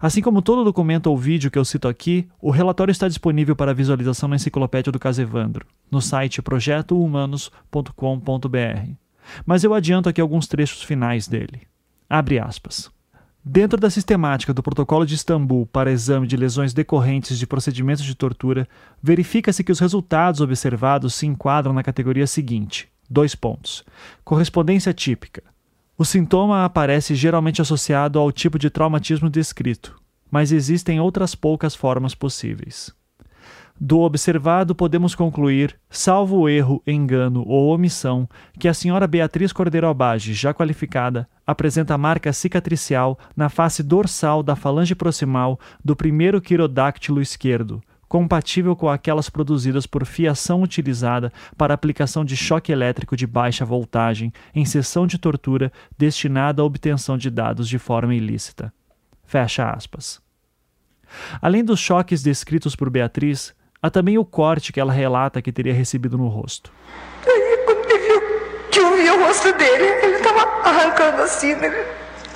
Assim 0.00 0.22
como 0.22 0.42
todo 0.42 0.64
documento 0.64 1.08
ou 1.08 1.16
vídeo 1.16 1.50
que 1.50 1.58
eu 1.58 1.64
cito 1.64 1.88
aqui, 1.88 2.28
o 2.40 2.50
relatório 2.50 2.92
está 2.92 3.08
disponível 3.08 3.56
para 3.56 3.74
visualização 3.74 4.28
na 4.28 4.36
enciclopédia 4.36 4.92
do 4.92 4.98
caso 4.98 5.20
Evandro, 5.20 5.66
no 5.90 6.00
site 6.00 6.42
projetohumanos.com.br. 6.42 8.92
mas 9.44 9.64
eu 9.64 9.74
adianto 9.74 10.08
aqui 10.08 10.20
alguns 10.20 10.46
trechos 10.46 10.82
finais 10.82 11.26
dele. 11.26 11.62
Abre 12.08 12.38
aspas. 12.38 12.93
Dentro 13.46 13.78
da 13.78 13.90
sistemática 13.90 14.54
do 14.54 14.62
Protocolo 14.62 15.04
de 15.04 15.16
Istambul 15.16 15.66
para 15.66 15.92
exame 15.92 16.26
de 16.26 16.34
lesões 16.34 16.72
decorrentes 16.72 17.38
de 17.38 17.46
procedimentos 17.46 18.02
de 18.02 18.14
tortura, 18.14 18.66
verifica-se 19.02 19.62
que 19.62 19.70
os 19.70 19.80
resultados 19.80 20.40
observados 20.40 21.14
se 21.14 21.26
enquadram 21.26 21.74
na 21.74 21.82
categoria 21.82 22.26
seguinte: 22.26 22.88
dois 23.08 23.34
pontos. 23.34 23.84
Correspondência 24.24 24.94
típica. 24.94 25.42
O 25.98 26.06
sintoma 26.06 26.64
aparece 26.64 27.14
geralmente 27.14 27.60
associado 27.60 28.18
ao 28.18 28.32
tipo 28.32 28.58
de 28.58 28.70
traumatismo 28.70 29.28
descrito, 29.28 29.94
mas 30.30 30.50
existem 30.50 30.98
outras 30.98 31.34
poucas 31.34 31.74
formas 31.74 32.14
possíveis. 32.14 32.94
Do 33.80 34.00
observado, 34.00 34.72
podemos 34.72 35.16
concluir, 35.16 35.76
salvo 35.90 36.48
erro, 36.48 36.80
engano 36.86 37.44
ou 37.46 37.74
omissão, 37.74 38.28
que 38.58 38.68
a 38.68 38.74
senhora 38.74 39.06
Beatriz 39.06 39.52
Cordeiro 39.52 39.88
Abage, 39.88 40.32
já 40.32 40.54
qualificada, 40.54 41.28
apresenta 41.44 41.98
marca 41.98 42.32
cicatricial 42.32 43.18
na 43.36 43.48
face 43.48 43.82
dorsal 43.82 44.44
da 44.44 44.54
falange 44.54 44.94
proximal 44.94 45.58
do 45.84 45.96
primeiro 45.96 46.40
quirodáctilo 46.40 47.20
esquerdo, 47.20 47.82
compatível 48.08 48.76
com 48.76 48.88
aquelas 48.88 49.28
produzidas 49.28 49.88
por 49.88 50.06
fiação 50.06 50.62
utilizada 50.62 51.32
para 51.56 51.74
aplicação 51.74 52.24
de 52.24 52.36
choque 52.36 52.70
elétrico 52.70 53.16
de 53.16 53.26
baixa 53.26 53.64
voltagem 53.64 54.32
em 54.54 54.64
sessão 54.64 55.04
de 55.04 55.18
tortura 55.18 55.72
destinada 55.98 56.62
à 56.62 56.64
obtenção 56.64 57.18
de 57.18 57.28
dados 57.28 57.68
de 57.68 57.78
forma 57.80 58.14
ilícita. 58.14 58.72
Fecha 59.24 59.68
aspas. 59.68 60.22
Além 61.42 61.64
dos 61.64 61.80
choques 61.80 62.22
descritos 62.22 62.76
por 62.76 62.88
Beatriz, 62.88 63.52
Há 63.84 63.90
também 63.90 64.16
o 64.16 64.24
corte 64.24 64.72
que 64.72 64.80
ela 64.80 64.94
relata 64.94 65.42
que 65.42 65.52
teria 65.52 65.74
recebido 65.74 66.16
no 66.16 66.26
rosto. 66.26 66.72
Aí, 67.26 67.58
quando 67.66 67.84
ele 67.84 67.98
viu 67.98 68.22
que 68.70 68.80
eu 68.80 68.96
vi 68.96 69.10
o 69.10 69.26
rosto 69.26 69.52
dele, 69.52 69.84
ele 69.84 70.16
estava 70.16 70.40
arrancando 70.66 71.20
assim, 71.20 71.54
né? 71.56 71.68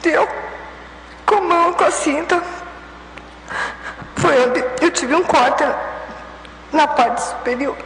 Deu 0.02 0.28
com 1.24 1.36
a 1.36 1.40
mão, 1.40 1.72
com 1.72 1.84
a 1.84 1.90
cinta. 1.90 2.42
Foi 4.16 4.46
onde 4.46 4.62
eu 4.82 4.90
tive 4.90 5.14
um 5.14 5.24
corte 5.24 5.64
na 6.70 6.86
parte 6.86 7.22
superior. 7.22 7.78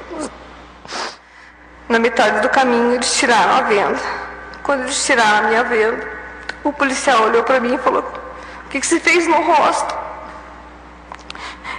Na 1.89 2.01
metade 2.01 2.41
do 2.41 2.49
caminho, 2.49 2.95
eles 2.95 3.15
tiraram 3.15 3.55
a 3.59 3.63
venda. 3.63 4.01
Quando 4.65 4.81
eles 4.83 5.07
tiraram 5.07 5.47
a 5.47 5.49
minha 5.51 5.63
venda, 5.63 6.05
o 6.65 6.73
policial 6.73 7.27
olhou 7.27 7.45
para 7.45 7.61
mim 7.61 7.75
e 7.75 7.79
falou: 7.79 8.03
O 8.67 8.69
que, 8.71 8.81
que 8.81 8.87
você 8.89 8.99
fez 8.99 9.29
no 9.29 9.41
rosto? 9.41 9.95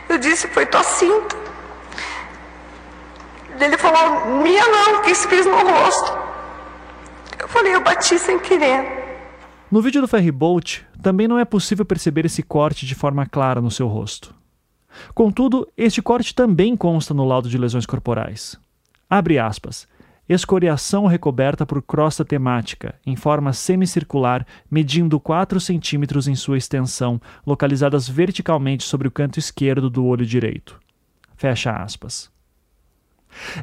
Eu 0.08 0.18
disse: 0.18 0.48
Foi 0.48 0.66
tua 0.66 0.82
cinta. 0.82 1.43
Ele 3.60 3.78
falou, 3.78 4.41
minha 4.41 4.68
não, 4.68 5.01
que 5.01 5.14
fez 5.14 5.45
no 5.45 5.56
rosto. 5.56 6.12
Eu 7.39 7.47
falei, 7.47 7.76
eu 7.76 7.82
bati 7.82 8.18
sem 8.18 8.39
querer. 8.39 9.04
No 9.72 9.82
vídeo 9.82 10.01
do 10.01 10.08
Ferryboat, 10.08 10.86
também 11.01 11.28
não 11.28 11.39
é 11.39 11.45
possível 11.45 11.86
perceber 11.86 12.26
esse 12.26 12.43
corte 12.43 12.86
de 12.86 12.95
forma 12.95 13.26
clara 13.26 13.62
no 13.62 13.72
seu 13.72 13.88
rosto. 13.88 14.34
Contudo, 15.14 15.68
este 15.76 16.01
corte 16.01 16.36
também 16.36 16.78
consta 16.78 17.14
no 17.14 17.26
laudo 17.26 17.49
de 17.49 17.58
lesões 17.58 17.86
corporais. 17.86 18.58
Abre 19.10 19.39
aspas. 19.39 19.88
Escoriação 20.28 21.06
recoberta 21.06 21.66
por 21.66 21.82
crosta 21.82 22.24
temática, 22.24 22.95
em 23.06 23.16
forma 23.16 23.51
semicircular, 23.51 24.45
medindo 24.72 25.20
4 25.20 25.60
centímetros 25.60 26.28
em 26.28 26.36
sua 26.36 26.58
extensão, 26.58 27.20
localizadas 27.45 28.08
verticalmente 28.08 28.84
sobre 28.84 29.08
o 29.08 29.12
canto 29.12 29.38
esquerdo 29.38 29.89
do 29.89 30.06
olho 30.06 30.26
direito. 30.26 30.80
Fecha 31.36 31.72
aspas. 31.72 32.33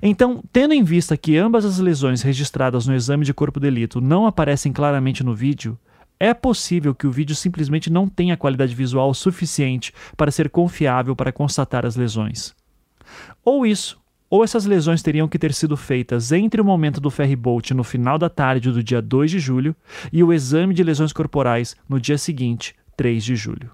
Então, 0.03 0.43
tendo 0.53 0.75
em 0.75 0.83
vista 0.83 1.16
que 1.16 1.37
ambas 1.37 1.64
as 1.64 1.79
lesões 1.79 2.23
registradas 2.23 2.87
no 2.87 2.95
exame 2.95 3.25
de 3.25 3.35
corpo 3.35 3.61
de 3.61 3.66
delito 3.66 4.01
não 4.01 4.27
aparecem 4.27 4.73
claramente 4.73 5.25
no 5.25 5.35
vídeo, 5.35 5.79
é 6.18 6.35
possível 6.35 6.95
que 6.95 7.07
o 7.07 7.11
vídeo 7.11 7.35
simplesmente 7.35 7.91
não 7.91 8.07
tenha 8.07 8.37
qualidade 8.37 8.75
visual 8.75 9.12
suficiente 9.14 9.93
para 10.16 10.31
ser 10.31 10.51
confiável 10.51 11.16
para 11.16 11.33
constatar 11.33 11.87
as 11.87 11.97
lesões. 11.97 12.55
Ou 13.43 13.64
isso, 13.64 13.99
ou 14.29 14.45
essas 14.45 14.66
lesões 14.66 15.03
teriam 15.03 15.27
que 15.27 15.39
ter 15.39 15.53
sido 15.53 15.77
feitas 15.77 16.31
entre 16.31 16.61
o 16.61 16.64
momento 16.64 17.01
do 17.01 17.11
ferryboat 17.11 17.75
no 17.75 17.83
final 17.83 18.18
da 18.18 18.29
tarde 18.29 18.71
do 18.71 18.83
dia 18.83 19.01
2 19.01 19.31
de 19.31 19.39
julho 19.41 19.75
e 20.12 20.23
o 20.23 20.33
exame 20.33 20.75
de 20.75 20.85
lesões 20.85 21.12
corporais 21.12 21.75
no 21.89 21.99
dia 21.99 22.18
seguinte, 22.18 22.77
3 22.97 23.25
de 23.25 23.35
julho. 23.35 23.73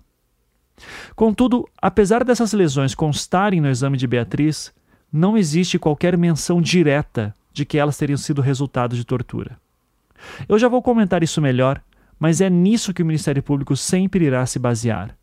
Contudo, 1.14 1.68
apesar 1.80 2.24
dessas 2.24 2.52
lesões 2.52 2.94
constarem 2.94 3.60
no 3.60 3.68
exame 3.68 3.96
de 3.96 4.06
Beatriz, 4.06 4.72
não 5.12 5.36
existe 5.36 5.78
qualquer 5.78 6.16
menção 6.16 6.60
direta 6.60 7.34
de 7.52 7.64
que 7.64 7.78
elas 7.78 7.96
teriam 7.96 8.16
sido 8.16 8.42
resultado 8.42 8.94
de 8.94 9.04
tortura. 9.04 9.58
Eu 10.48 10.58
já 10.58 10.68
vou 10.68 10.82
comentar 10.82 11.22
isso 11.22 11.40
melhor, 11.40 11.80
mas 12.18 12.40
é 12.40 12.50
nisso 12.50 12.92
que 12.92 13.02
o 13.02 13.06
Ministério 13.06 13.42
Público 13.42 13.76
sempre 13.76 14.24
irá 14.24 14.44
se 14.46 14.58
basear. 14.58 15.16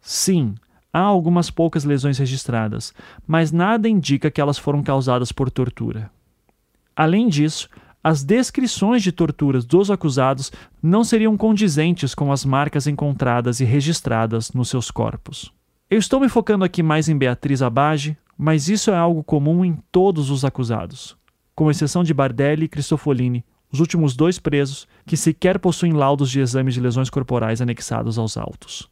Sim, 0.00 0.54
há 0.92 1.00
algumas 1.00 1.50
poucas 1.50 1.84
lesões 1.84 2.18
registradas, 2.18 2.94
mas 3.26 3.52
nada 3.52 3.88
indica 3.88 4.30
que 4.30 4.40
elas 4.40 4.58
foram 4.58 4.82
causadas 4.82 5.32
por 5.32 5.50
tortura. 5.50 6.10
Além 6.96 7.28
disso, 7.28 7.68
as 8.02 8.24
descrições 8.24 9.02
de 9.02 9.12
torturas 9.12 9.64
dos 9.64 9.90
acusados 9.90 10.52
não 10.82 11.02
seriam 11.04 11.36
condizentes 11.36 12.14
com 12.14 12.32
as 12.32 12.44
marcas 12.44 12.86
encontradas 12.86 13.60
e 13.60 13.64
registradas 13.64 14.52
nos 14.52 14.68
seus 14.68 14.90
corpos. 14.90 15.52
Eu 15.90 15.98
estou 15.98 16.20
me 16.20 16.28
focando 16.28 16.64
aqui 16.64 16.82
mais 16.82 17.08
em 17.08 17.16
Beatriz 17.16 17.60
Abage, 17.60 18.16
mas 18.38 18.68
isso 18.68 18.92
é 18.92 18.96
algo 18.96 19.24
comum 19.24 19.64
em 19.64 19.76
todos 19.90 20.30
os 20.30 20.44
acusados, 20.44 21.16
com 21.56 21.68
exceção 21.68 22.04
de 22.04 22.14
Bardelli 22.14 22.66
e 22.66 22.68
Cristofolini, 22.68 23.44
os 23.70 23.80
últimos 23.80 24.14
dois 24.14 24.38
presos, 24.38 24.86
que 25.04 25.16
sequer 25.16 25.58
possuem 25.58 25.92
laudos 25.92 26.30
de 26.30 26.38
exames 26.38 26.72
de 26.72 26.80
lesões 26.80 27.10
corporais 27.10 27.60
anexados 27.60 28.16
aos 28.16 28.36
autos. 28.36 28.88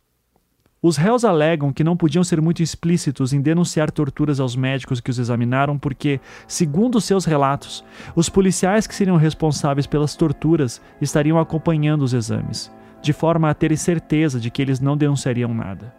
Os 0.83 0.97
réus 0.97 1.25
alegam 1.25 1.73
que 1.73 1.83
não 1.83 1.97
podiam 1.97 2.23
ser 2.23 2.41
muito 2.41 2.63
explícitos 2.63 3.33
em 3.33 3.41
denunciar 3.41 3.91
torturas 3.91 4.41
aos 4.41 4.55
médicos 4.55 5.01
que 5.01 5.11
os 5.11 5.19
examinaram 5.19 5.79
porque, 5.79 6.21
segundo 6.47 7.01
seus 7.01 7.25
relatos, 7.25 7.85
os 8.15 8.29
policiais 8.29 8.87
que 8.87 8.95
seriam 8.95 9.17
responsáveis 9.17 9.87
pelas 9.87 10.15
torturas 10.15 10.83
estariam 11.01 11.39
acompanhando 11.39 12.03
os 12.03 12.13
exames, 12.13 12.71
de 13.01 13.13
forma 13.13 13.49
a 13.49 13.55
terem 13.55 13.77
certeza 13.77 14.39
de 14.39 14.51
que 14.51 14.61
eles 14.61 14.79
não 14.79 14.97
denunciariam 14.97 15.55
nada. 15.55 15.95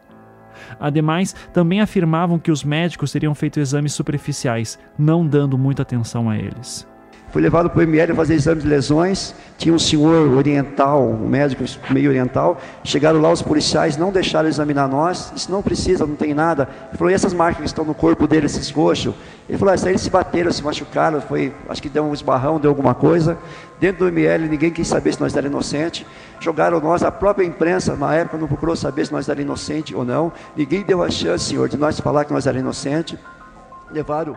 Ademais, 0.79 1.35
também 1.53 1.81
afirmavam 1.81 2.39
que 2.39 2.51
os 2.51 2.63
médicos 2.63 3.11
teriam 3.11 3.33
feito 3.35 3.59
exames 3.59 3.93
superficiais, 3.93 4.77
não 4.97 5.25
dando 5.25 5.57
muita 5.57 5.81
atenção 5.81 6.29
a 6.29 6.37
eles. 6.37 6.87
Fui 7.29 7.41
levado 7.41 7.69
para 7.69 7.79
o 7.79 7.83
ML 7.83 8.13
fazer 8.13 8.35
exames 8.35 8.63
de 8.63 8.69
lesões. 8.69 9.35
Tinha 9.57 9.73
um 9.73 9.79
senhor 9.79 10.31
oriental, 10.33 11.03
um 11.03 11.27
médico 11.27 11.63
meio 11.89 12.09
oriental. 12.09 12.59
Chegaram 12.85 13.19
lá 13.19 13.29
os 13.29 13.41
policiais, 13.41 13.97
não 13.97 14.11
deixaram 14.11 14.47
examinar 14.47 14.87
nós. 14.87 15.33
Isso 15.35 15.51
não 15.51 15.61
precisa, 15.61 16.05
não 16.05 16.15
tem 16.15 16.33
nada. 16.33 16.69
Ele 16.89 16.97
falou: 16.97 17.11
e 17.11 17.13
essas 17.13 17.33
marcas 17.33 17.59
que 17.59 17.65
estão 17.65 17.83
no 17.83 17.93
corpo 17.93 18.27
dele, 18.27 18.45
esses 18.45 18.69
roxos? 18.71 19.13
Ele 19.49 19.57
falou: 19.57 19.73
ah, 19.73 19.89
eles 19.89 20.01
se 20.01 20.09
bateram, 20.09 20.51
se 20.51 20.63
machucaram. 20.63 21.19
Foi, 21.19 21.53
acho 21.67 21.81
que 21.81 21.89
deu 21.89 22.05
um 22.05 22.13
esbarrão, 22.13 22.59
deu 22.59 22.71
alguma 22.71 22.95
coisa. 22.95 23.37
Dentro 23.77 24.05
do 24.05 24.07
ML, 24.07 24.47
ninguém 24.47 24.71
quis 24.71 24.87
saber 24.87 25.13
se 25.13 25.19
nós 25.19 25.35
éramos 25.35 25.51
inocentes. 25.51 26.05
Jogaram 26.39 26.79
nós, 26.79 27.03
a 27.03 27.11
própria 27.11 27.45
imprensa, 27.45 27.95
na 27.95 28.15
época, 28.15 28.37
não 28.37 28.47
procurou 28.47 28.75
saber 28.75 29.05
se 29.05 29.11
nós 29.11 29.27
éramos 29.27 29.43
inocentes 29.43 29.93
ou 29.93 30.05
não. 30.05 30.31
Ninguém 30.55 30.81
deu 30.81 31.03
a 31.03 31.09
chance, 31.09 31.45
senhor, 31.45 31.67
de 31.67 31.75
nós 31.75 31.99
falar 31.99 32.23
que 32.23 32.31
nós 32.31 32.47
éramos 32.47 32.63
inocentes. 32.63 33.19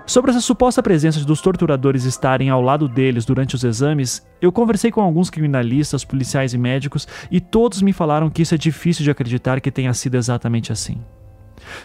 Sobre 0.06 0.30
essa 0.30 0.40
suposta 0.40 0.82
presença 0.82 1.24
dos 1.24 1.40
torturadores 1.40 2.04
estarem 2.04 2.50
ao 2.50 2.62
lado 2.62 2.88
deles 2.88 3.24
durante 3.24 3.54
os 3.54 3.64
exames, 3.64 4.26
eu 4.40 4.52
conversei 4.52 4.90
com 4.90 5.00
alguns 5.00 5.30
criminalistas, 5.30 6.04
policiais 6.04 6.54
e 6.54 6.58
médicos 6.58 7.06
e 7.30 7.40
todos 7.40 7.82
me 7.82 7.92
falaram 7.92 8.30
que 8.30 8.42
isso 8.42 8.54
é 8.54 8.58
difícil 8.58 9.04
de 9.04 9.10
acreditar 9.10 9.60
que 9.60 9.70
tenha 9.70 9.92
sido 9.92 10.16
exatamente 10.16 10.72
assim. 10.72 11.02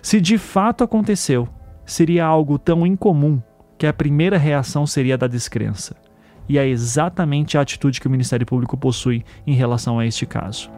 Se 0.01 0.21
de 0.21 0.37
fato 0.37 0.83
aconteceu, 0.83 1.47
seria 1.85 2.25
algo 2.25 2.57
tão 2.57 2.85
incomum 2.85 3.41
que 3.77 3.87
a 3.87 3.93
primeira 3.93 4.37
reação 4.37 4.85
seria 4.85 5.17
da 5.17 5.27
descrença. 5.27 5.95
E 6.47 6.57
é 6.57 6.67
exatamente 6.67 7.57
a 7.57 7.61
atitude 7.61 7.99
que 7.99 8.07
o 8.07 8.11
Ministério 8.11 8.45
Público 8.45 8.77
possui 8.77 9.25
em 9.45 9.53
relação 9.53 9.99
a 9.99 10.05
este 10.05 10.25
caso. 10.25 10.69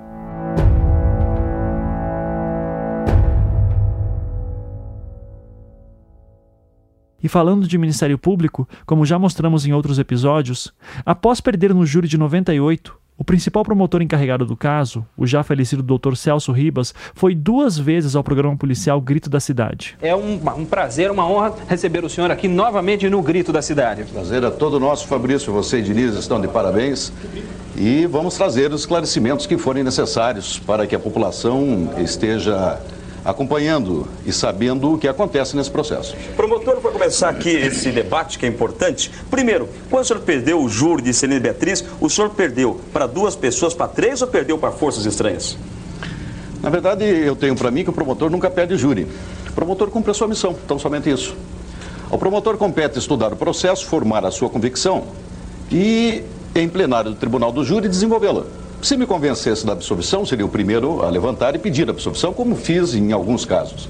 E 7.28 7.30
falando 7.30 7.68
de 7.68 7.78
Ministério 7.78 8.18
Público, 8.18 8.66
como 8.86 9.06
já 9.06 9.20
mostramos 9.20 9.66
em 9.66 9.74
outros 9.74 10.00
episódios, 10.00 10.72
após 11.06 11.42
perder 11.42 11.74
no 11.74 11.86
júri 11.86 12.08
de 12.08 12.18
98, 12.18 12.98
o 13.18 13.24
principal 13.26 13.66
promotor 13.66 14.02
encarregado 14.02 14.46
do 14.46 14.56
caso, 14.56 15.06
o 15.18 15.28
já 15.28 15.44
falecido 15.44 15.84
Dr. 15.84 16.16
Celso 16.16 16.54
Ribas, 16.54 16.96
foi 17.14 17.36
duas 17.36 17.78
vezes 17.78 18.16
ao 18.16 18.24
programa 18.24 18.56
policial 18.56 19.02
Grito 19.02 19.30
da 19.30 19.42
Cidade. 19.42 19.98
É 20.02 20.16
um, 20.16 20.40
um, 20.58 20.64
prazer, 20.64 21.12
uma 21.12 21.30
honra 21.30 21.54
receber 21.68 22.06
o 22.06 22.10
senhor 22.10 22.32
aqui 22.32 22.48
novamente 22.48 23.10
no 23.10 23.22
Grito 23.22 23.52
da 23.52 23.62
Cidade. 23.62 24.06
Prazer 24.06 24.42
é 24.46 24.50
todo 24.50 24.80
nosso, 24.80 25.06
Fabrício. 25.06 25.52
Você 25.52 25.80
e 25.80 25.82
Denise 25.82 26.18
estão 26.18 26.40
de 26.40 26.48
parabéns. 26.48 27.12
E 27.76 28.06
vamos 28.06 28.38
trazer 28.38 28.72
os 28.72 28.80
esclarecimentos 28.84 29.46
que 29.46 29.58
forem 29.58 29.84
necessários 29.84 30.60
para 30.60 30.88
que 30.88 30.96
a 30.96 31.00
população 31.00 31.94
esteja 31.98 32.80
acompanhando 33.28 34.08
e 34.26 34.32
sabendo 34.32 34.94
o 34.94 34.98
que 34.98 35.06
acontece 35.06 35.54
nesse 35.54 35.70
processo. 35.70 36.16
Promotor, 36.38 36.78
para 36.78 36.92
começar 36.92 37.28
aqui 37.28 37.50
esse 37.50 37.92
debate 37.92 38.40
que 38.40 38.46
é 38.46 38.50
importante, 38.50 39.12
primeiro, 39.30 39.68
quando 39.90 40.04
o 40.04 40.08
senhor 40.08 40.22
perdeu 40.22 40.64
o 40.64 40.70
júri 40.70 41.02
de 41.02 41.14
Celina 41.14 41.42
Beatriz, 41.42 41.84
o 42.00 42.10
senhor 42.10 42.30
perdeu 42.30 42.80
para 42.94 43.06
duas 43.06 43.36
pessoas, 43.36 43.74
para 43.74 43.90
três 43.90 44.22
ou 44.22 44.30
perdeu 44.30 44.58
para 44.58 44.72
forças 44.72 45.06
estranhas? 45.06 45.58
Na 46.64 46.70
verdade, 46.70 47.04
eu 47.04 47.36
tenho 47.36 47.54
para 47.54 47.70
mim 47.70 47.84
que 47.84 47.90
o 47.90 47.94
promotor 47.94 48.30
nunca 48.30 48.50
perde 48.50 48.76
o 48.76 48.78
júri. 48.78 49.06
O 49.50 49.52
promotor 49.52 49.90
cumpre 49.90 50.12
a 50.12 50.14
sua 50.14 50.30
missão, 50.30 50.56
então 50.64 50.80
somente 50.80 51.10
isso. 51.10 51.36
Ao 52.10 52.18
promotor 52.18 52.56
compete 52.56 52.98
estudar 52.98 53.34
o 53.34 53.36
processo, 53.36 53.86
formar 53.86 54.26
a 54.26 54.32
sua 54.32 54.50
convicção 54.50 55.04
e, 55.70 56.24
em 56.56 56.70
plenário 56.70 57.12
do 57.12 57.18
Tribunal 57.18 57.52
do 57.52 57.62
Júri, 57.66 57.90
desenvolvê-la. 57.90 58.46
Se 58.82 58.96
me 58.96 59.08
convencesse 59.08 59.66
da 59.66 59.74
absolvição, 59.74 60.26
seria 60.26 60.46
o 60.46 60.50
primeiro 60.50 61.04
a 61.04 61.10
levantar 61.10 61.56
e 61.56 61.60
pedir 61.60 61.88
a 61.88 61.92
absolvição, 61.92 62.32
como 62.32 62.56
fiz 62.56 62.94
em 62.94 63.12
alguns 63.12 63.44
casos. 63.44 63.90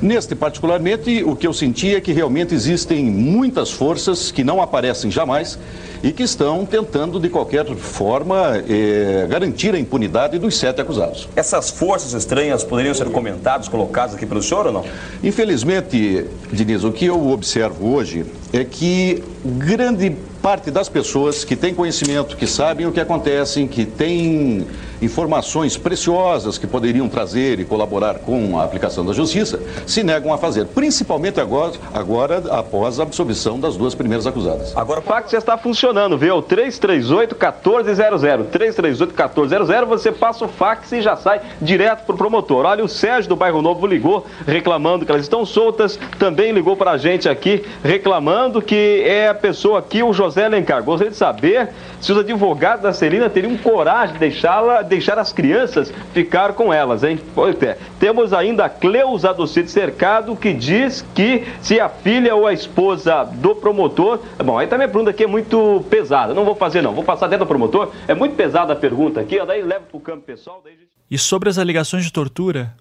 Neste, 0.00 0.36
particularmente, 0.36 1.24
o 1.24 1.34
que 1.34 1.44
eu 1.44 1.52
senti 1.52 1.94
é 1.94 2.00
que 2.00 2.12
realmente 2.12 2.54
existem 2.54 3.04
muitas 3.04 3.72
forças 3.72 4.30
que 4.30 4.44
não 4.44 4.62
aparecem 4.62 5.10
jamais 5.10 5.58
e 6.04 6.12
que 6.12 6.22
estão 6.22 6.64
tentando, 6.64 7.18
de 7.18 7.28
qualquer 7.28 7.66
forma, 7.74 8.62
eh, 8.68 9.26
garantir 9.28 9.74
a 9.74 9.78
impunidade 9.78 10.38
dos 10.38 10.56
sete 10.56 10.80
acusados. 10.80 11.28
Essas 11.34 11.70
forças 11.70 12.12
estranhas 12.12 12.62
poderiam 12.62 12.94
ser 12.94 13.10
comentadas, 13.10 13.66
colocadas 13.66 14.14
aqui 14.14 14.24
pelo 14.24 14.40
senhor 14.40 14.66
ou 14.66 14.72
não? 14.72 14.84
Infelizmente, 15.22 16.26
Diniz, 16.52 16.84
o 16.84 16.92
que 16.92 17.06
eu 17.06 17.30
observo 17.30 17.92
hoje 17.94 18.24
é 18.52 18.64
que 18.64 19.24
grande 19.44 20.16
parte 20.42 20.70
das 20.70 20.88
pessoas 20.88 21.44
que 21.44 21.56
têm 21.56 21.74
conhecimento, 21.74 22.36
que 22.36 22.46
sabem 22.46 22.86
o 22.86 22.92
que 22.92 23.00
acontece, 23.00 23.66
que 23.66 23.84
têm 23.84 24.66
informações 25.00 25.76
preciosas 25.76 26.58
que 26.58 26.66
poderiam 26.66 27.08
trazer 27.08 27.60
e 27.60 27.64
colaborar 27.64 28.20
com 28.20 28.58
a 28.58 28.64
aplicação 28.64 29.04
da 29.04 29.12
justiça, 29.12 29.60
se 29.86 30.02
negam 30.02 30.32
a 30.32 30.38
fazer, 30.38 30.66
principalmente 30.66 31.40
agora, 31.40 31.72
agora 31.92 32.42
após 32.50 32.98
a 32.98 33.02
absolvição 33.02 33.58
das 33.58 33.76
duas 33.76 33.94
primeiras 33.94 34.26
acusadas. 34.26 34.76
Agora 34.76 35.00
o 35.00 35.02
fax 35.02 35.30
já 35.30 35.38
está 35.38 35.56
funcionando, 35.56 36.16
viu? 36.16 36.42
338 36.42 37.34
1400. 37.34 38.48
338 38.50 39.10
1400, 39.10 39.88
você 39.88 40.12
passa 40.12 40.44
o 40.44 40.48
fax 40.48 40.92
e 40.92 41.00
já 41.00 41.16
sai 41.16 41.40
direto 41.60 42.04
para 42.04 42.14
o 42.14 42.18
promotor. 42.18 42.64
Olha, 42.64 42.84
o 42.84 42.88
Sérgio 42.88 43.28
do 43.28 43.36
Bairro 43.36 43.62
Novo 43.62 43.86
ligou 43.86 44.26
reclamando 44.46 45.04
que 45.04 45.12
elas 45.12 45.22
estão 45.22 45.44
soltas, 45.44 45.98
também 46.18 46.52
ligou 46.52 46.76
para 46.76 46.92
a 46.92 46.98
gente 46.98 47.28
aqui 47.28 47.64
reclamando 47.82 48.60
que 48.60 49.02
é 49.04 49.28
a 49.28 49.34
pessoa 49.34 49.78
aqui, 49.78 50.02
o 50.02 50.12
José 50.12 50.46
Alencar. 50.46 50.82
Gostaria 50.82 51.10
de 51.10 51.16
saber 51.16 51.68
se 52.00 52.12
os 52.12 52.18
advogados 52.18 52.82
da 52.82 52.92
Celina 52.92 53.28
teriam 53.28 53.56
coragem 53.56 54.14
de 54.14 54.20
deixá-la 54.20 54.82
deixar 54.88 55.18
as 55.18 55.32
crianças 55.32 55.92
ficar 56.12 56.54
com 56.54 56.72
elas, 56.72 57.04
hein? 57.04 57.18
Pois 57.34 57.60
é. 57.62 57.78
Temos 58.00 58.32
ainda 58.32 58.64
a 58.64 58.68
Cleusa 58.68 59.32
do 59.32 59.46
Cid 59.46 59.70
Cercado, 59.70 60.34
que 60.34 60.52
diz 60.52 61.04
que 61.14 61.44
se 61.60 61.78
a 61.78 61.88
filha 61.88 62.34
ou 62.34 62.46
a 62.46 62.52
esposa 62.52 63.24
do 63.24 63.54
promotor. 63.54 64.20
Bom, 64.44 64.58
aí 64.58 64.66
também 64.66 64.86
a 64.86 64.88
pergunta 64.88 65.10
aqui 65.10 65.24
é 65.24 65.26
muito 65.26 65.84
pesada. 65.88 66.34
Não 66.34 66.44
vou 66.44 66.54
fazer, 66.54 66.82
não. 66.82 66.94
Vou 66.94 67.04
passar 67.04 67.28
dentro 67.28 67.44
do 67.44 67.48
promotor. 67.48 67.92
É 68.06 68.14
muito 68.14 68.34
pesada 68.34 68.72
a 68.72 68.76
pergunta 68.76 69.20
aqui, 69.20 69.38
daí 69.44 69.62
leva 69.62 69.84
para 69.88 69.96
o 69.96 70.00
campo 70.00 70.22
pessoal. 70.22 70.60
Daí... 70.64 70.74
E 71.10 71.18
sobre 71.18 71.48
as 71.48 71.58
alegações 71.58 72.04
de 72.04 72.12
tortura, 72.12 72.74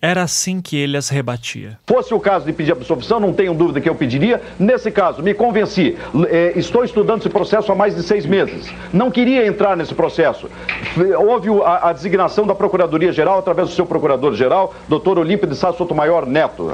era 0.00 0.22
assim 0.22 0.60
que 0.60 0.76
ele 0.76 0.96
as 0.96 1.08
rebatia. 1.08 1.78
Fosse 1.86 2.12
o 2.12 2.20
caso 2.20 2.44
de 2.44 2.52
pedir 2.52 2.72
absolvição, 2.72 3.18
não 3.18 3.32
tenho 3.32 3.54
dúvida 3.54 3.80
que 3.80 3.88
eu 3.88 3.94
pediria. 3.94 4.40
Nesse 4.58 4.90
caso, 4.90 5.22
me 5.22 5.32
convenci. 5.32 5.96
É, 6.28 6.52
estou 6.56 6.84
estudando 6.84 7.20
esse 7.20 7.30
processo 7.30 7.72
há 7.72 7.74
mais 7.74 7.96
de 7.96 8.02
seis 8.02 8.26
meses. 8.26 8.70
Não 8.92 9.10
queria 9.10 9.46
entrar 9.46 9.76
nesse 9.76 9.94
processo. 9.94 10.50
Houve 11.18 11.48
a, 11.64 11.92
designação 11.92 12.46
da 12.46 12.54
Procuradoria-Geral 12.54 13.38
através 13.38 13.68
do 13.68 13.74
seu 13.74 13.86
Procurador-Geral, 13.86 14.74
doutor 14.88 15.18
Olímpio 15.18 15.48
de 15.48 15.56
Sá 15.56 15.72
Sotomayor 15.72 16.26
Neto, 16.26 16.64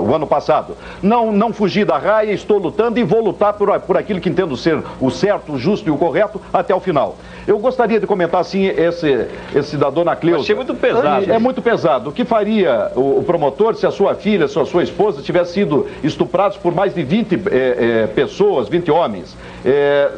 o 0.00 0.14
ano 0.14 0.26
passado. 0.26 0.76
Não, 1.02 1.32
não 1.32 1.52
fugi 1.52 1.84
da 1.84 1.98
raia, 1.98 2.32
estou 2.32 2.58
lutando 2.58 3.00
e 3.00 3.02
vou 3.02 3.20
lutar 3.20 3.54
por, 3.54 3.80
por 3.80 3.96
aquilo 3.96 4.20
que 4.20 4.28
entendo 4.28 4.56
ser 4.56 4.80
o 5.00 5.10
certo, 5.10 5.54
o 5.54 5.58
justo 5.58 5.88
e 5.88 5.90
o 5.90 5.96
correto 5.96 6.40
até 6.52 6.74
o 6.74 6.80
final. 6.80 7.16
Eu 7.46 7.58
gostaria 7.58 7.98
de 7.98 8.06
comentar, 8.06 8.40
assim, 8.40 8.66
esse, 8.66 9.26
esse 9.54 9.70
cidadão 9.70 10.04
na 10.04 10.14
Cleusa. 10.14 10.42
Achei 10.42 10.54
muito 10.54 10.74
pesado. 10.74 11.30
É, 11.30 11.34
é 11.34 11.38
muito 11.38 11.62
pesado. 11.62 12.10
O 12.10 12.12
que 12.12 12.24
faria 12.24 12.92
o, 12.94 13.18
o, 13.18 13.24
promotor 13.24 13.74
se 13.74 13.86
a 13.86 13.90
sua 13.90 14.14
filha, 14.14 14.46
se 14.46 14.58
a 14.58 14.64
sua 14.64 14.82
esposa 14.82 15.22
tivesse 15.22 15.54
sido 15.54 15.86
estuprados 16.02 16.56
por 16.56 16.74
mais 16.74 16.94
de 16.94 17.02
20 17.02 17.34
é, 17.34 18.02
é, 18.02 18.06
pessoas, 18.06 18.68
20 18.68 18.90
homens? 18.90 19.36
É, 19.64 20.10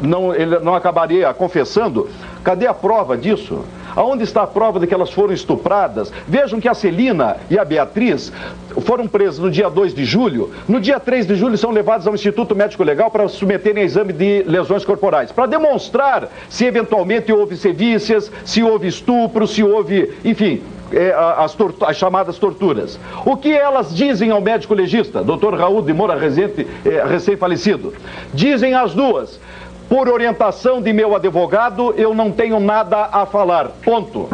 não, 0.00 0.34
ele 0.34 0.58
não 0.58 0.74
acabaria 0.74 1.32
confessando? 1.34 2.08
Cadê 2.42 2.66
a 2.66 2.74
prova 2.74 3.16
disso? 3.16 3.64
Aonde 3.96 4.24
está 4.24 4.42
a 4.42 4.46
prova 4.46 4.80
de 4.80 4.86
que 4.86 4.94
elas 4.94 5.10
foram 5.10 5.32
estupradas? 5.32 6.12
Vejam 6.26 6.60
que 6.60 6.68
a 6.68 6.74
Celina 6.74 7.36
e 7.50 7.58
a 7.58 7.64
Beatriz 7.64 8.32
foram 8.80 9.06
presas 9.06 9.38
no 9.38 9.50
dia 9.50 9.68
2 9.68 9.94
de 9.94 10.04
julho. 10.04 10.50
No 10.68 10.80
dia 10.80 10.98
3 10.98 11.26
de 11.26 11.36
julho 11.36 11.56
são 11.56 11.70
levadas 11.70 12.06
ao 12.06 12.14
Instituto 12.14 12.54
Médico 12.54 12.82
Legal 12.82 13.10
para 13.10 13.28
submeterem 13.28 13.82
a 13.82 13.86
exame 13.86 14.12
de 14.12 14.42
lesões 14.46 14.84
corporais, 14.84 15.30
para 15.30 15.46
demonstrar 15.46 16.28
se 16.48 16.64
eventualmente 16.64 17.32
houve 17.32 17.56
sevícias, 17.56 18.30
se 18.44 18.62
houve 18.62 18.88
estupro, 18.88 19.46
se 19.46 19.62
houve, 19.62 20.12
enfim, 20.24 20.62
é, 20.92 21.12
as, 21.12 21.56
as, 21.86 21.96
chamadas 21.96 22.38
torturas. 22.38 22.98
O 23.24 23.36
que 23.36 23.52
elas 23.52 23.94
dizem 23.94 24.30
ao 24.30 24.40
médico 24.40 24.74
legista, 24.74 25.22
Dr. 25.22 25.54
Raul 25.54 25.82
de 25.82 25.92
Moura, 25.92 26.14
é, 26.14 27.04
recém-falecido? 27.06 27.92
Dizem 28.32 28.74
as 28.74 28.94
duas. 28.94 29.40
Por 29.88 30.08
orientação 30.08 30.80
de 30.80 30.92
meu 30.92 31.14
advogado, 31.14 31.92
eu 31.96 32.14
não 32.14 32.30
tenho 32.30 32.58
nada 32.58 33.08
a 33.12 33.26
falar. 33.26 33.68
Ponto. 33.84 34.28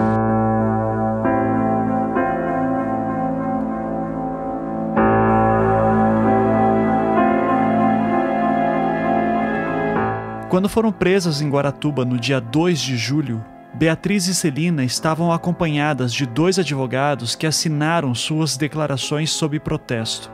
Quando 10.48 10.68
foram 10.68 10.90
presas 10.90 11.40
em 11.40 11.48
Guaratuba 11.48 12.04
no 12.04 12.18
dia 12.18 12.40
2 12.40 12.80
de 12.80 12.96
julho, 12.96 13.44
Beatriz 13.72 14.26
e 14.26 14.34
Celina 14.34 14.82
estavam 14.82 15.30
acompanhadas 15.30 16.12
de 16.12 16.26
dois 16.26 16.58
advogados 16.58 17.36
que 17.36 17.46
assinaram 17.46 18.14
suas 18.16 18.56
declarações 18.56 19.30
sob 19.30 19.60
protesto, 19.60 20.30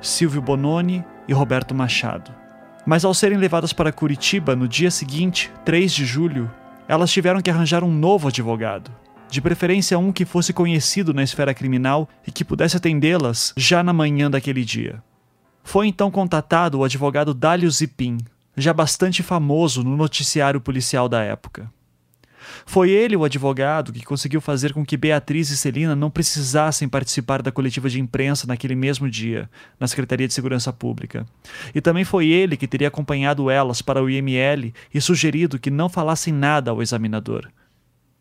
Silvio 0.00 0.42
Bononi 0.42 1.04
e 1.28 1.32
Roberto 1.32 1.72
Machado. 1.72 2.39
Mas 2.90 3.04
ao 3.04 3.14
serem 3.14 3.38
levadas 3.38 3.72
para 3.72 3.92
Curitiba 3.92 4.56
no 4.56 4.66
dia 4.66 4.90
seguinte, 4.90 5.48
3 5.64 5.92
de 5.92 6.04
julho, 6.04 6.50
elas 6.88 7.12
tiveram 7.12 7.40
que 7.40 7.48
arranjar 7.48 7.84
um 7.84 7.92
novo 7.92 8.26
advogado, 8.26 8.90
de 9.30 9.40
preferência 9.40 9.96
um 9.96 10.10
que 10.10 10.24
fosse 10.24 10.52
conhecido 10.52 11.14
na 11.14 11.22
esfera 11.22 11.54
criminal 11.54 12.08
e 12.26 12.32
que 12.32 12.44
pudesse 12.44 12.76
atendê-las 12.76 13.54
já 13.56 13.80
na 13.84 13.92
manhã 13.92 14.28
daquele 14.28 14.64
dia. 14.64 15.00
Foi 15.62 15.86
então 15.86 16.10
contatado 16.10 16.80
o 16.80 16.84
advogado 16.84 17.32
Dálio 17.32 17.70
Zipin, 17.70 18.18
já 18.56 18.72
bastante 18.72 19.22
famoso 19.22 19.84
no 19.84 19.96
noticiário 19.96 20.60
policial 20.60 21.08
da 21.08 21.22
época. 21.22 21.70
Foi 22.70 22.88
ele 22.88 23.16
o 23.16 23.24
advogado 23.24 23.92
que 23.92 24.04
conseguiu 24.04 24.40
fazer 24.40 24.72
com 24.72 24.86
que 24.86 24.96
Beatriz 24.96 25.50
e 25.50 25.56
Celina 25.56 25.96
não 25.96 26.08
precisassem 26.08 26.88
participar 26.88 27.42
da 27.42 27.50
coletiva 27.50 27.90
de 27.90 27.98
imprensa 27.98 28.46
naquele 28.46 28.76
mesmo 28.76 29.10
dia, 29.10 29.50
na 29.80 29.88
Secretaria 29.88 30.28
de 30.28 30.32
Segurança 30.32 30.72
Pública. 30.72 31.26
E 31.74 31.80
também 31.80 32.04
foi 32.04 32.28
ele 32.28 32.56
que 32.56 32.68
teria 32.68 32.86
acompanhado 32.86 33.50
elas 33.50 33.82
para 33.82 34.00
o 34.00 34.08
IML 34.08 34.72
e 34.94 35.00
sugerido 35.00 35.58
que 35.58 35.68
não 35.68 35.88
falassem 35.88 36.32
nada 36.32 36.70
ao 36.70 36.80
examinador. 36.80 37.48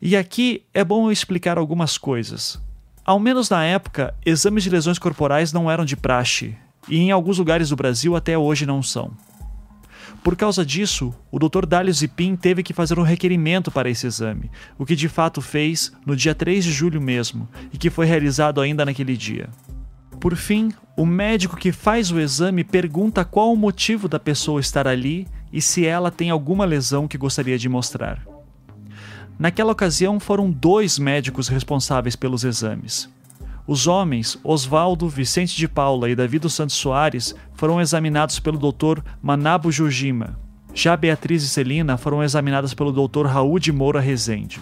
E 0.01 0.17
aqui 0.17 0.63
é 0.73 0.83
bom 0.83 1.05
eu 1.05 1.11
explicar 1.11 1.59
algumas 1.59 1.95
coisas. 1.95 2.59
Ao 3.05 3.19
menos 3.19 3.51
na 3.51 3.63
época, 3.63 4.15
exames 4.25 4.63
de 4.63 4.71
lesões 4.71 4.97
corporais 4.97 5.53
não 5.53 5.69
eram 5.69 5.85
de 5.85 5.95
praxe, 5.95 6.57
e 6.87 6.97
em 6.97 7.11
alguns 7.11 7.37
lugares 7.37 7.69
do 7.69 7.75
Brasil 7.75 8.15
até 8.15 8.35
hoje 8.35 8.65
não 8.65 8.81
são. 8.81 9.11
Por 10.23 10.35
causa 10.35 10.65
disso, 10.65 11.13
o 11.31 11.39
Dr. 11.39 11.65
Dálio 11.65 11.93
Zipin 11.93 12.35
teve 12.35 12.63
que 12.63 12.73
fazer 12.73 12.99
um 12.99 13.03
requerimento 13.03 13.71
para 13.71 13.89
esse 13.89 14.05
exame, 14.05 14.51
o 14.77 14.85
que 14.85 14.95
de 14.95 15.09
fato 15.09 15.41
fez 15.41 15.91
no 16.05 16.15
dia 16.15 16.35
3 16.35 16.63
de 16.63 16.71
julho 16.71 17.01
mesmo, 17.01 17.47
e 17.73 17.77
que 17.77 17.89
foi 17.89 18.05
realizado 18.05 18.61
ainda 18.61 18.85
naquele 18.85 19.15
dia. 19.15 19.49
Por 20.19 20.35
fim, 20.35 20.73
o 20.97 21.05
médico 21.05 21.55
que 21.55 21.71
faz 21.71 22.11
o 22.11 22.19
exame 22.19 22.63
pergunta 22.63 23.23
qual 23.23 23.53
o 23.53 23.57
motivo 23.57 24.09
da 24.09 24.19
pessoa 24.19 24.59
estar 24.59 24.87
ali 24.87 25.25
e 25.51 25.61
se 25.61 25.85
ela 25.85 26.11
tem 26.11 26.29
alguma 26.29 26.65
lesão 26.65 27.07
que 27.07 27.17
gostaria 27.17 27.57
de 27.57 27.69
mostrar. 27.69 28.21
Naquela 29.39 29.71
ocasião, 29.71 30.19
foram 30.19 30.51
dois 30.51 30.99
médicos 30.99 31.47
responsáveis 31.47 32.17
pelos 32.17 32.43
exames. 32.43 33.09
Os 33.69 33.85
homens, 33.85 34.35
Oswaldo, 34.43 35.07
Vicente 35.07 35.55
de 35.55 35.67
Paula 35.67 36.09
e 36.09 36.15
Davi 36.15 36.39
dos 36.39 36.55
Santos 36.55 36.75
Soares, 36.75 37.35
foram 37.53 37.79
examinados 37.79 38.39
pelo 38.39 38.57
Dr. 38.57 38.99
Manabu 39.21 39.71
Jujima. 39.71 40.39
Já 40.73 40.97
Beatriz 40.97 41.43
e 41.43 41.47
Celina 41.47 41.95
foram 41.95 42.23
examinadas 42.23 42.73
pelo 42.73 42.91
Dr. 42.91 43.27
Raul 43.27 43.59
de 43.59 43.71
Moura 43.71 43.99
Rezende. 43.99 44.59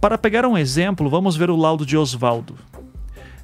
Para 0.00 0.18
pegar 0.18 0.44
um 0.44 0.58
exemplo, 0.58 1.08
vamos 1.08 1.36
ver 1.36 1.48
o 1.48 1.54
laudo 1.54 1.86
de 1.86 1.96
Oswaldo. 1.96 2.56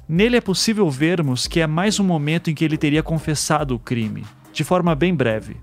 Nele 0.05 0.35
é 0.35 0.41
possível 0.41 0.89
vermos 0.89 1.47
que 1.47 1.61
é 1.61 1.65
mais 1.65 1.97
um 1.97 2.03
momento 2.03 2.51
em 2.51 2.53
que 2.53 2.65
ele 2.65 2.77
teria 2.77 3.01
confessado 3.01 3.75
o 3.75 3.79
crime, 3.79 4.25
de 4.51 4.65
forma 4.65 4.93
bem 4.93 5.15
breve. 5.15 5.55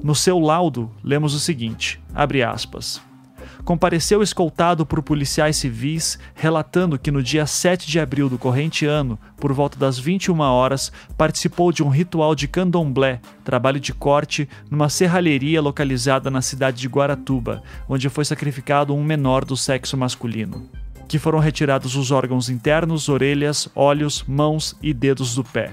No 0.00 0.14
seu 0.14 0.38
laudo, 0.38 0.88
lemos 1.02 1.34
o 1.34 1.40
seguinte: 1.40 2.00
abre 2.14 2.44
aspas. 2.44 3.02
Compareceu 3.68 4.22
escoltado 4.22 4.86
por 4.86 5.02
policiais 5.02 5.58
civis, 5.58 6.18
relatando 6.34 6.98
que 6.98 7.10
no 7.10 7.22
dia 7.22 7.44
7 7.44 7.86
de 7.86 8.00
abril 8.00 8.26
do 8.26 8.38
corrente 8.38 8.86
ano, 8.86 9.18
por 9.36 9.52
volta 9.52 9.78
das 9.78 9.98
21 9.98 10.40
horas, 10.40 10.90
participou 11.18 11.70
de 11.70 11.82
um 11.82 11.90
ritual 11.90 12.34
de 12.34 12.48
candomblé, 12.48 13.20
trabalho 13.44 13.78
de 13.78 13.92
corte, 13.92 14.48
numa 14.70 14.88
serralheria 14.88 15.60
localizada 15.60 16.30
na 16.30 16.40
cidade 16.40 16.80
de 16.80 16.88
Guaratuba, 16.88 17.62
onde 17.86 18.08
foi 18.08 18.24
sacrificado 18.24 18.94
um 18.94 19.04
menor 19.04 19.44
do 19.44 19.54
sexo 19.54 19.98
masculino. 19.98 20.66
Que 21.06 21.18
foram 21.18 21.38
retirados 21.38 21.94
os 21.94 22.10
órgãos 22.10 22.48
internos, 22.48 23.10
orelhas, 23.10 23.68
olhos, 23.74 24.24
mãos 24.26 24.74
e 24.82 24.94
dedos 24.94 25.34
do 25.34 25.44
pé. 25.44 25.72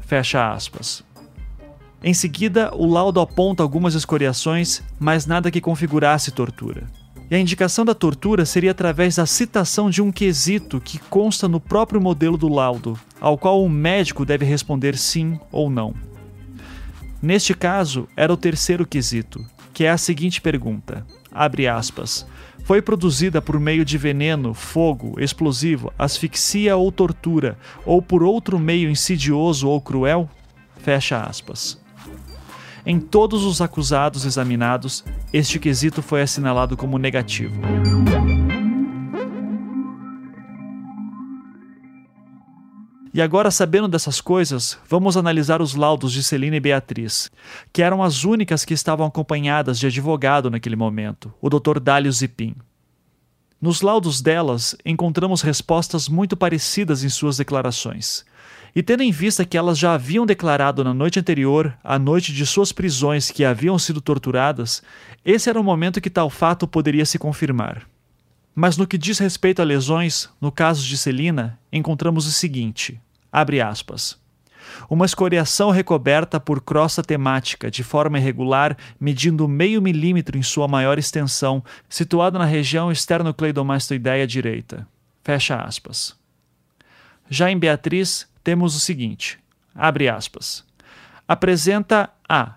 Fecha 0.00 0.50
aspas. 0.50 1.04
Em 2.02 2.12
seguida, 2.12 2.74
o 2.74 2.90
laudo 2.92 3.20
aponta 3.20 3.62
algumas 3.62 3.94
escoriações, 3.94 4.82
mas 4.98 5.26
nada 5.26 5.48
que 5.48 5.60
configurasse 5.60 6.32
tortura. 6.32 7.05
E 7.28 7.34
a 7.34 7.38
indicação 7.38 7.84
da 7.84 7.94
tortura 7.94 8.46
seria 8.46 8.70
através 8.70 9.16
da 9.16 9.26
citação 9.26 9.90
de 9.90 10.00
um 10.00 10.12
quesito 10.12 10.80
que 10.80 10.98
consta 10.98 11.48
no 11.48 11.58
próprio 11.58 12.00
modelo 12.00 12.36
do 12.36 12.48
laudo, 12.48 12.98
ao 13.20 13.36
qual 13.36 13.64
o 13.64 13.68
médico 13.68 14.24
deve 14.24 14.44
responder 14.44 14.96
sim 14.96 15.38
ou 15.50 15.68
não. 15.68 15.92
Neste 17.20 17.52
caso, 17.52 18.06
era 18.16 18.32
o 18.32 18.36
terceiro 18.36 18.86
quesito, 18.86 19.44
que 19.74 19.84
é 19.84 19.90
a 19.90 19.98
seguinte 19.98 20.40
pergunta: 20.40 21.04
abre 21.32 21.66
aspas. 21.66 22.26
Foi 22.64 22.82
produzida 22.82 23.40
por 23.40 23.60
meio 23.60 23.84
de 23.84 23.96
veneno, 23.96 24.52
fogo, 24.52 25.20
explosivo, 25.20 25.92
asfixia 25.98 26.76
ou 26.76 26.90
tortura, 26.90 27.56
ou 27.84 28.02
por 28.02 28.22
outro 28.22 28.58
meio 28.58 28.90
insidioso 28.90 29.68
ou 29.68 29.80
cruel? 29.80 30.28
Fecha 30.78 31.20
aspas. 31.20 31.80
Em 32.88 33.00
todos 33.00 33.42
os 33.42 33.60
acusados 33.60 34.24
examinados, 34.24 35.04
este 35.32 35.58
quesito 35.58 36.00
foi 36.00 36.22
assinalado 36.22 36.76
como 36.76 36.98
negativo. 36.98 37.60
E 43.12 43.20
agora, 43.20 43.50
sabendo 43.50 43.88
dessas 43.88 44.20
coisas, 44.20 44.78
vamos 44.88 45.16
analisar 45.16 45.60
os 45.60 45.74
laudos 45.74 46.12
de 46.12 46.22
Celina 46.22 46.54
e 46.54 46.60
Beatriz, 46.60 47.28
que 47.72 47.82
eram 47.82 48.04
as 48.04 48.22
únicas 48.22 48.64
que 48.64 48.74
estavam 48.74 49.04
acompanhadas 49.04 49.80
de 49.80 49.88
advogado 49.88 50.48
naquele 50.48 50.76
momento, 50.76 51.34
o 51.40 51.50
Dr. 51.50 51.80
Dálio 51.80 52.12
Zipin. 52.12 52.54
Nos 53.60 53.80
laudos 53.80 54.20
delas, 54.20 54.76
encontramos 54.84 55.42
respostas 55.42 56.08
muito 56.08 56.36
parecidas 56.36 57.02
em 57.02 57.08
suas 57.08 57.36
declarações. 57.38 58.24
E 58.76 58.82
tendo 58.82 59.02
em 59.02 59.10
vista 59.10 59.42
que 59.42 59.56
elas 59.56 59.78
já 59.78 59.94
haviam 59.94 60.26
declarado 60.26 60.84
na 60.84 60.92
noite 60.92 61.18
anterior, 61.18 61.74
a 61.82 61.98
noite 61.98 62.30
de 62.30 62.44
suas 62.44 62.72
prisões, 62.72 63.30
que 63.30 63.42
haviam 63.42 63.78
sido 63.78 64.02
torturadas, 64.02 64.82
esse 65.24 65.48
era 65.48 65.58
o 65.58 65.64
momento 65.64 65.98
que 65.98 66.10
tal 66.10 66.28
fato 66.28 66.68
poderia 66.68 67.06
se 67.06 67.18
confirmar. 67.18 67.88
Mas 68.54 68.76
no 68.76 68.86
que 68.86 68.98
diz 68.98 69.18
respeito 69.18 69.62
a 69.62 69.64
lesões, 69.64 70.28
no 70.38 70.52
caso 70.52 70.86
de 70.86 70.98
Celina, 70.98 71.58
encontramos 71.72 72.26
o 72.26 72.30
seguinte: 72.30 73.00
abre 73.32 73.62
aspas. 73.62 74.18
Uma 74.90 75.06
escoriação 75.06 75.70
recoberta 75.70 76.38
por 76.38 76.60
crosta 76.60 77.02
temática 77.02 77.70
de 77.70 77.82
forma 77.82 78.18
irregular, 78.18 78.76
medindo 79.00 79.48
meio 79.48 79.80
milímetro 79.80 80.36
em 80.36 80.42
sua 80.42 80.68
maior 80.68 80.98
extensão, 80.98 81.64
situada 81.88 82.38
na 82.38 82.44
região 82.44 82.92
esternocleidomastoideia 82.92 84.26
direita. 84.26 84.86
Fecha 85.24 85.56
aspas. 85.56 86.14
Já 87.30 87.50
em 87.50 87.58
Beatriz, 87.58 88.28
temos 88.46 88.76
o 88.76 88.80
seguinte: 88.80 89.40
abre 89.74 90.08
aspas. 90.08 90.64
Apresenta 91.26 92.08
a 92.28 92.54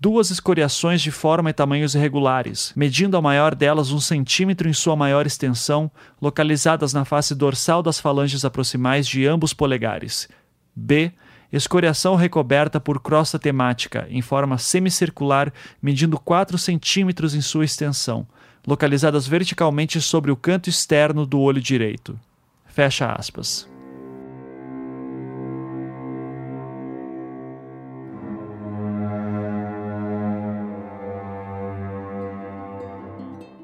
duas 0.00 0.28
escoriações 0.32 1.00
de 1.00 1.12
forma 1.12 1.50
e 1.50 1.52
tamanhos 1.52 1.94
irregulares, 1.94 2.72
medindo 2.74 3.16
a 3.16 3.22
maior 3.22 3.54
delas 3.54 3.92
um 3.92 4.00
centímetro 4.00 4.68
em 4.68 4.72
sua 4.72 4.96
maior 4.96 5.28
extensão, 5.28 5.88
localizadas 6.20 6.92
na 6.92 7.04
face 7.04 7.32
dorsal 7.32 7.80
das 7.80 8.00
falanges 8.00 8.44
aproximais 8.44 9.06
de 9.06 9.24
ambos 9.24 9.54
polegares. 9.54 10.28
B. 10.74 11.12
Escoriação 11.52 12.16
recoberta 12.16 12.80
por 12.80 13.00
crosta 13.00 13.38
temática, 13.38 14.08
em 14.10 14.22
forma 14.22 14.58
semicircular, 14.58 15.52
medindo 15.80 16.18
4 16.18 16.58
centímetros 16.58 17.36
em 17.36 17.40
sua 17.40 17.64
extensão, 17.64 18.26
localizadas 18.66 19.28
verticalmente 19.28 20.00
sobre 20.00 20.32
o 20.32 20.36
canto 20.36 20.68
externo 20.68 21.24
do 21.24 21.38
olho 21.38 21.60
direito. 21.60 22.18
Fecha 22.66 23.12
aspas. 23.12 23.69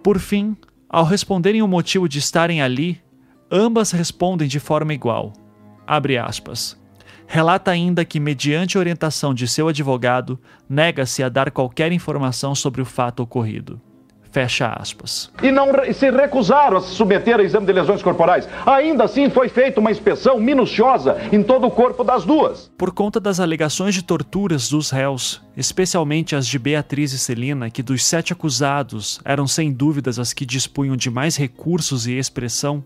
Por 0.07 0.21
fim, 0.21 0.57
ao 0.89 1.05
responderem 1.05 1.63
o 1.63 1.67
motivo 1.67 2.09
de 2.09 2.21
estarem 2.21 2.63
ali, 2.63 3.03
ambas 3.51 3.91
respondem 3.91 4.47
de 4.47 4.61
forma 4.61 4.95
igual. 4.95 5.33
Abre 5.85 6.17
aspas. 6.17 6.81
Relata 7.27 7.73
ainda 7.73 8.05
que, 8.05 8.21
mediante 8.21 8.79
orientação 8.79 9.35
de 9.35 9.49
seu 9.49 9.67
advogado, 9.67 10.39
nega-se 10.69 11.25
a 11.25 11.29
dar 11.29 11.51
qualquer 11.51 11.91
informação 11.91 12.55
sobre 12.55 12.81
o 12.81 12.85
fato 12.85 13.21
ocorrido. 13.21 13.81
Fecha 14.37 14.69
aspas. 14.69 15.31
E 15.43 15.51
não 15.51 15.69
se 15.95 16.11
recusaram 16.11 16.77
a 16.77 16.81
se 16.83 16.91
submeter 16.91 17.41
a 17.41 17.43
exame 17.43 17.65
de 17.65 17.73
lesões 17.73 18.03
corporais. 18.03 18.47
Ainda 18.67 19.05
assim, 19.05 19.31
foi 19.31 19.49
feita 19.49 19.81
uma 19.81 19.91
inspeção 19.91 20.39
minuciosa 20.39 21.17
em 21.33 21.43
todo 21.43 21.67
o 21.67 21.71
corpo 21.71 22.05
das 22.05 22.23
duas. 22.23 22.71
Por 22.77 22.93
conta 22.93 23.19
das 23.19 23.41
alegações 23.41 23.95
de 23.95 24.03
torturas 24.03 24.69
dos 24.69 24.91
réus, 24.91 25.41
especialmente 25.57 26.37
as 26.37 26.47
de 26.47 26.59
Beatriz 26.59 27.15
e 27.15 27.19
Celina, 27.19 27.71
que 27.71 27.83
dos 27.83 28.05
sete 28.05 28.35
acusados 28.35 29.21
eram 29.25 29.47
sem 29.47 29.73
dúvidas 29.73 30.19
as 30.19 30.35
que 30.35 30.45
dispunham 30.45 30.99
de 30.99 31.09
mais 31.09 31.35
recursos 31.35 32.07
e 32.07 32.13
expressão, 32.13 32.85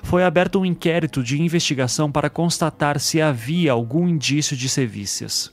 foi 0.00 0.22
aberto 0.22 0.60
um 0.60 0.64
inquérito 0.64 1.24
de 1.24 1.42
investigação 1.42 2.12
para 2.12 2.30
constatar 2.30 3.00
se 3.00 3.20
havia 3.20 3.72
algum 3.72 4.08
indício 4.08 4.56
de 4.56 4.68
sevícias. 4.68 5.52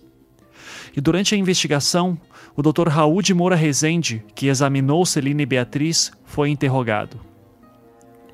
E 0.95 0.99
durante 0.99 1.33
a 1.33 1.37
investigação, 1.37 2.17
o 2.55 2.61
Dr. 2.61 2.87
Raul 2.87 3.21
de 3.21 3.33
Moura 3.33 3.55
Rezende, 3.55 4.23
que 4.35 4.47
examinou 4.47 5.05
Celina 5.05 5.41
e 5.41 5.45
Beatriz, 5.45 6.11
foi 6.25 6.49
interrogado. 6.49 7.19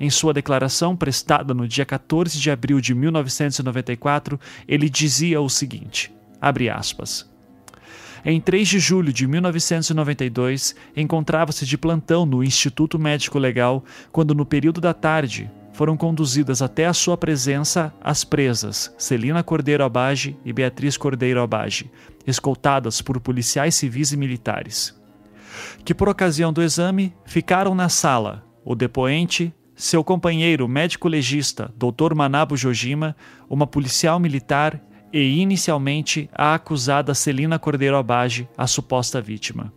Em 0.00 0.10
sua 0.10 0.32
declaração 0.32 0.96
prestada 0.96 1.52
no 1.52 1.66
dia 1.66 1.84
14 1.84 2.38
de 2.38 2.50
abril 2.50 2.80
de 2.80 2.94
1994, 2.94 4.38
ele 4.66 4.88
dizia 4.88 5.40
o 5.40 5.48
seguinte: 5.48 6.12
abre 6.40 6.68
aspas. 6.68 7.28
Em 8.24 8.40
3 8.40 8.68
de 8.68 8.78
julho 8.78 9.12
de 9.12 9.26
1992, 9.26 10.74
encontrava-se 10.96 11.64
de 11.64 11.78
plantão 11.78 12.26
no 12.26 12.42
Instituto 12.42 12.98
Médico 12.98 13.38
Legal 13.38 13.84
quando, 14.10 14.34
no 14.34 14.44
período 14.44 14.80
da 14.80 14.92
tarde, 14.92 15.50
foram 15.72 15.96
conduzidas 15.96 16.60
até 16.60 16.86
a 16.86 16.92
sua 16.92 17.16
presença 17.16 17.94
as 18.00 18.24
presas 18.24 18.92
Celina 18.98 19.44
Cordeiro 19.44 19.84
Abage 19.84 20.36
e 20.44 20.52
Beatriz 20.52 20.96
Cordeiro 20.96 21.40
Abage, 21.40 21.88
escoltadas 22.28 23.00
por 23.00 23.20
policiais 23.20 23.74
civis 23.74 24.12
e 24.12 24.16
militares. 24.16 24.94
Que 25.84 25.94
por 25.94 26.08
ocasião 26.08 26.52
do 26.52 26.62
exame 26.62 27.14
ficaram 27.24 27.74
na 27.74 27.88
sala 27.88 28.44
o 28.64 28.74
depoente, 28.74 29.52
seu 29.74 30.04
companheiro 30.04 30.68
médico 30.68 31.08
legista, 31.08 31.72
Dr. 31.76 32.14
Manabo 32.14 32.56
Jojima, 32.56 33.16
uma 33.48 33.66
policial 33.66 34.20
militar 34.20 34.82
e 35.12 35.38
inicialmente 35.40 36.28
a 36.34 36.54
acusada 36.54 37.14
Celina 37.14 37.58
Cordeiro 37.58 37.96
Abage, 37.96 38.48
a 38.56 38.66
suposta 38.66 39.20
vítima. 39.20 39.72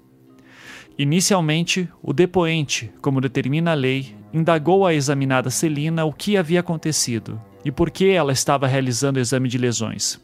Inicialmente, 0.98 1.88
o 2.02 2.12
depoente, 2.12 2.92
como 3.02 3.22
determina 3.22 3.72
a 3.72 3.76
lei, 3.76 4.16
indagou 4.34 4.86
a 4.86 4.94
examinada 4.94 5.50
Celina 5.50 6.04
o 6.04 6.12
que 6.12 6.36
havia 6.36 6.60
acontecido 6.60 7.42
e 7.64 7.72
por 7.72 7.90
que 7.90 8.10
ela 8.10 8.34
estava 8.34 8.68
realizando 8.68 9.18
o 9.18 9.22
exame 9.22 9.48
de 9.48 9.58
lesões. 9.58 10.20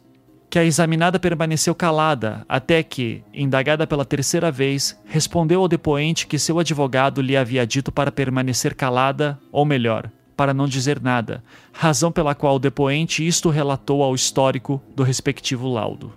Que 0.57 0.61
a 0.61 0.65
examinada 0.65 1.19
permaneceu 1.19 1.75
calada 1.75 2.43
até 2.49 2.81
que, 2.81 3.21
indagada 3.31 3.85
pela 3.85 4.03
terceira 4.03 4.51
vez, 4.51 4.99
respondeu 5.05 5.61
ao 5.61 5.67
depoente 5.67 6.25
que 6.25 6.39
seu 6.39 6.57
advogado 6.57 7.21
lhe 7.21 7.37
havia 7.37 7.63
dito 7.63 7.91
para 7.91 8.11
permanecer 8.11 8.73
calada, 8.73 9.39
ou 9.51 9.63
melhor, 9.63 10.09
para 10.35 10.55
não 10.55 10.67
dizer 10.67 10.99
nada, 10.99 11.43
razão 11.71 12.11
pela 12.11 12.33
qual 12.33 12.55
o 12.55 12.59
depoente 12.59 13.23
isto 13.23 13.51
relatou 13.51 14.01
ao 14.01 14.15
histórico 14.15 14.81
do 14.95 15.03
respectivo 15.03 15.71
laudo. 15.71 16.11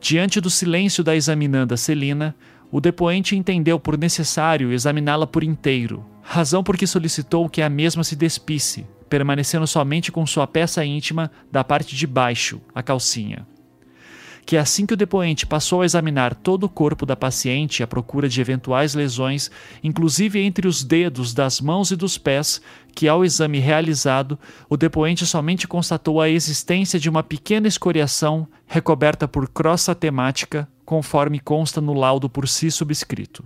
Diante 0.00 0.40
do 0.40 0.50
silêncio 0.50 1.04
da 1.04 1.14
examinanda 1.14 1.76
Celina, 1.76 2.34
o 2.72 2.80
depoente 2.80 3.36
entendeu 3.36 3.78
por 3.78 3.96
necessário 3.96 4.72
examiná-la 4.72 5.24
por 5.24 5.44
inteiro, 5.44 6.04
razão 6.20 6.64
por 6.64 6.76
que 6.76 6.84
solicitou 6.84 7.48
que 7.48 7.62
a 7.62 7.70
mesma 7.70 8.02
se 8.02 8.16
despisse, 8.16 8.84
permanecendo 9.08 9.68
somente 9.68 10.10
com 10.10 10.26
sua 10.26 10.48
peça 10.48 10.84
íntima 10.84 11.30
da 11.52 11.62
parte 11.62 11.94
de 11.94 12.08
baixo, 12.08 12.60
a 12.74 12.82
calcinha. 12.82 13.46
Que 14.48 14.56
assim 14.56 14.86
que 14.86 14.94
o 14.94 14.96
depoente 14.96 15.44
passou 15.44 15.82
a 15.82 15.84
examinar 15.84 16.34
todo 16.34 16.64
o 16.64 16.68
corpo 16.70 17.04
da 17.04 17.14
paciente 17.14 17.82
à 17.82 17.86
procura 17.86 18.30
de 18.30 18.40
eventuais 18.40 18.94
lesões, 18.94 19.50
inclusive 19.84 20.40
entre 20.40 20.66
os 20.66 20.82
dedos 20.82 21.34
das 21.34 21.60
mãos 21.60 21.90
e 21.90 21.96
dos 21.96 22.16
pés, 22.16 22.58
que 22.94 23.06
ao 23.06 23.26
exame 23.26 23.58
realizado, 23.58 24.38
o 24.66 24.74
depoente 24.74 25.26
somente 25.26 25.68
constatou 25.68 26.18
a 26.18 26.30
existência 26.30 26.98
de 26.98 27.10
uma 27.10 27.22
pequena 27.22 27.68
escoriação 27.68 28.48
recoberta 28.66 29.28
por 29.28 29.50
crosta 29.50 29.94
temática, 29.94 30.66
conforme 30.82 31.38
consta 31.38 31.78
no 31.78 31.92
laudo 31.92 32.26
por 32.30 32.48
si 32.48 32.70
subscrito 32.70 33.44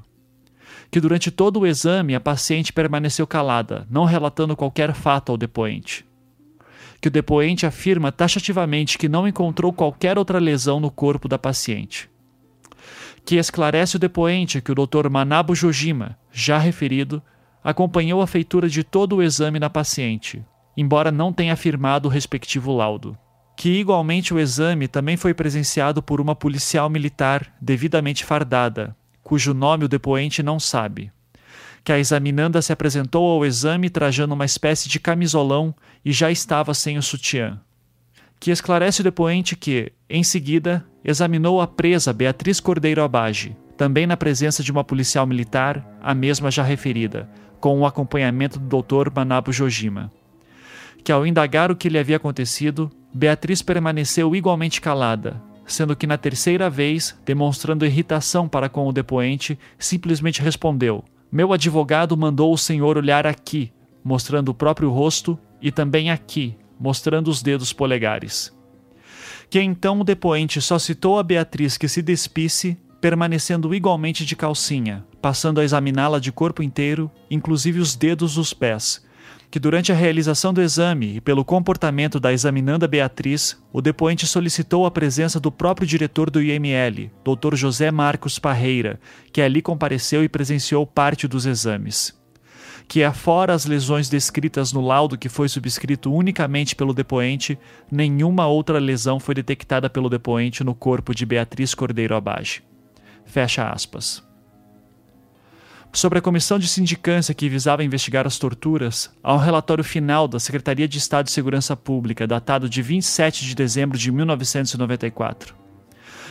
que 0.89 1.01
durante 1.01 1.31
todo 1.31 1.61
o 1.61 1.67
exame 1.67 2.15
a 2.15 2.21
paciente 2.21 2.71
permaneceu 2.71 3.27
calada, 3.27 3.87
não 3.91 4.05
relatando 4.05 4.55
qualquer 4.55 4.93
fato 4.93 5.33
ao 5.33 5.39
depoente. 5.39 6.05
Que 7.03 7.09
o 7.09 7.11
depoente 7.11 7.67
afirma 7.67 8.11
taxativamente 8.11 8.97
que 8.97 9.09
não 9.09 9.29
encontrou 9.29 9.73
qualquer 9.73 10.17
outra 10.17 10.39
lesão 10.39 10.79
no 10.79 10.91
corpo 10.91 11.29
da 11.29 11.37
paciente. 11.37 12.09
Que 13.27 13.37
esclarece 13.37 13.97
o 13.97 13.99
depoente 13.99 14.61
que 14.61 14.71
o 14.71 14.75
Dr. 14.75 15.11
Manabu 15.11 15.55
Jojima, 15.55 16.17
já 16.33 16.59
referido, 16.59 17.21
acompanhou 17.63 18.23
a 18.23 18.27
feitura 18.27 18.69
de 18.69 18.85
todo 18.85 19.17
o 19.17 19.23
exame 19.23 19.59
na 19.59 19.69
paciente, 19.69 20.45
embora 20.77 21.11
não 21.11 21.33
tenha 21.33 21.53
afirmado 21.53 22.07
o 22.07 22.11
respectivo 22.11 22.73
laudo. 22.73 23.19
Que 23.57 23.81
igualmente 23.81 24.33
o 24.33 24.39
exame 24.39 24.87
também 24.87 25.17
foi 25.17 25.35
presenciado 25.35 26.01
por 26.01 26.21
uma 26.21 26.37
policial 26.37 26.89
militar 26.89 27.53
devidamente 27.61 28.25
fardada, 28.25 28.97
cujo 29.25 29.53
nome 29.53 29.87
o 29.87 29.89
depoente 29.89 30.41
não 30.41 30.61
sabe. 30.61 31.11
Que 31.85 31.91
a 31.91 31.99
examinanda 31.99 32.63
se 32.63 32.73
apresentou 32.73 33.29
ao 33.29 33.45
exame 33.45 33.91
trajando 33.91 34.35
uma 34.35 34.45
espécie 34.45 34.89
de 34.89 35.01
camisolão 35.01 35.75
e 36.05 36.13
já 36.13 36.31
estava 36.31 36.75
sem 36.75 36.99
o 36.99 37.03
sutiã. 37.03 37.61
Que 38.41 38.51
esclarece 38.51 39.01
o 39.01 39.05
depoente 39.05 39.55
que, 39.55 39.93
em 40.09 40.25
seguida, 40.25 40.85
examinou 41.05 41.61
a 41.61 41.67
presa 41.67 42.13
Beatriz 42.13 42.61
Cordeiro 42.61 43.03
Abage, 43.03 43.57
também 43.77 44.07
na 44.07 44.17
presença 44.17 44.63
de 44.63 44.71
uma 44.71 44.85
policial 44.85 45.27
militar, 45.27 45.85
a 46.01 46.15
mesma 46.15 46.51
já 46.51 46.63
referida, 46.63 47.29
com 47.61 47.81
o 47.81 47.87
acompanhamento 47.87 48.59
do 48.59 48.83
Dr. 48.83 49.11
Manabu 49.15 49.53
Jojima. 49.53 50.11
Que 51.05 51.13
ao 51.13 51.27
indagar 51.27 51.71
o 51.71 51.77
que 51.77 51.89
lhe 51.89 51.99
havia 51.99 52.17
acontecido, 52.17 52.91
Beatriz 53.15 53.63
permaneceu 53.63 54.35
igualmente 54.35 54.81
calada, 54.81 55.41
sendo 55.67 55.97
que 55.97 56.07
na 56.07 56.17
terceira 56.17 56.69
vez, 56.71 57.17
demonstrando 57.25 57.87
irritação 57.87 58.49
para 58.49 58.69
com 58.69 58.87
o 58.87 58.93
depoente, 58.93 59.59
simplesmente 59.79 60.43
respondeu: 60.43 61.05
Meu 61.31 61.53
advogado 61.53 62.17
mandou 62.17 62.53
o 62.53 62.59
senhor 62.59 62.97
olhar 62.97 63.27
aqui, 63.27 63.73
mostrando 64.05 64.51
o 64.51 64.55
próprio 64.55 64.91
rosto, 64.91 65.39
e 65.63 65.71
também 65.71 66.11
aqui, 66.11 66.57
mostrando 66.79 67.29
os 67.29 67.41
dedos 67.41 67.73
polegares. 67.73 68.53
Que 69.49 69.61
então 69.61 70.01
o 70.01 70.05
depoente 70.05 70.61
só 70.61 70.79
citou 70.79 71.19
a 71.19 71.23
Beatriz 71.23 71.79
que 71.79 71.87
se 71.87 72.03
despisse, 72.03 72.77
permanecendo 73.01 73.75
igualmente 73.75 74.25
de 74.25 74.35
calcinha, 74.35 75.05
passando 75.21 75.61
a 75.61 75.65
examiná-la 75.65 76.19
de 76.19 76.33
corpo 76.33 76.63
inteiro, 76.63 77.11
inclusive 77.31 77.79
os 77.79 77.95
dedos 77.95 78.35
dos 78.35 78.53
pés. 78.53 79.05
Que 79.51 79.59
durante 79.59 79.93
a 79.93 79.95
realização 79.95 80.55
do 80.55 80.63
exame 80.63 81.17
e 81.17 81.21
pelo 81.21 81.45
comportamento 81.45 82.19
da 82.19 82.33
examinanda 82.33 82.89
Beatriz, 82.89 83.63
o 83.71 83.83
depoente 83.83 84.27
solicitou 84.27 84.87
a 84.87 84.91
presença 84.91 85.39
do 85.39 85.53
próprio 85.53 85.87
diretor 85.87 86.31
do 86.31 86.43
IML, 86.43 87.11
Dr. 87.23 87.55
José 87.55 87.91
Marcos 87.91 88.39
Parreira, 88.39 88.99
que 89.31 89.43
ali 89.43 89.61
compareceu 89.61 90.25
e 90.25 90.29
presenciou 90.29 90.87
parte 90.87 91.29
dos 91.29 91.45
exames 91.45 92.22
que, 92.93 93.03
afora 93.03 93.55
as 93.55 93.65
lesões 93.65 94.11
descritas 94.11 94.71
no 94.71 94.83
laudo 94.83 95.17
que 95.17 95.31
foi 95.31 95.49
subscrito 95.49 96.13
unicamente 96.13 96.77
pelo 96.77 96.93
depoente, 96.93 97.59
nenhuma 97.91 98.47
outra 98.47 98.79
lesão 98.79 99.19
foi 99.19 99.35
detectada 99.35 99.89
pelo 99.89 100.11
depoente 100.11 100.63
no 100.63 100.75
corpo 100.75 101.15
de 101.15 101.25
Beatriz 101.25 101.75
Cordeiro 101.75 102.15
Abage. 102.15 102.63
Fecha 103.25 103.67
aspas. 103.67 104.23
Sobre 105.91 106.19
a 106.19 106.21
comissão 106.21 106.59
de 106.59 106.69
sindicância 106.69 107.33
que 107.33 107.49
visava 107.49 107.83
investigar 107.83 108.27
as 108.27 108.39
torturas, 108.39 109.11
há 109.23 109.33
um 109.33 109.39
relatório 109.39 109.83
final 109.83 110.29
da 110.29 110.39
Secretaria 110.39 110.87
de 110.87 110.99
Estado 110.99 111.25
de 111.25 111.33
Segurança 111.33 111.75
Pública, 111.75 112.27
datado 112.27 112.69
de 112.69 112.83
27 112.83 113.47
de 113.47 113.55
dezembro 113.55 113.97
de 113.97 114.13
1994. 114.13 115.57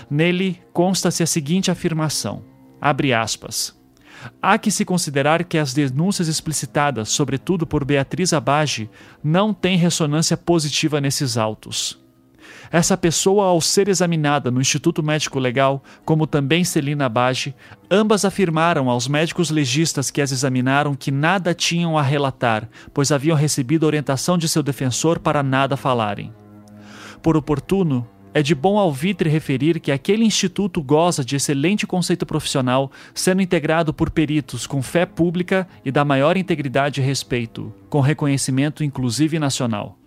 Nele 0.07 0.61
consta-se 0.71 1.23
a 1.23 1.25
seguinte 1.25 1.71
afirmação: 1.71 2.43
abre 2.79 3.15
aspas. 3.15 3.80
Há 4.41 4.57
que 4.57 4.71
se 4.71 4.85
considerar 4.85 5.43
que 5.43 5.57
as 5.57 5.73
denúncias 5.73 6.27
explicitadas, 6.27 7.09
sobretudo 7.09 7.65
por 7.65 7.83
Beatriz 7.83 8.33
Abage, 8.33 8.89
não 9.23 9.53
têm 9.53 9.77
ressonância 9.77 10.37
positiva 10.37 11.01
nesses 11.01 11.37
autos. 11.37 11.99
Essa 12.71 12.95
pessoa, 12.95 13.45
ao 13.45 13.59
ser 13.59 13.89
examinada 13.89 14.49
no 14.49 14.61
Instituto 14.61 15.03
Médico 15.03 15.39
Legal, 15.39 15.83
como 16.05 16.25
também 16.25 16.63
Celina 16.63 17.05
Abage, 17.05 17.53
ambas 17.89 18.23
afirmaram 18.23 18.89
aos 18.89 19.07
médicos 19.07 19.49
legistas 19.49 20.09
que 20.09 20.21
as 20.21 20.31
examinaram 20.31 20.95
que 20.95 21.11
nada 21.11 21.53
tinham 21.53 21.97
a 21.97 22.01
relatar, 22.01 22.69
pois 22.93 23.11
haviam 23.11 23.35
recebido 23.35 23.85
orientação 23.85 24.37
de 24.37 24.47
seu 24.47 24.63
defensor 24.63 25.19
para 25.19 25.43
nada 25.43 25.75
falarem. 25.75 26.33
Por 27.21 27.35
oportuno, 27.35 28.07
é 28.33 28.41
de 28.41 28.55
bom 28.55 28.77
alvitre 28.77 29.29
referir 29.29 29.79
que 29.79 29.91
aquele 29.91 30.23
instituto 30.23 30.81
goza 30.81 31.23
de 31.23 31.35
excelente 31.35 31.85
conceito 31.85 32.25
profissional, 32.25 32.91
sendo 33.13 33.41
integrado 33.41 33.93
por 33.93 34.09
peritos 34.09 34.65
com 34.65 34.81
fé 34.81 35.05
pública 35.05 35.67
e 35.83 35.91
da 35.91 36.05
maior 36.05 36.37
integridade 36.37 37.01
e 37.01 37.03
respeito, 37.03 37.73
com 37.89 37.99
reconhecimento 37.99 38.83
inclusive 38.83 39.37
nacional. 39.37 39.97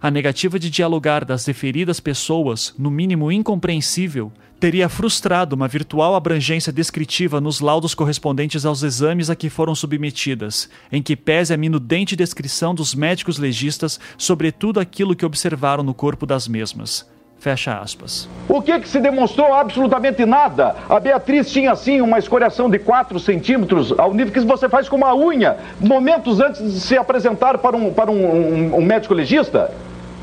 A 0.00 0.10
negativa 0.10 0.58
de 0.58 0.70
dialogar 0.70 1.24
das 1.24 1.44
referidas 1.44 1.98
pessoas, 1.98 2.72
no 2.78 2.90
mínimo 2.90 3.32
incompreensível, 3.32 4.32
teria 4.60 4.88
frustrado 4.88 5.56
uma 5.56 5.66
virtual 5.66 6.14
abrangência 6.14 6.72
descritiva 6.72 7.40
nos 7.40 7.60
laudos 7.60 7.92
correspondentes 7.92 8.64
aos 8.64 8.84
exames 8.84 9.28
a 9.28 9.36
que 9.36 9.50
foram 9.50 9.74
submetidas, 9.74 10.70
em 10.92 11.02
que 11.02 11.16
pese 11.16 11.52
a 11.52 11.56
minudente 11.56 12.14
descrição 12.14 12.72
dos 12.72 12.94
médicos 12.94 13.36
legistas 13.36 13.98
sobre 14.16 14.52
tudo 14.52 14.78
aquilo 14.78 15.16
que 15.16 15.26
observaram 15.26 15.82
no 15.82 15.92
corpo 15.92 16.24
das 16.24 16.46
mesmas 16.46 17.12
Fecha 17.44 17.78
aspas. 17.78 18.26
O 18.48 18.62
que, 18.62 18.80
que 18.80 18.88
se 18.88 18.98
demonstrou? 18.98 19.52
Absolutamente 19.52 20.24
nada. 20.24 20.76
A 20.88 20.98
Beatriz 20.98 21.50
tinha 21.50 21.76
sim 21.76 22.00
uma 22.00 22.18
escoriação 22.18 22.70
de 22.70 22.78
4 22.78 23.20
centímetros, 23.20 23.92
ao 23.98 24.14
nível 24.14 24.32
que 24.32 24.40
você 24.40 24.66
faz 24.66 24.88
com 24.88 24.96
uma 24.96 25.14
unha, 25.14 25.58
momentos 25.78 26.40
antes 26.40 26.62
de 26.62 26.80
se 26.80 26.96
apresentar 26.96 27.58
para 27.58 27.76
um, 27.76 27.92
para 27.92 28.10
um, 28.10 28.14
um, 28.14 28.76
um 28.76 28.80
médico 28.82 29.12
legista. 29.12 29.70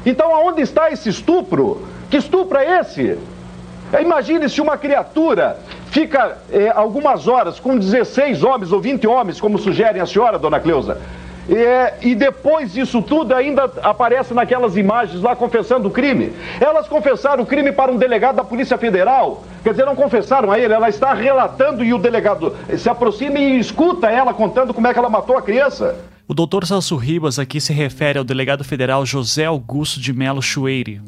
Então, 0.04 0.34
aonde 0.34 0.64
está 0.64 0.90
esse 0.90 1.10
estupro? 1.10 1.86
Que 2.10 2.18
estupro 2.18 2.58
é 2.58 2.80
esse? 2.80 3.20
Imagine 4.02 4.50
se 4.50 4.60
uma 4.60 4.76
criatura 4.76 5.60
fica 5.92 6.40
é, 6.52 6.70
algumas 6.70 7.28
horas 7.28 7.60
com 7.60 7.78
16 7.78 8.44
homens 8.44 8.72
ou 8.72 8.82
20 8.82 9.06
homens, 9.06 9.40
como 9.40 9.60
sugerem 9.60 10.02
a 10.02 10.08
senhora, 10.08 10.40
dona 10.40 10.60
Cleusa. 10.60 10.98
É, 11.50 11.94
e 12.02 12.16
depois 12.16 12.74
disso 12.74 13.02
tudo 13.02 13.34
ainda 13.34 13.64
aparece 13.84 14.34
naquelas 14.34 14.78
imagens 14.78 15.22
lá 15.22 15.36
confessando 15.36 15.88
o 15.88 15.92
crime. 15.92 16.34
Elas 16.60 16.88
confessaram 16.88 17.44
o 17.44 17.46
crime 17.46 17.72
para 17.72 17.92
um 17.92 17.98
delegado 17.98 18.36
da 18.36 18.44
Polícia 18.44 18.78
Federal. 18.78 19.44
Quer 19.64 19.72
dizer, 19.72 19.86
não 19.86 19.96
confessaram 19.96 20.52
a 20.52 20.60
ele, 20.60 20.74
ela 20.74 20.90
está 20.90 21.14
relatando 21.14 21.84
e 21.84 21.94
o 21.94 21.98
delegado 21.98 22.56
se 22.78 22.90
aproxima 22.90 23.40
e 23.40 23.60
escuta 23.60 24.10
ela 24.10 24.34
contando 24.34 24.74
como 24.74 24.88
é 24.88 24.94
que 24.94 25.00
ela 25.00 25.10
matou 25.10 25.38
a 25.38 25.42
criança. 25.42 25.96
O 26.28 26.34
doutor 26.34 26.66
Celso 26.66 26.96
Ribas 26.96 27.38
aqui 27.38 27.60
se 27.60 27.74
refere 27.74 28.18
ao 28.18 28.24
delegado 28.24 28.64
federal 28.64 29.06
José 29.06 29.46
Augusto 29.46 30.00
de 30.00 30.14
Melo 30.14 30.42
Chueire, 30.42 31.02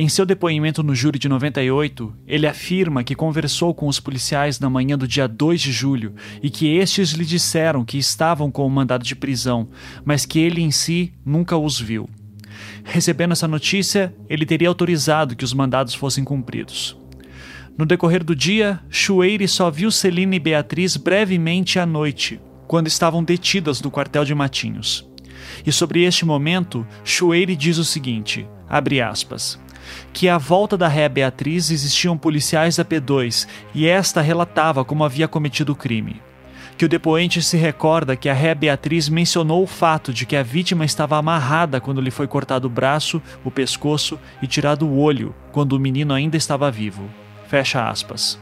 em 0.00 0.08
seu 0.08 0.24
depoimento 0.24 0.80
no 0.80 0.94
júri 0.94 1.18
de 1.18 1.28
98, 1.28 2.14
ele 2.24 2.46
afirma 2.46 3.02
que 3.02 3.16
conversou 3.16 3.74
com 3.74 3.88
os 3.88 3.98
policiais 3.98 4.60
na 4.60 4.70
manhã 4.70 4.96
do 4.96 5.08
dia 5.08 5.26
2 5.26 5.60
de 5.60 5.72
julho 5.72 6.14
e 6.40 6.48
que 6.48 6.68
estes 6.76 7.10
lhe 7.10 7.24
disseram 7.24 7.84
que 7.84 7.98
estavam 7.98 8.48
com 8.48 8.64
o 8.64 8.70
mandado 8.70 9.02
de 9.04 9.16
prisão, 9.16 9.66
mas 10.04 10.24
que 10.24 10.38
ele 10.38 10.62
em 10.62 10.70
si 10.70 11.12
nunca 11.26 11.56
os 11.56 11.80
viu. 11.80 12.08
Recebendo 12.84 13.32
essa 13.32 13.48
notícia, 13.48 14.14
ele 14.28 14.46
teria 14.46 14.68
autorizado 14.68 15.34
que 15.34 15.44
os 15.44 15.52
mandados 15.52 15.94
fossem 15.94 16.22
cumpridos. 16.22 16.96
No 17.76 17.84
decorrer 17.84 18.22
do 18.22 18.36
dia, 18.36 18.78
Chueire 18.88 19.48
só 19.48 19.68
viu 19.68 19.90
Celina 19.90 20.36
e 20.36 20.38
Beatriz 20.38 20.96
brevemente 20.96 21.76
à 21.80 21.84
noite, 21.84 22.40
quando 22.68 22.86
estavam 22.86 23.24
detidas 23.24 23.82
no 23.82 23.90
quartel 23.90 24.24
de 24.24 24.32
Matinhos. 24.32 25.04
E 25.66 25.72
sobre 25.72 26.04
este 26.04 26.24
momento, 26.24 26.86
Chueire 27.02 27.56
diz 27.56 27.78
o 27.78 27.84
seguinte: 27.84 28.46
abre 28.68 29.00
aspas 29.00 29.58
que 30.12 30.28
à 30.28 30.38
volta 30.38 30.76
da 30.76 30.88
ré 30.88 31.08
Beatriz 31.08 31.70
existiam 31.70 32.16
policiais 32.16 32.76
da 32.76 32.84
P2 32.84 33.46
e 33.74 33.86
esta 33.86 34.20
relatava 34.20 34.84
como 34.84 35.04
havia 35.04 35.28
cometido 35.28 35.72
o 35.72 35.76
crime. 35.76 36.20
Que 36.76 36.84
o 36.84 36.88
depoente 36.88 37.42
se 37.42 37.56
recorda 37.56 38.14
que 38.14 38.28
a 38.28 38.34
ré 38.34 38.54
Beatriz 38.54 39.08
mencionou 39.08 39.64
o 39.64 39.66
fato 39.66 40.12
de 40.12 40.24
que 40.24 40.36
a 40.36 40.44
vítima 40.44 40.84
estava 40.84 41.16
amarrada 41.16 41.80
quando 41.80 42.00
lhe 42.00 42.10
foi 42.10 42.28
cortado 42.28 42.68
o 42.68 42.70
braço, 42.70 43.20
o 43.44 43.50
pescoço 43.50 44.18
e 44.40 44.46
tirado 44.46 44.86
o 44.86 44.98
olho, 45.00 45.34
quando 45.50 45.72
o 45.72 45.80
menino 45.80 46.14
ainda 46.14 46.36
estava 46.36 46.70
vivo. 46.70 47.10
Fecha 47.48 47.88
aspas. 47.88 48.38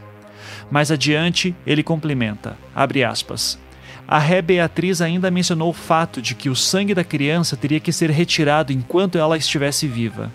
Mais 0.71 0.91
adiante, 0.91 1.57
ele 1.67 1.83
complementa, 1.83 2.59
abre 2.75 3.03
aspas. 3.03 3.59
A 4.07 4.19
ré 4.19 4.43
Beatriz 4.43 5.01
ainda 5.01 5.31
mencionou 5.31 5.71
o 5.71 5.73
fato 5.73 6.21
de 6.21 6.35
que 6.35 6.51
o 6.51 6.55
sangue 6.55 6.95
da 6.95 7.03
criança 7.03 7.57
teria 7.57 7.81
que 7.81 7.91
ser 7.91 8.11
retirado 8.11 8.73
enquanto 8.73 9.17
ela 9.17 9.37
estivesse 9.37 9.89
viva 9.89 10.31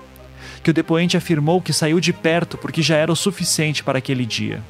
que 0.63 0.69
o 0.69 0.73
depoente 0.73 1.17
afirmou 1.17 1.61
que 1.61 1.73
saiu 1.73 1.99
de 1.99 2.13
perto 2.13 2.57
porque 2.57 2.81
já 2.81 2.95
era 2.95 3.11
o 3.11 3.15
suficiente 3.15 3.83
para 3.83 3.97
aquele 3.97 4.25
dia. 4.25 4.61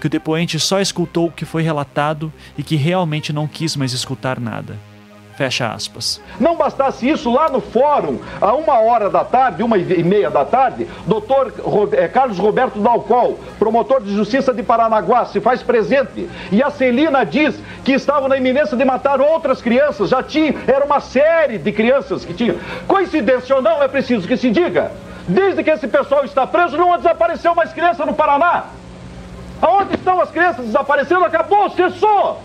Que 0.00 0.06
o 0.06 0.10
depoente 0.10 0.58
só 0.58 0.80
escutou 0.80 1.28
o 1.28 1.32
que 1.32 1.44
foi 1.44 1.62
relatado 1.62 2.32
e 2.58 2.62
que 2.62 2.76
realmente 2.76 3.32
não 3.32 3.46
quis 3.46 3.76
mais 3.76 3.92
escutar 3.92 4.40
nada. 4.40 4.76
Fecha 5.36 5.72
aspas. 5.72 6.20
Não 6.38 6.56
bastasse 6.56 7.08
isso, 7.08 7.32
lá 7.32 7.48
no 7.48 7.60
fórum, 7.60 8.18
a 8.40 8.52
uma 8.52 8.78
hora 8.80 9.08
da 9.08 9.24
tarde, 9.24 9.62
uma 9.62 9.78
e 9.78 10.02
meia 10.02 10.30
da 10.30 10.44
tarde, 10.44 10.86
doutor 11.06 11.52
eh, 11.92 12.06
Carlos 12.06 12.38
Roberto 12.38 12.78
Dalcol, 12.78 13.40
promotor 13.58 14.02
de 14.02 14.14
justiça 14.14 14.52
de 14.52 14.62
Paranaguá, 14.62 15.24
se 15.24 15.40
faz 15.40 15.62
presente. 15.62 16.28
E 16.50 16.62
a 16.62 16.70
Celina 16.70 17.24
diz 17.24 17.58
que 17.82 17.92
estavam 17.92 18.28
na 18.28 18.36
iminência 18.36 18.76
de 18.76 18.84
matar 18.84 19.20
outras 19.20 19.62
crianças. 19.62 20.10
Já 20.10 20.22
tinha, 20.22 20.54
era 20.66 20.84
uma 20.84 21.00
série 21.00 21.56
de 21.56 21.72
crianças 21.72 22.24
que 22.24 22.34
tinham. 22.34 22.56
Coincidência 22.86 23.56
ou 23.56 23.62
não, 23.62 23.82
é 23.82 23.88
preciso 23.88 24.28
que 24.28 24.36
se 24.36 24.50
diga. 24.50 24.92
Desde 25.28 25.62
que 25.62 25.70
esse 25.70 25.86
pessoal 25.86 26.24
está 26.24 26.46
preso, 26.46 26.76
não 26.76 26.96
desapareceu 26.96 27.54
mais 27.54 27.72
criança 27.72 28.04
no 28.04 28.14
Paraná. 28.14 28.64
Aonde 29.60 29.94
estão 29.94 30.20
as 30.20 30.30
crianças 30.30 30.66
desaparecendo? 30.66 31.24
Acabou, 31.24 31.70
cessou. 31.70 32.40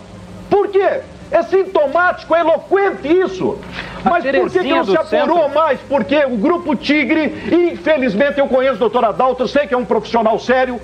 Por 0.48 0.68
quê? 0.68 1.00
É 1.30 1.42
sintomático, 1.42 2.34
é 2.34 2.40
eloquente 2.40 3.08
isso. 3.08 3.58
Mas 4.04 4.24
por 4.24 4.50
que, 4.50 4.60
que 4.60 4.68
não 4.72 4.84
se 4.84 4.96
apurou 4.96 5.42
centro? 5.42 5.54
mais? 5.54 5.80
Porque 5.80 6.24
o 6.24 6.36
Grupo 6.36 6.74
Tigre, 6.76 7.44
infelizmente 7.72 8.38
eu 8.38 8.46
conheço 8.46 8.76
o 8.76 8.78
doutor 8.78 9.04
Adalto, 9.04 9.46
sei 9.46 9.66
que 9.66 9.74
é 9.74 9.76
um 9.76 9.84
profissional 9.84 10.38
sério, 10.38 10.80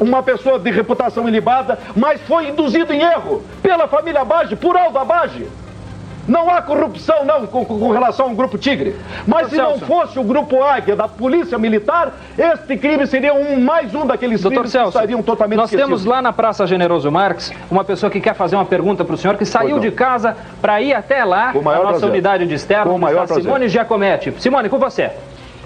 uma 0.00 0.22
pessoa 0.22 0.58
de 0.58 0.70
reputação 0.70 1.28
ilibada, 1.28 1.78
mas 1.94 2.20
foi 2.22 2.48
induzido 2.48 2.92
em 2.92 3.02
erro 3.02 3.42
pela 3.62 3.86
família 3.88 4.24
Bage, 4.24 4.56
por 4.56 4.76
Alda 4.76 5.04
Bage. 5.04 5.48
Não 6.26 6.48
há 6.48 6.62
corrupção, 6.62 7.24
não, 7.24 7.46
com, 7.46 7.64
com 7.64 7.90
relação 7.90 8.26
ao 8.26 8.34
Grupo 8.34 8.56
Tigre. 8.56 8.96
Mas 9.26 9.48
se 9.48 9.56
não 9.56 9.78
fosse 9.78 10.18
o 10.18 10.24
Grupo 10.24 10.62
Águia 10.62 10.96
da 10.96 11.06
Polícia 11.06 11.58
Militar, 11.58 12.12
este 12.38 12.76
crime 12.76 13.06
seria 13.06 13.34
um, 13.34 13.60
mais 13.60 13.94
um 13.94 14.06
daqueles 14.06 14.40
Doutor 14.40 14.56
crimes 14.56 14.72
Celso, 14.72 14.92
que 14.92 14.98
estariam 14.98 15.22
totalmente 15.22 15.58
Nós 15.58 15.70
esquecidos. 15.70 16.02
temos 16.02 16.04
lá 16.04 16.22
na 16.22 16.32
Praça 16.32 16.66
Generoso 16.66 17.10
Marques 17.10 17.52
uma 17.70 17.84
pessoa 17.84 18.10
que 18.10 18.20
quer 18.20 18.34
fazer 18.34 18.56
uma 18.56 18.64
pergunta 18.64 19.04
para 19.04 19.14
o 19.14 19.18
senhor, 19.18 19.36
que 19.36 19.44
saiu 19.44 19.78
de 19.78 19.90
casa 19.90 20.36
para 20.60 20.80
ir 20.80 20.94
até 20.94 21.24
lá, 21.24 21.50
a 21.50 21.52
nossa 21.52 21.82
prazer. 21.84 22.08
unidade 22.08 22.46
de 22.46 22.54
externo, 22.54 22.90
com 22.92 22.96
o 22.96 23.00
maior 23.00 23.26
Simone 23.28 23.68
Giacometti. 23.68 24.32
Simone, 24.38 24.68
com 24.68 24.78
você. 24.78 25.10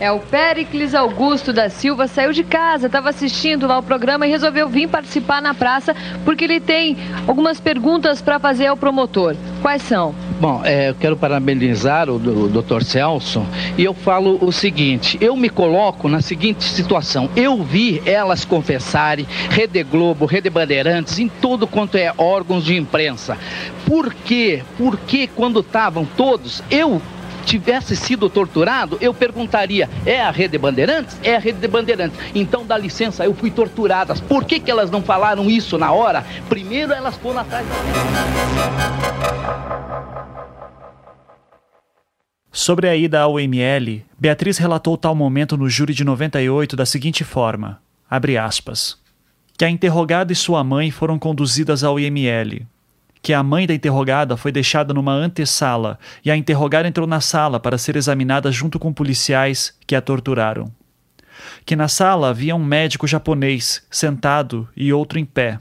É, 0.01 0.12
o 0.12 0.20
Péricles 0.20 0.94
Augusto 0.94 1.53
da 1.53 1.68
Silva 1.68 2.07
saiu 2.07 2.32
de 2.32 2.44
casa, 2.44 2.86
estava 2.86 3.11
assistindo 3.11 3.66
lá 3.66 3.78
o 3.78 3.82
programa 3.82 4.26
e 4.26 4.30
resolveu 4.30 4.68
vir 4.68 4.88
participar 4.88 5.42
na 5.42 5.55
praça 5.55 5.94
porque 6.24 6.44
ele 6.44 6.61
tem 6.61 6.96
algumas 7.26 7.59
perguntas 7.59 8.22
para 8.22 8.38
fazer 8.38 8.66
ao 8.66 8.76
promotor. 8.76 9.34
Quais 9.61 9.82
são? 9.82 10.14
Bom, 10.40 10.62
é, 10.64 10.90
eu 10.90 10.94
quero 10.94 11.16
parabenizar 11.16 12.09
o, 12.09 12.14
o 12.14 12.49
Dr. 12.49 12.82
Celso 12.84 13.44
e 13.76 13.82
eu 13.82 13.92
falo 13.92 14.38
o 14.40 14.53
seguinte: 14.53 15.18
eu 15.20 15.36
me 15.36 15.49
coloco 15.49 16.09
na 16.09 16.20
seguinte 16.20 16.62
situação. 16.62 17.28
Eu 17.34 17.61
vi 17.64 18.01
elas 18.07 18.44
confessarem, 18.44 19.26
Rede 19.51 19.82
Globo, 19.82 20.26
Rede 20.26 20.49
Bandeirantes, 20.49 21.18
em 21.18 21.28
tudo 21.28 21.66
quanto 21.66 21.96
é 21.96 22.12
órgãos 22.16 22.64
de 22.64 22.76
imprensa. 22.76 23.36
Por 23.84 24.14
quê? 24.14 24.62
Porque 24.76 25.26
quando 25.26 25.59
estavam 25.59 26.07
todos, 26.16 26.62
eu 26.70 27.03
tivesse 27.49 27.96
sido 27.96 28.28
torturado, 28.28 28.99
eu 29.01 29.14
perguntaria: 29.14 29.88
é 30.05 30.20
a 30.20 30.30
Rede 30.30 30.59
Bandeirantes? 30.59 31.18
É 31.22 31.36
a 31.36 31.38
Rede 31.38 31.66
Bandeirantes. 31.66 32.18
Então 32.34 32.66
dá 32.66 32.76
licença, 32.76 33.24
eu 33.24 33.34
fui 33.34 33.51
torturadas. 33.51 34.20
Por 34.20 34.44
que, 34.44 34.61
que 34.61 34.70
elas 34.70 34.90
não 34.90 35.03
falaram 35.03 35.49
isso 35.49 35.78
na 35.78 35.90
hora? 35.90 36.24
Primeiro 36.49 36.92
elas 36.92 37.16
foram 37.16 37.40
atrás. 37.40 37.66
Sobre 42.53 42.88
a 42.88 42.96
ida 42.96 43.20
ao 43.20 43.40
ML, 43.40 44.05
Beatriz 44.18 44.59
relatou 44.59 44.99
tal 44.99 45.14
momento 45.14 45.57
no 45.57 45.70
júri 45.70 45.94
de 45.94 46.05
98 46.05 46.76
da 46.76 46.84
seguinte 46.84 47.24
forma: 47.24 47.80
abre 48.11 48.36
aspas. 48.36 48.99
Que 49.57 49.64
a 49.64 49.70
interrogada 49.70 50.32
e 50.32 50.36
sua 50.36 50.62
mãe 50.62 50.90
foram 50.90 51.18
conduzidas 51.18 51.82
ao 51.82 51.99
IML, 51.99 52.64
que 53.22 53.32
a 53.32 53.42
mãe 53.42 53.66
da 53.66 53.74
interrogada 53.74 54.36
foi 54.36 54.52
deixada 54.52 54.94
numa 54.94 55.12
antessala 55.12 55.98
e 56.24 56.30
a 56.30 56.36
interrogada 56.36 56.88
entrou 56.88 57.06
na 57.06 57.20
sala 57.20 57.58
para 57.58 57.78
ser 57.78 57.96
examinada 57.96 58.50
junto 58.52 58.78
com 58.78 58.92
policiais 58.92 59.74
que 59.86 59.94
a 59.94 60.00
torturaram. 60.00 60.72
Que 61.64 61.76
na 61.76 61.88
sala 61.88 62.30
havia 62.30 62.54
um 62.54 62.64
médico 62.64 63.06
japonês 63.06 63.82
sentado 63.90 64.68
e 64.76 64.92
outro 64.92 65.18
em 65.18 65.24
pé. 65.24 65.58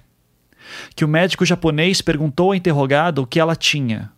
Que 0.96 1.06
o 1.06 1.08
médico 1.08 1.46
japonês 1.46 2.02
perguntou 2.02 2.52
à 2.52 2.58
interrogada 2.58 3.22
o 3.22 3.28
que 3.28 3.40
ela 3.40 3.56
tinha. 3.56 4.12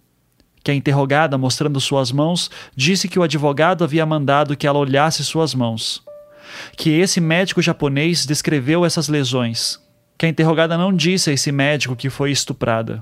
Que 0.63 0.71
a 0.71 0.73
interrogada, 0.75 1.37
mostrando 1.37 1.79
suas 1.79 2.11
mãos, 2.11 2.49
disse 2.75 3.07
que 3.07 3.17
o 3.17 3.23
advogado 3.23 3.83
havia 3.83 4.05
mandado 4.05 4.57
que 4.57 4.67
ela 4.67 4.79
olhasse 4.79 5.23
suas 5.23 5.53
mãos. 5.53 6.03
Que 6.75 6.89
esse 6.89 7.21
médico 7.21 7.61
japonês 7.61 8.25
descreveu 8.25 8.85
essas 8.85 9.07
lesões. 9.07 9.79
Que 10.17 10.25
a 10.25 10.29
interrogada 10.29 10.77
não 10.77 10.93
disse 10.93 11.29
a 11.29 11.33
esse 11.33 11.51
médico 11.51 11.95
que 11.95 12.09
foi 12.09 12.31
estuprada 12.31 13.01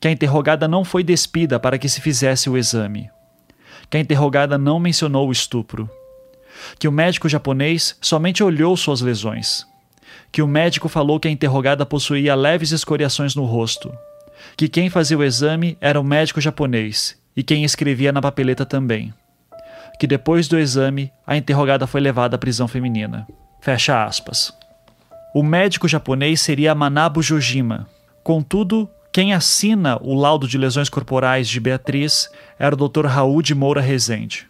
que 0.00 0.08
a 0.08 0.10
interrogada 0.10 0.68
não 0.68 0.84
foi 0.84 1.02
despida 1.02 1.58
para 1.58 1.78
que 1.78 1.88
se 1.88 2.00
fizesse 2.00 2.48
o 2.48 2.56
exame, 2.56 3.10
que 3.90 3.96
a 3.96 4.00
interrogada 4.00 4.56
não 4.56 4.78
mencionou 4.78 5.28
o 5.28 5.32
estupro, 5.32 5.90
que 6.78 6.88
o 6.88 6.92
médico 6.92 7.28
japonês 7.28 7.96
somente 8.00 8.42
olhou 8.42 8.76
suas 8.76 9.00
lesões, 9.00 9.66
que 10.30 10.42
o 10.42 10.46
médico 10.46 10.88
falou 10.88 11.18
que 11.18 11.28
a 11.28 11.30
interrogada 11.30 11.86
possuía 11.86 12.34
leves 12.34 12.72
escoriações 12.72 13.34
no 13.34 13.44
rosto, 13.44 13.92
que 14.56 14.68
quem 14.68 14.90
fazia 14.90 15.18
o 15.18 15.24
exame 15.24 15.76
era 15.80 16.00
o 16.00 16.04
médico 16.04 16.40
japonês 16.40 17.16
e 17.36 17.42
quem 17.42 17.64
escrevia 17.64 18.12
na 18.12 18.20
papeleta 18.20 18.64
também, 18.64 19.12
que 19.98 20.06
depois 20.06 20.46
do 20.46 20.58
exame 20.58 21.12
a 21.26 21.36
interrogada 21.36 21.86
foi 21.86 22.00
levada 22.00 22.36
à 22.36 22.38
prisão 22.38 22.68
feminina. 22.68 23.26
Fecha 23.60 24.04
aspas. 24.04 24.52
O 25.34 25.42
médico 25.42 25.88
japonês 25.88 26.40
seria 26.40 26.74
Manabu 26.74 27.22
Jojima. 27.22 27.86
Contudo, 28.22 28.88
quem 29.18 29.34
assina 29.34 29.98
o 30.00 30.14
laudo 30.14 30.46
de 30.46 30.56
lesões 30.56 30.88
corporais 30.88 31.48
de 31.48 31.58
Beatriz 31.58 32.30
era 32.56 32.72
o 32.72 32.88
Dr. 32.88 33.04
Raul 33.06 33.42
de 33.42 33.52
Moura 33.52 33.80
Rezende. 33.80 34.46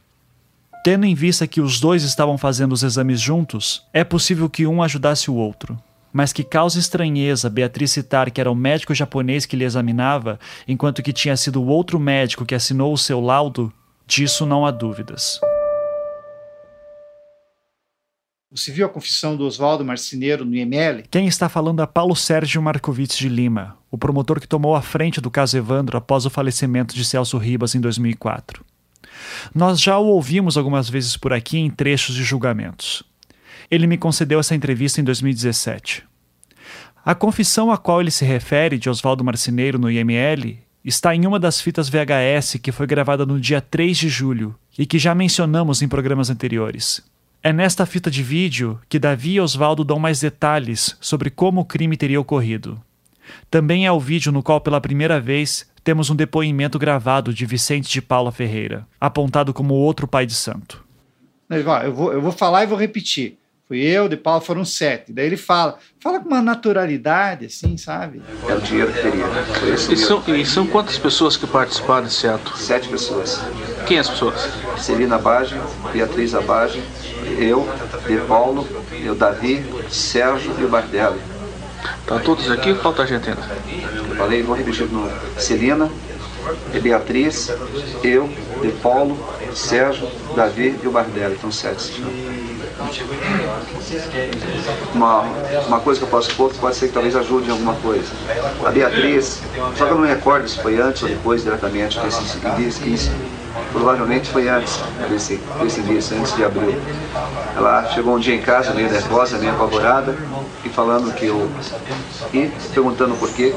Tendo 0.85 1.07
em 1.07 1.15
vista 1.15 1.47
que 1.47 1.59
os 1.59 1.81
dois 1.81 2.03
estavam 2.03 2.37
fazendo 2.37 2.73
os 2.73 2.83
exames 2.83 3.19
juntos, 3.19 3.83
é 3.95 4.05
possível 4.05 4.47
que 4.51 4.67
um 4.67 4.83
ajudasse 4.83 5.31
o 5.31 5.35
outro. 5.37 5.83
Mas 6.13 6.35
que 6.35 6.45
causa 6.45 6.79
estranheza 6.79 7.49
Beatriz 7.49 7.93
citar 7.93 8.31
que 8.31 8.43
era 8.43 8.51
o 8.51 8.55
médico 8.55 8.95
japonês 8.95 9.47
que 9.47 9.57
lhe 9.57 9.65
examinava, 9.65 10.39
enquanto 10.69 11.03
que 11.03 11.15
tinha 11.15 11.35
sido 11.35 11.63
o 11.63 11.67
outro 11.67 11.99
médico 11.99 12.45
que 12.45 12.55
assinou 12.55 12.93
o 12.93 12.99
seu 12.99 13.23
laudo, 13.23 13.73
disso 14.07 14.45
não 14.45 14.67
há 14.67 14.71
dúvidas. 14.71 15.41
Você 18.51 18.71
viu 18.71 18.85
a 18.85 18.91
confissão 18.91 19.35
do 19.35 19.47
Oswaldo 19.47 19.83
Marceneiro 19.83 20.45
no 20.45 20.55
IML? 20.55 21.05
Quem 21.11 21.27
está 21.27 21.49
falando 21.49 21.81
é 21.81 21.87
Paulo 21.87 22.15
Sérgio 22.15 22.61
Marcovitz 22.61 23.17
de 23.17 23.31
Lima, 23.31 23.78
o 23.91 23.99
promotor 23.99 24.41
que 24.41 24.49
tomou 24.49 24.75
a 24.75 24.83
frente 24.83 25.21
do 25.21 25.31
caso 25.31 25.57
Evandro 25.57 25.97
após 25.97 26.27
o 26.27 26.31
falecimento 26.31 26.95
de 26.95 27.05
Celso 27.05 27.39
Ribas 27.39 27.75
em 27.75 27.81
2004. 27.81 28.65
Nós 29.55 29.81
já 29.81 29.99
o 29.99 30.07
ouvimos 30.07 30.57
algumas 30.57 30.89
vezes 30.89 31.17
por 31.17 31.33
aqui 31.33 31.59
em 31.59 31.71
trechos 31.71 32.15
de 32.15 32.23
julgamentos. 32.23 33.03
Ele 33.71 33.87
me 33.87 33.99
concedeu 33.99 34.41
essa 34.41 34.55
entrevista 34.55 35.01
em 35.01 35.05
2017. 35.05 36.05
A 37.05 37.15
confissão 37.15 37.71
a 37.71 37.79
qual 37.79 38.01
ele 38.01 38.11
se 38.11 38.25
refere 38.25 38.79
de 38.79 38.91
Oswaldo 38.91 39.25
Marceneiro 39.25 39.79
no 39.79 39.91
IML 39.91 40.59
está 40.85 41.15
em 41.15 41.27
uma 41.27 41.39
das 41.39 41.61
fitas 41.61 41.89
VHS 41.89 42.59
que 42.63 42.73
foi 42.73 42.87
gravada 42.87 43.27
no 43.27 43.41
dia 43.41 43.61
3 43.61 43.97
de 43.97 44.09
julho 44.09 44.55
e 44.79 44.87
que 44.87 44.99
já 44.99 45.15
mencionamos 45.15 45.83
em 45.83 45.89
programas 45.89 46.31
anteriores. 46.31 47.03
É 47.43 47.53
nesta 47.53 47.87
fita 47.87 48.11
de 48.11 48.23
vídeo 48.23 48.81
que 48.89 48.99
Davi 48.99 49.35
e 49.35 49.41
Oswaldo 49.41 49.85
dão 49.85 49.99
mais 49.99 50.21
detalhes 50.21 50.97
sobre 51.01 51.31
como 51.31 51.61
o 51.61 51.65
crime 51.65 51.97
teria 51.97 52.21
ocorrido. 52.21 52.81
Também 53.51 53.87
é 53.87 53.93
o 53.93 54.01
vídeo 54.01 54.33
no 54.33 54.43
qual, 54.43 54.61
pela 54.61 54.81
primeira 54.81 55.21
vez, 55.21 55.69
temos 55.83 56.11
um 56.11 56.17
depoimento 56.17 56.79
gravado 56.79 57.33
de 57.33 57.47
Vicente 57.47 57.91
de 57.91 58.03
Paula 58.03 58.31
Ferreira, 58.31 58.87
apontado 59.01 59.55
como 59.55 59.75
outro 59.75 60.07
pai 60.07 60.27
de 60.27 60.35
santo. 60.35 60.85
Eu 61.51 61.95
vou, 61.95 62.13
eu 62.13 62.21
vou 62.21 62.33
falar 62.33 62.65
e 62.65 62.67
vou 62.67 62.79
repetir. 62.79 63.39
Fui 63.69 63.81
eu, 63.81 64.09
de 64.09 64.17
Paulo, 64.17 64.41
foram 64.41 64.65
sete. 64.65 65.13
Daí 65.13 65.27
ele 65.27 65.37
fala, 65.37 65.77
fala 66.01 66.21
com 66.21 66.29
uma 66.29 66.41
naturalidade, 66.41 67.45
assim, 67.45 67.77
sabe? 67.77 68.23
É 68.49 68.55
o 68.55 68.61
dinheiro 68.63 68.91
que 68.91 69.03
teria. 69.03 69.27
E 69.93 69.97
são, 69.97 70.25
e 70.27 70.47
são 70.47 70.67
quantas 70.67 70.99
pessoas 70.99 71.37
que 71.37 71.47
participaram 71.47 72.05
desse 72.05 72.27
ato? 72.27 72.57
Sete 72.57 72.89
pessoas. 72.89 73.43
Quem 73.87 73.99
as 73.99 74.09
pessoas? 74.09 74.51
Celina 74.79 75.17
Abage, 75.17 75.55
Beatriz 75.93 76.35
Abage, 76.35 76.83
eu, 77.39 77.69
De 78.07 78.17
Paulo, 78.27 78.67
eu, 79.05 79.15
Davi, 79.15 79.63
Sérgio 79.91 80.55
e 80.59 80.65
o 80.65 80.69
Bardelli. 80.71 81.21
Tá 82.09 82.19
todos 82.19 82.51
aqui 82.51 82.71
ou 82.71 82.77
falta 82.77 83.07
gente 83.07 83.29
ainda? 83.29 83.43
Eu 84.09 84.17
falei, 84.17 84.43
vou 84.43 84.57
repetir 84.57 84.87
de 84.87 84.95
novo. 84.95 85.11
Celina, 85.37 85.91
Beatriz, 86.81 87.53
eu, 88.03 88.31
De 88.63 88.71
Paulo, 88.83 89.19
Sérgio, 89.55 90.09
Davi 90.35 90.79
e 90.83 90.89
o 90.89 90.91
Bardelli. 90.91 91.35
Então 91.35 91.53
sete. 91.53 92.03
Uma, 94.95 95.21
uma 95.67 95.81
coisa 95.81 96.01
que 96.01 96.07
eu 96.07 96.11
posso 96.11 96.35
pôr 96.35 96.51
pode 96.55 96.77
ser 96.77 96.89
que 96.89 96.95
talvez 96.95 97.15
ajude 97.15 97.49
em 97.49 97.51
alguma 97.51 97.75
coisa. 97.75 98.09
A 98.65 98.71
Beatriz, 98.71 99.43
só 99.77 99.85
que 99.85 99.91
eu 99.91 99.97
não 99.97 100.03
me 100.03 100.09
recordo 100.09 100.49
se 100.49 100.59
foi 100.63 100.81
antes 100.81 101.03
ou 101.03 101.09
depois 101.11 101.43
diretamente, 101.43 102.01
que 102.01 102.07
esse, 102.07 102.81
que 102.81 102.95
provavelmente 103.73 104.29
foi 104.31 104.49
antes 104.49 104.81
desse, 105.09 105.41
desse 105.61 105.81
dia, 105.83 105.99
antes 105.99 106.37
de 106.37 106.45
abril. 106.45 106.77
Ela 107.57 107.89
chegou 107.93 108.17
um 108.17 108.19
dia 108.19 108.35
em 108.35 108.41
casa 108.41 108.73
meio 108.73 108.91
nervosa, 108.91 109.39
meio 109.39 109.53
apavorada, 109.53 110.17
e 110.65 110.69
falando 110.69 111.13
que 111.15 111.27
eu. 111.27 111.51
e 112.33 112.51
perguntando 112.73 113.15
por 113.17 113.31
quê. 113.31 113.55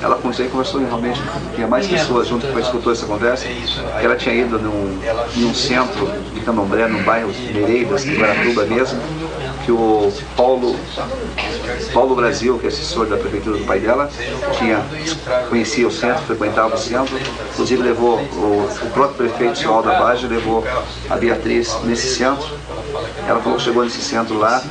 Ela 0.00 0.14
conversou 0.16 0.80
realmente, 0.80 1.20
tinha 1.56 1.66
mais 1.66 1.86
pessoas 1.88 2.28
junto 2.28 2.46
que 2.46 2.60
escutou 2.60 2.92
essa 2.92 3.04
conversa, 3.04 3.46
que 3.46 4.06
ela 4.06 4.14
tinha 4.14 4.32
ido 4.32 4.56
num, 4.56 4.96
em 5.36 5.44
um 5.44 5.52
centro 5.52 6.06
de 6.32 6.40
Candomblé, 6.40 6.86
no 6.86 7.02
bairro 7.02 7.32
Nereidas, 7.52 8.06
em 8.06 8.14
Guaratuba 8.14 8.64
mesmo, 8.66 9.00
que 9.68 9.72
o 9.72 10.10
Paulo, 10.34 10.74
Paulo 11.92 12.16
Brasil, 12.16 12.58
que 12.58 12.64
é 12.64 12.68
assessor 12.70 13.04
da 13.04 13.18
prefeitura 13.18 13.58
do 13.58 13.66
pai 13.66 13.78
dela, 13.78 14.08
tinha, 14.56 14.82
conhecia 15.50 15.86
o 15.86 15.90
centro, 15.90 16.22
frequentava 16.22 16.74
o 16.74 16.78
centro, 16.78 17.14
inclusive 17.52 17.82
levou 17.82 18.18
o, 18.18 18.66
o 18.66 18.90
próprio 18.94 19.28
prefeito, 19.28 19.52
o 19.52 19.56
senhor 19.56 19.74
Alda 19.74 19.98
Baggio, 19.98 20.26
levou 20.26 20.64
a 21.10 21.16
Beatriz 21.16 21.76
nesse 21.84 22.16
centro. 22.16 22.48
Ela 23.26 23.40
falou 23.40 23.58
que 23.58 23.64
chegou 23.64 23.84
nesse 23.84 24.00
centro 24.00 24.38
lá, 24.38 24.62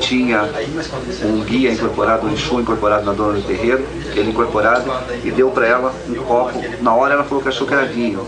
tinha 0.00 0.50
um 1.24 1.44
guia 1.44 1.70
incorporado, 1.70 2.26
um 2.26 2.32
Exu 2.32 2.60
incorporado 2.60 3.04
na 3.04 3.12
dona 3.12 3.34
do 3.34 3.46
terreiro, 3.46 3.86
ele 4.16 4.30
incorporado, 4.30 4.90
e 5.22 5.30
deu 5.30 5.52
para 5.52 5.68
ela 5.68 5.94
um 6.08 6.14
copo. 6.24 6.60
Na 6.80 6.92
hora 6.92 7.14
ela 7.14 7.22
falou 7.22 7.40
que 7.40 7.50
achou 7.50 7.68
que 7.68 7.72
era 7.72 7.86
vinho 7.86 8.26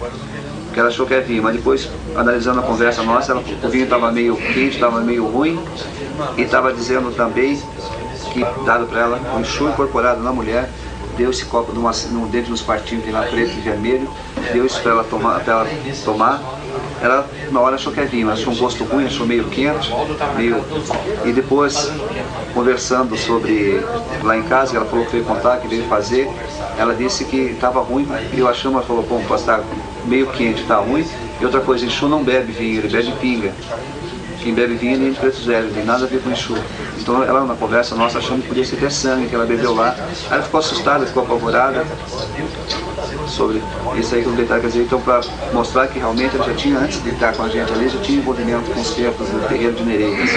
que 0.72 0.80
ela 0.80 0.88
achou 0.88 1.06
que 1.06 1.14
era 1.14 1.22
vinho, 1.22 1.42
mas 1.42 1.54
depois, 1.54 1.88
analisando 2.16 2.60
a 2.60 2.62
conversa 2.62 3.02
nossa, 3.02 3.32
ela, 3.32 3.42
o 3.62 3.68
vinho 3.68 3.84
estava 3.84 4.10
meio 4.10 4.36
quente, 4.36 4.74
estava 4.74 5.00
meio 5.00 5.26
ruim, 5.26 5.62
e 6.36 6.42
estava 6.42 6.72
dizendo 6.72 7.14
também 7.14 7.60
que, 8.32 8.44
dado 8.64 8.86
para 8.86 9.00
ela, 9.00 9.20
um 9.36 9.40
enxu 9.40 9.68
incorporado 9.68 10.22
na 10.22 10.32
mulher, 10.32 10.68
deu 11.16 11.30
esse 11.30 11.44
copo 11.44 11.72
numa, 11.72 11.92
num, 12.10 12.26
dentro 12.26 12.50
dos 12.50 12.62
partinhos, 12.62 13.04
tem 13.04 13.12
lá 13.12 13.22
preto 13.22 13.50
e 13.56 13.60
vermelho, 13.60 14.08
deu 14.52 14.64
isso 14.64 14.80
para 14.80 14.92
ela 14.92 15.04
tomar, 15.04 15.42
ela 15.46 15.66
tomar. 16.04 16.42
Ela, 17.02 17.28
na 17.50 17.60
hora, 17.60 17.74
achou 17.74 17.92
que 17.92 18.00
era 18.00 18.08
vinho, 18.08 18.30
achou 18.30 18.52
um 18.52 18.56
gosto 18.56 18.84
ruim, 18.84 19.04
achou 19.04 19.26
meio 19.26 19.44
quente, 19.48 19.92
meio... 20.36 20.64
E 21.24 21.32
depois, 21.32 21.90
conversando 22.54 23.16
sobre 23.16 23.84
lá 24.22 24.36
em 24.36 24.42
casa, 24.44 24.76
ela 24.76 24.86
falou 24.86 25.04
que 25.04 25.12
veio 25.12 25.24
contar, 25.24 25.58
que 25.58 25.68
veio 25.68 25.84
fazer, 25.84 26.30
ela 26.78 26.94
disse 26.94 27.24
que 27.24 27.36
estava 27.36 27.80
ruim, 27.80 28.08
e 28.32 28.38
eu 28.38 28.48
achando, 28.48 28.74
ela 28.74 28.86
falou, 28.86 29.02
bom, 29.02 29.20
estar 29.20 29.58
tá 29.58 29.64
meio 30.04 30.26
quente, 30.28 30.62
está 30.62 30.76
ruim. 30.76 31.06
E 31.40 31.44
outra 31.44 31.60
coisa, 31.60 31.86
Exu 31.86 32.08
não 32.08 32.22
bebe 32.22 32.52
vinho, 32.52 32.78
ele 32.78 32.88
bebe 32.88 33.12
pinga. 33.12 33.52
Quem 34.42 34.54
bebe 34.54 34.74
vinho 34.74 35.06
é 35.06 35.10
de 35.10 35.16
preto 35.16 35.38
não 35.46 35.72
tem 35.72 35.84
nada 35.84 36.04
a 36.04 36.08
ver 36.08 36.20
com 36.20 36.30
Exu. 36.30 36.56
Então 36.98 37.22
ela, 37.22 37.44
na 37.44 37.54
conversa 37.54 37.94
nossa, 37.94 38.18
achando 38.18 38.42
que 38.42 38.48
podia 38.48 38.64
ser 38.64 38.76
até 38.76 38.90
sangue 38.90 39.28
que 39.28 39.34
ela 39.34 39.46
bebeu 39.46 39.72
lá. 39.72 39.94
Aí 39.98 40.32
ela 40.32 40.42
ficou 40.42 40.58
assustada, 40.58 41.06
ficou 41.06 41.22
apavorada 41.22 41.86
sobre 43.28 43.62
isso 43.98 44.14
aí 44.14 44.22
que 44.22 44.28
eu 44.28 44.32
detalhe, 44.32 44.60
quer 44.60 44.66
dizer, 44.66 44.82
então 44.82 45.00
para 45.00 45.20
mostrar 45.52 45.86
que 45.86 45.98
realmente 45.98 46.34
ela 46.34 46.44
já 46.44 46.54
tinha, 46.54 46.78
antes 46.78 47.02
de 47.02 47.10
estar 47.10 47.34
com 47.34 47.42
a 47.44 47.48
gente 47.48 47.72
ali, 47.72 47.88
já 47.88 48.00
tinha 48.00 48.18
envolvimento 48.18 48.70
com 48.70 48.80
os 48.80 48.90
tempos 48.90 49.28
no 49.30 49.40
terreiro 49.48 49.74
de 49.74 49.84
Nereidas. 49.84 50.30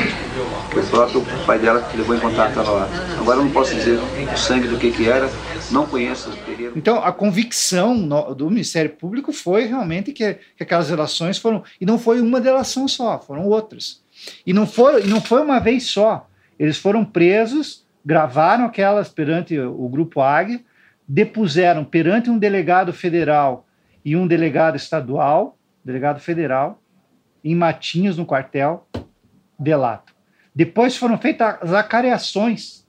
Que 0.72 0.80
o 0.80 0.84
próprio 0.84 1.26
pai 1.46 1.60
dela 1.60 1.82
que 1.82 1.98
levou 1.98 2.16
em 2.16 2.20
contato 2.20 2.50
estava 2.50 2.72
lá. 2.72 2.90
Agora 3.20 3.40
eu 3.40 3.44
não 3.44 3.52
posso 3.52 3.74
dizer 3.74 4.00
o 4.00 4.38
sangue 4.38 4.68
do 4.68 4.78
que 4.78 4.92
que 4.92 5.08
era, 5.08 5.30
não 5.72 5.86
conheço 5.86 6.30
o 6.30 6.34
terreiro. 6.34 6.74
Então 6.76 7.04
a 7.04 7.12
convicção 7.12 7.96
no, 7.96 8.36
do 8.36 8.50
Ministério 8.50 8.92
Público 8.92 9.32
foi 9.32 9.66
realmente 9.66 10.12
que, 10.12 10.34
que 10.56 10.64
aquelas 10.64 10.90
relações 10.90 11.38
foram, 11.38 11.64
e 11.80 11.86
não 11.86 11.98
foi 11.98 12.22
uma 12.22 12.40
delação 12.40 12.88
só, 12.88 13.20
foram 13.20 13.48
outras. 13.48 13.95
E 14.46 14.54
não 14.54 14.66
foi, 14.66 15.04
não 15.06 15.22
foi 15.22 15.42
uma 15.42 15.60
vez 15.60 15.88
só. 15.88 16.28
Eles 16.58 16.78
foram 16.78 17.04
presos, 17.04 17.86
gravaram 18.06 18.66
aquelas 18.66 19.10
perante 19.10 19.58
o 19.60 19.88
Grupo 19.90 20.22
Águia, 20.22 20.62
depuseram 21.08 21.84
perante 21.84 22.30
um 22.30 22.38
delegado 22.38 22.94
federal 22.94 23.68
e 24.04 24.16
um 24.16 24.28
delegado 24.28 24.76
estadual, 24.76 25.58
delegado 25.84 26.20
federal, 26.20 26.82
em 27.44 27.56
Matinhos, 27.56 28.18
no 28.18 28.26
quartel, 28.26 28.88
delato. 29.58 30.14
Depois 30.54 30.96
foram 30.96 31.18
feitas 31.18 31.58
as 31.62 31.74
acareações, 31.74 32.88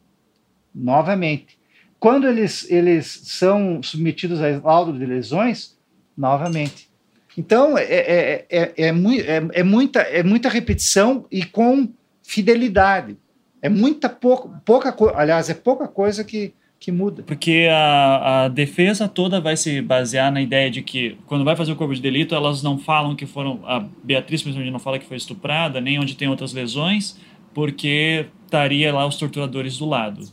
novamente. 0.74 1.59
Quando 1.99 2.28
eles, 2.28 2.70
eles 2.70 3.07
são 3.24 3.82
submetidos 3.82 4.41
a 4.41 4.61
laudo 4.62 4.99
de 4.99 5.05
lesões, 5.05 5.76
novamente. 6.16 6.91
Então, 7.37 7.76
é, 7.76 7.84
é, 7.84 8.47
é, 8.49 8.61
é, 8.61 8.72
é, 8.89 9.62
muita, 9.62 10.01
é 10.01 10.22
muita 10.22 10.49
repetição 10.49 11.26
e 11.30 11.45
com 11.45 11.89
fidelidade. 12.22 13.16
É 13.61 13.68
muita 13.68 14.09
pouca, 14.09 14.49
pouca 14.64 14.95
aliás, 15.14 15.51
é 15.51 15.55
pouca 15.55 15.87
coisa 15.87 16.24
que, 16.24 16.55
que 16.78 16.91
muda. 16.91 17.22
Porque 17.24 17.68
a, 17.70 18.45
a 18.45 18.49
defesa 18.49 19.09
toda 19.09 19.41
vai 19.41 19.57
se 19.57 19.82
basear 19.82 20.32
na 20.32 20.41
ideia 20.41 20.70
de 20.70 20.82
que, 20.82 21.18
quando 21.26 21.45
vai 21.45 21.57
fazer 21.57 21.72
o 21.72 21.76
corpo 21.76 21.95
de 21.95 22.01
delito, 22.01 22.34
elas 22.34 22.62
não 22.62 22.78
falam 22.78 23.14
que 23.14 23.26
foram. 23.26 23.61
A 23.64 23.80
Beatriz, 24.03 24.43
principalmente, 24.43 24.72
não 24.72 24.78
fala 24.78 24.99
que 24.99 25.07
foi 25.07 25.16
estuprada, 25.16 25.80
nem 25.80 25.99
onde 25.99 26.16
tem 26.16 26.28
outras 26.28 26.53
lesões, 26.53 27.18
porque 27.53 28.26
estaria 28.45 28.93
lá 28.95 29.07
os 29.07 29.16
torturadores 29.16 29.78
do 29.78 29.87
lado. 29.87 30.26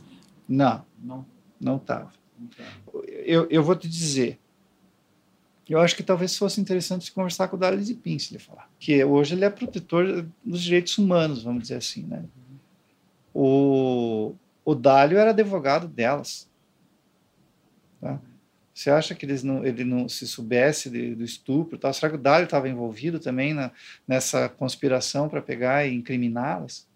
Não, 0.48 0.82
não, 1.02 1.26
não 1.60 1.76
estava. 1.76 2.10
Eu, 3.24 3.46
eu 3.50 3.62
vou 3.62 3.74
te 3.74 3.88
dizer. 3.88 4.38
Eu 5.68 5.80
acho 5.80 5.96
que 5.96 6.02
talvez 6.02 6.36
fosse 6.36 6.60
interessante 6.60 7.10
conversar 7.10 7.48
com 7.48 7.56
o 7.56 7.58
Dali 7.58 7.82
Zipin, 7.82 8.18
se 8.18 8.32
ele 8.32 8.38
falar. 8.38 8.68
Que 8.78 9.02
hoje 9.02 9.34
ele 9.34 9.44
é 9.44 9.50
protetor 9.50 10.26
dos 10.44 10.62
direitos 10.62 10.98
humanos, 10.98 11.42
vamos 11.42 11.62
dizer 11.62 11.76
assim, 11.76 12.02
né? 12.04 12.22
O, 13.32 14.34
o 14.64 14.74
Dálio 14.74 15.18
era 15.18 15.30
advogado 15.30 15.88
delas. 15.88 16.48
Tá? 18.00 18.20
Você 18.74 18.90
acha 18.90 19.14
que 19.14 19.24
eles 19.24 19.42
não, 19.42 19.64
ele 19.64 19.84
não 19.84 20.08
se 20.08 20.26
soubesse 20.26 20.90
de, 20.90 21.14
do 21.14 21.24
estupro? 21.24 21.78
Tal? 21.78 21.92
Será 21.94 22.10
que 22.10 22.16
o 22.16 22.20
Dálio 22.20 22.44
estava 22.44 22.68
envolvido 22.68 23.18
também 23.18 23.54
na, 23.54 23.70
nessa 24.06 24.48
conspiração 24.48 25.28
para 25.28 25.40
pegar 25.40 25.86
e 25.86 25.94
incriminá-las? 25.94 26.86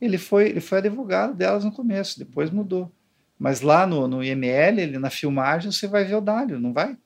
Ele 0.00 0.18
foi, 0.18 0.50
ele 0.50 0.60
foi 0.60 0.78
advogado 0.78 1.34
delas 1.34 1.64
no 1.64 1.72
começo, 1.72 2.18
depois 2.18 2.50
mudou. 2.50 2.90
Mas 3.38 3.60
lá 3.60 3.86
no, 3.86 4.06
no 4.06 4.22
IML, 4.22 4.80
ele, 4.80 4.98
na 4.98 5.10
filmagem, 5.10 5.70
você 5.72 5.86
vai 5.86 6.04
ver 6.04 6.16
o 6.16 6.20
Dálio, 6.20 6.60
não 6.60 6.72
vai? 6.72 6.96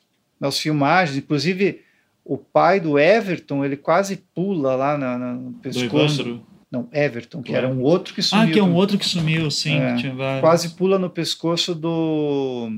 Nas 0.43 0.59
filmagens, 0.59 1.17
inclusive 1.17 1.83
o 2.25 2.37
pai 2.37 2.81
do 2.81 2.99
Everton, 2.99 3.65
ele 3.65 3.77
quase 3.77 4.17
pula 4.35 4.75
lá 4.75 4.99
na, 4.99 5.17
na 5.17 5.35
no 5.35 5.53
pescoço. 5.53 6.45
Não, 6.69 6.89
Everton, 6.93 7.43
que 7.43 7.55
era 7.55 7.69
um 7.69 7.81
outro 7.81 8.13
que 8.13 8.21
sumiu. 8.21 8.49
Ah, 8.49 8.51
que 8.51 8.59
é 8.59 8.63
um 8.63 8.75
outro 8.75 8.99
que 8.99 9.07
sumiu, 9.07 9.49
sim. 9.53 9.79
É, 9.79 10.41
quase 10.41 10.71
pula 10.71 10.99
no 10.99 11.09
pescoço 11.09 11.77
do. 11.77 12.77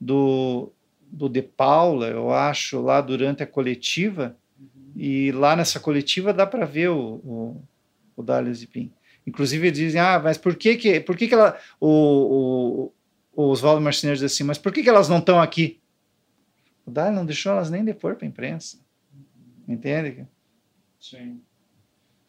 do. 0.00 0.72
do 1.02 1.28
De 1.28 1.42
Paula, 1.42 2.06
eu 2.06 2.32
acho, 2.32 2.80
lá 2.80 3.02
durante 3.02 3.42
a 3.42 3.46
coletiva. 3.46 4.34
Uhum. 4.58 4.92
E 4.96 5.32
lá 5.32 5.54
nessa 5.54 5.78
coletiva 5.78 6.32
dá 6.32 6.46
para 6.46 6.64
ver 6.64 6.88
o, 6.88 7.20
o, 7.22 7.62
o 8.16 8.22
Dálio 8.22 8.54
Zipim. 8.54 8.90
Inclusive 9.26 9.70
dizem, 9.70 10.00
ah, 10.00 10.18
mas 10.18 10.38
por 10.38 10.54
que 10.54 10.76
que, 10.76 10.98
por 10.98 11.14
que, 11.14 11.28
que 11.28 11.34
ela. 11.34 11.58
O, 11.78 12.92
o, 13.36 13.42
o 13.42 13.48
Oswaldo 13.50 13.82
Marcinez 13.82 14.20
diz 14.20 14.32
assim, 14.32 14.44
mas 14.44 14.56
por 14.56 14.72
que, 14.72 14.82
que 14.82 14.88
elas 14.88 15.10
não 15.10 15.18
estão 15.18 15.42
aqui? 15.42 15.79
O 16.90 16.92
Dálio 16.92 17.14
não 17.14 17.24
deixou 17.24 17.52
elas 17.52 17.70
nem 17.70 17.84
depor 17.84 18.16
para 18.16 18.26
a 18.26 18.28
imprensa. 18.28 18.78
Entende? 19.68 20.26
Sim. 20.98 21.40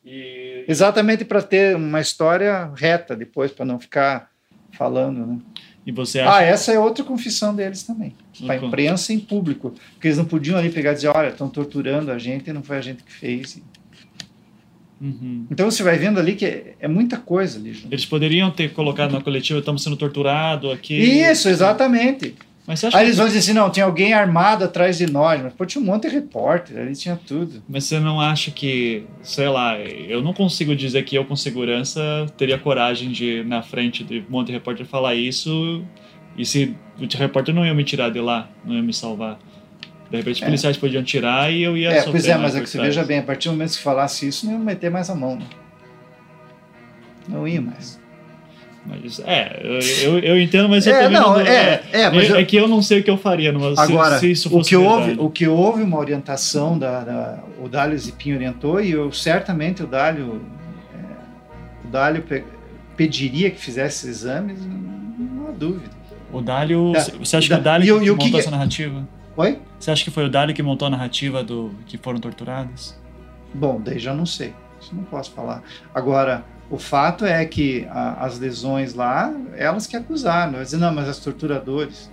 E... 0.06 0.64
Exatamente 0.68 1.26
para 1.26 1.42
ter 1.42 1.76
uma 1.76 2.00
história 2.00 2.72
reta 2.76 3.16
depois, 3.16 3.52
para 3.52 3.66
não 3.66 3.80
ficar 3.80 4.30
falando, 4.74 5.26
né? 5.26 5.40
E 5.84 5.92
você 5.92 6.20
acha... 6.20 6.38
Ah, 6.38 6.44
essa 6.44 6.72
é 6.72 6.78
outra 6.78 7.04
confissão 7.04 7.56
deles 7.56 7.82
também. 7.82 8.16
Para 8.46 8.54
a 8.54 8.58
imprensa 8.58 9.12
em 9.12 9.20
público. 9.20 9.74
Porque 9.94 10.08
eles 10.08 10.20
não 10.20 10.26
podiam 10.26 10.60
ali 10.60 10.70
pegar 10.70 10.92
e 10.92 10.96
dizer, 10.96 11.08
olha, 11.08 11.30
estão 11.30 11.50
torturando 11.50 12.12
a 12.12 12.20
gente 12.20 12.48
e 12.48 12.54
não 12.54 12.62
foi 12.62 12.78
a 12.78 12.82
gente 12.82 13.02
que 13.02 13.12
fez. 13.12 13.60
Uhum. 15.02 15.48
Então 15.50 15.72
você 15.72 15.82
vai 15.82 15.98
vendo 15.98 16.20
ali 16.20 16.36
que 16.36 16.46
é, 16.46 16.76
é 16.80 16.88
muita 16.88 17.18
coisa 17.18 17.58
ali. 17.58 17.74
Junto. 17.74 17.92
Eles 17.92 18.06
poderiam 18.06 18.52
ter 18.52 18.72
colocado 18.74 19.12
na 19.12 19.22
coletiva, 19.22 19.58
estamos 19.58 19.82
sendo 19.82 19.98
torturados 19.98 20.72
aqui. 20.72 20.94
Isso, 20.94 21.50
exatamente. 21.50 22.36
Mas 22.72 22.86
Aí 22.96 23.04
eles 23.04 23.18
vão 23.18 23.26
dizer 23.26 23.40
assim, 23.40 23.52
não, 23.52 23.70
tem 23.70 23.84
alguém 23.84 24.14
armado 24.14 24.64
atrás 24.64 24.98
de 24.98 25.06
nós, 25.12 25.42
mas 25.42 25.52
pô, 25.52 25.66
tinha 25.66 25.82
um 25.82 25.86
monte 25.86 26.08
de 26.08 26.16
repórter, 26.16 26.80
ali 26.80 26.96
tinha 26.96 27.20
tudo. 27.28 27.62
Mas 27.68 27.84
você 27.84 28.00
não 28.00 28.22
acha 28.22 28.50
que, 28.50 29.04
sei 29.22 29.50
lá, 29.50 29.78
eu 29.78 30.22
não 30.22 30.34
consigo 30.34 30.74
dizer 30.74 31.04
que 31.04 31.14
eu 31.14 31.26
com 31.26 31.36
segurança 31.36 32.02
teria 32.38 32.58
coragem 32.58 33.12
de 33.12 33.26
ir 33.26 33.46
na 33.46 33.62
frente 33.62 34.06
de 34.06 34.20
um 34.20 34.32
monte 34.32 34.48
de 34.48 34.54
repórter 34.54 34.86
falar 34.86 35.16
isso 35.16 35.84
e 36.38 36.46
se 36.46 36.74
o 36.98 37.18
repórter 37.18 37.54
não 37.54 37.66
ia 37.66 37.74
me 37.74 37.84
tirar 37.84 38.10
de 38.10 38.22
lá, 38.22 38.50
não 38.64 38.74
ia 38.74 38.82
me 38.82 38.94
salvar. 38.94 39.38
De 40.10 40.16
repente 40.16 40.38
os 40.38 40.42
é. 40.42 40.46
policiais 40.46 40.78
podiam 40.78 41.04
tirar 41.04 41.52
e 41.52 41.62
eu 41.62 41.76
ia 41.76 41.92
É, 41.92 42.04
pois 42.04 42.26
é, 42.26 42.38
mas 42.38 42.56
é 42.56 42.62
que 42.62 42.70
você 42.70 42.80
veja 42.80 43.04
bem, 43.04 43.20
a 43.20 43.24
partir 43.24 43.50
do 43.50 43.52
momento 43.52 43.74
que 43.74 43.84
falasse 43.84 44.30
isso, 44.30 44.46
não 44.46 44.54
ia 44.54 44.60
meter 44.60 44.90
mais 44.90 45.10
a 45.10 45.16
mão, 45.16 45.36
né? 45.36 45.46
Não 47.28 47.46
ia 47.46 47.62
mais. 47.62 48.01
Mas, 48.86 49.22
é, 49.26 49.62
eu, 50.02 50.18
eu 50.20 50.42
entendo, 50.42 50.68
mas 50.68 50.88
eu 50.88 50.96
é, 50.96 51.04
também 51.04 51.20
não, 51.20 51.34
não 51.34 51.40
é, 51.40 51.84
é, 51.92 52.10
mas 52.10 52.30
é, 52.30 52.32
eu, 52.32 52.36
é, 52.38 52.44
que 52.44 52.56
eu 52.56 52.68
não 52.68 52.82
sei 52.82 53.00
o 53.00 53.04
que 53.04 53.12
eu 53.12 53.18
faria 53.18 53.52
numa, 53.52 53.74
agora, 53.80 54.16
se, 54.16 54.22
se 54.22 54.32
isso 54.32 54.50
fosse 54.50 54.76
o 54.76 54.80
que 54.80 54.88
houve 54.88 55.16
O 55.20 55.30
que 55.30 55.48
houve 55.48 55.84
uma 55.84 56.00
orientação, 56.00 56.78
da, 56.80 57.04
da 57.04 57.40
o 57.62 57.70
Dálio 57.70 57.98
Zipinho 57.98 58.36
orientou, 58.36 58.82
e 58.82 58.92
eu 58.92 59.12
certamente 59.12 59.84
o 59.84 59.88
Dálio, 59.88 60.42
é, 60.94 61.88
o 61.88 61.92
Dálio 61.92 62.24
pe, 62.24 62.44
pediria 62.98 63.52
que 63.52 63.60
fizesse 63.60 64.08
exames, 64.08 64.60
não 64.66 65.50
há 65.50 65.52
dúvida. 65.52 66.02
O 66.34 66.42
Dálio, 66.42 66.94
você 67.20 67.38
acha 67.38 67.48
que 67.48 67.54
o 67.54 67.62
Dálio 67.62 68.04
e, 68.04 68.10
montou 68.10 68.30
que, 68.30 68.38
essa 68.38 68.52
narrativa? 68.52 69.08
Oi? 69.38 69.60
Você 69.80 69.92
acha 69.92 70.04
que 70.04 70.12
foi 70.12 70.26
o 70.26 70.30
Dali 70.30 70.54
que 70.54 70.64
montou 70.64 70.88
a 70.88 70.92
narrativa 70.92 71.44
do 71.44 71.72
que 71.86 71.98
foram 71.98 72.20
torturados? 72.20 72.96
Bom, 73.54 73.80
daí 73.84 74.00
já 74.00 74.14
não 74.14 74.26
sei. 74.26 74.54
Isso 74.80 74.96
não 74.96 75.04
posso 75.04 75.32
falar. 75.32 75.64
Agora, 75.94 76.44
o 76.72 76.78
fato 76.78 77.26
é 77.26 77.46
que 77.46 77.86
a, 77.92 78.26
as 78.26 78.40
lesões 78.40 78.94
lá, 78.94 79.32
elas 79.58 79.86
que 79.86 79.98
acusaram. 79.98 80.56
Elas 80.56 80.70
dizem, 80.70 80.80
não, 80.80 80.94
mas 80.94 81.10
as 81.10 81.20
torturadores. 81.20 82.10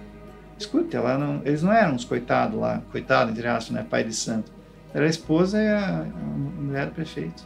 Escute, 0.58 0.96
ela 0.96 1.16
não, 1.16 1.40
eles 1.44 1.62
não 1.62 1.72
eram 1.72 1.94
uns 1.94 2.04
coitados 2.04 2.58
lá, 2.58 2.82
coitado, 2.90 3.30
entre 3.30 3.46
aspas, 3.46 3.70
né? 3.70 3.86
Pai 3.88 4.02
de 4.02 4.12
santo. 4.12 4.50
Era 4.92 5.06
a 5.06 5.08
esposa 5.08 5.62
e 5.62 5.68
a, 5.68 6.00
a 6.00 6.60
mulher 6.60 6.86
do 6.86 6.92
prefeito. 6.92 7.44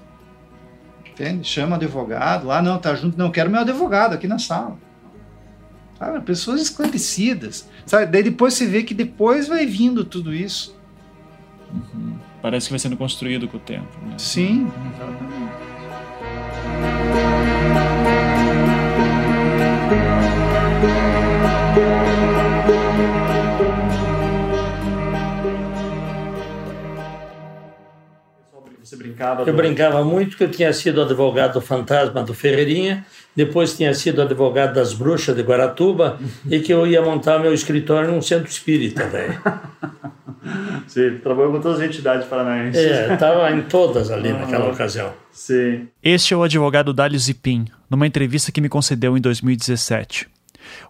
Entende? 1.07 1.47
Chama 1.47 1.77
advogado 1.77 2.47
lá, 2.47 2.63
não, 2.63 2.79
tá 2.79 2.95
junto, 2.95 3.19
não, 3.19 3.31
quero 3.31 3.51
meu 3.51 3.61
advogado 3.61 4.15
aqui 4.15 4.27
na 4.27 4.39
sala. 4.39 4.79
Sabe? 5.99 6.21
Pessoas 6.23 6.63
esclarecidas. 6.63 7.69
Sabe? 7.85 8.07
Daí 8.07 8.23
depois 8.23 8.55
você 8.55 8.67
vê 8.67 8.83
que 8.83 8.95
depois 8.95 9.47
vai 9.47 9.67
vindo 9.67 10.03
tudo 10.03 10.33
isso. 10.33 10.75
Uhum. 11.71 12.17
Parece 12.41 12.69
que 12.69 12.73
vai 12.73 12.79
sendo 12.79 12.97
construído 12.97 13.47
com 13.47 13.59
o 13.59 13.61
tempo. 13.61 13.99
Né? 14.03 14.15
Sim, 14.17 14.73
exatamente. 14.95 15.42
Brincava? 29.03 29.43
Eu 29.43 29.47
do... 29.47 29.53
brincava 29.53 30.05
muito 30.05 30.37
que 30.37 30.45
eu 30.45 30.51
tinha 30.51 30.73
sido 30.73 31.03
advogado 31.03 31.55
do 31.55 31.61
fantasma 31.61 32.23
do 32.23 32.33
Ferreirinha, 32.33 33.05
depois 33.35 33.77
tinha 33.77 33.93
sido 33.95 34.23
advogado 34.23 34.75
das 34.75 34.93
bruxas 34.93 35.35
de 35.35 35.43
Guaratuba 35.43 36.19
e 36.49 36.61
que 36.61 36.73
eu 36.73 36.87
ia 36.87 37.03
montar 37.03 37.39
meu 37.39 37.53
escritório 37.53 38.11
num 38.11 38.23
centro 38.23 38.49
espírita. 38.49 39.09
Daí. 39.11 39.31
Você 40.87 41.13
trabalhou 41.23 41.53
com 41.53 41.61
todas 41.61 41.81
as 41.81 41.87
entidades 41.87 42.27
paranaenses. 42.27 42.83
É, 42.85 43.15
estava 43.15 43.51
em 43.53 43.63
todas 43.63 44.11
ali 44.11 44.31
ah, 44.31 44.39
naquela 44.39 44.69
ocasião. 44.71 45.13
Sim. 45.31 45.89
Este 46.03 46.35
é 46.35 46.37
o 46.37 46.43
advogado 46.43 46.93
Dálio 46.93 47.19
Zipim, 47.19 47.67
numa 47.89 48.07
entrevista 48.07 48.53
que 48.53 48.61
me 48.61 48.69
concedeu 48.69 49.17
em 49.17 49.21
2017. 49.21 50.32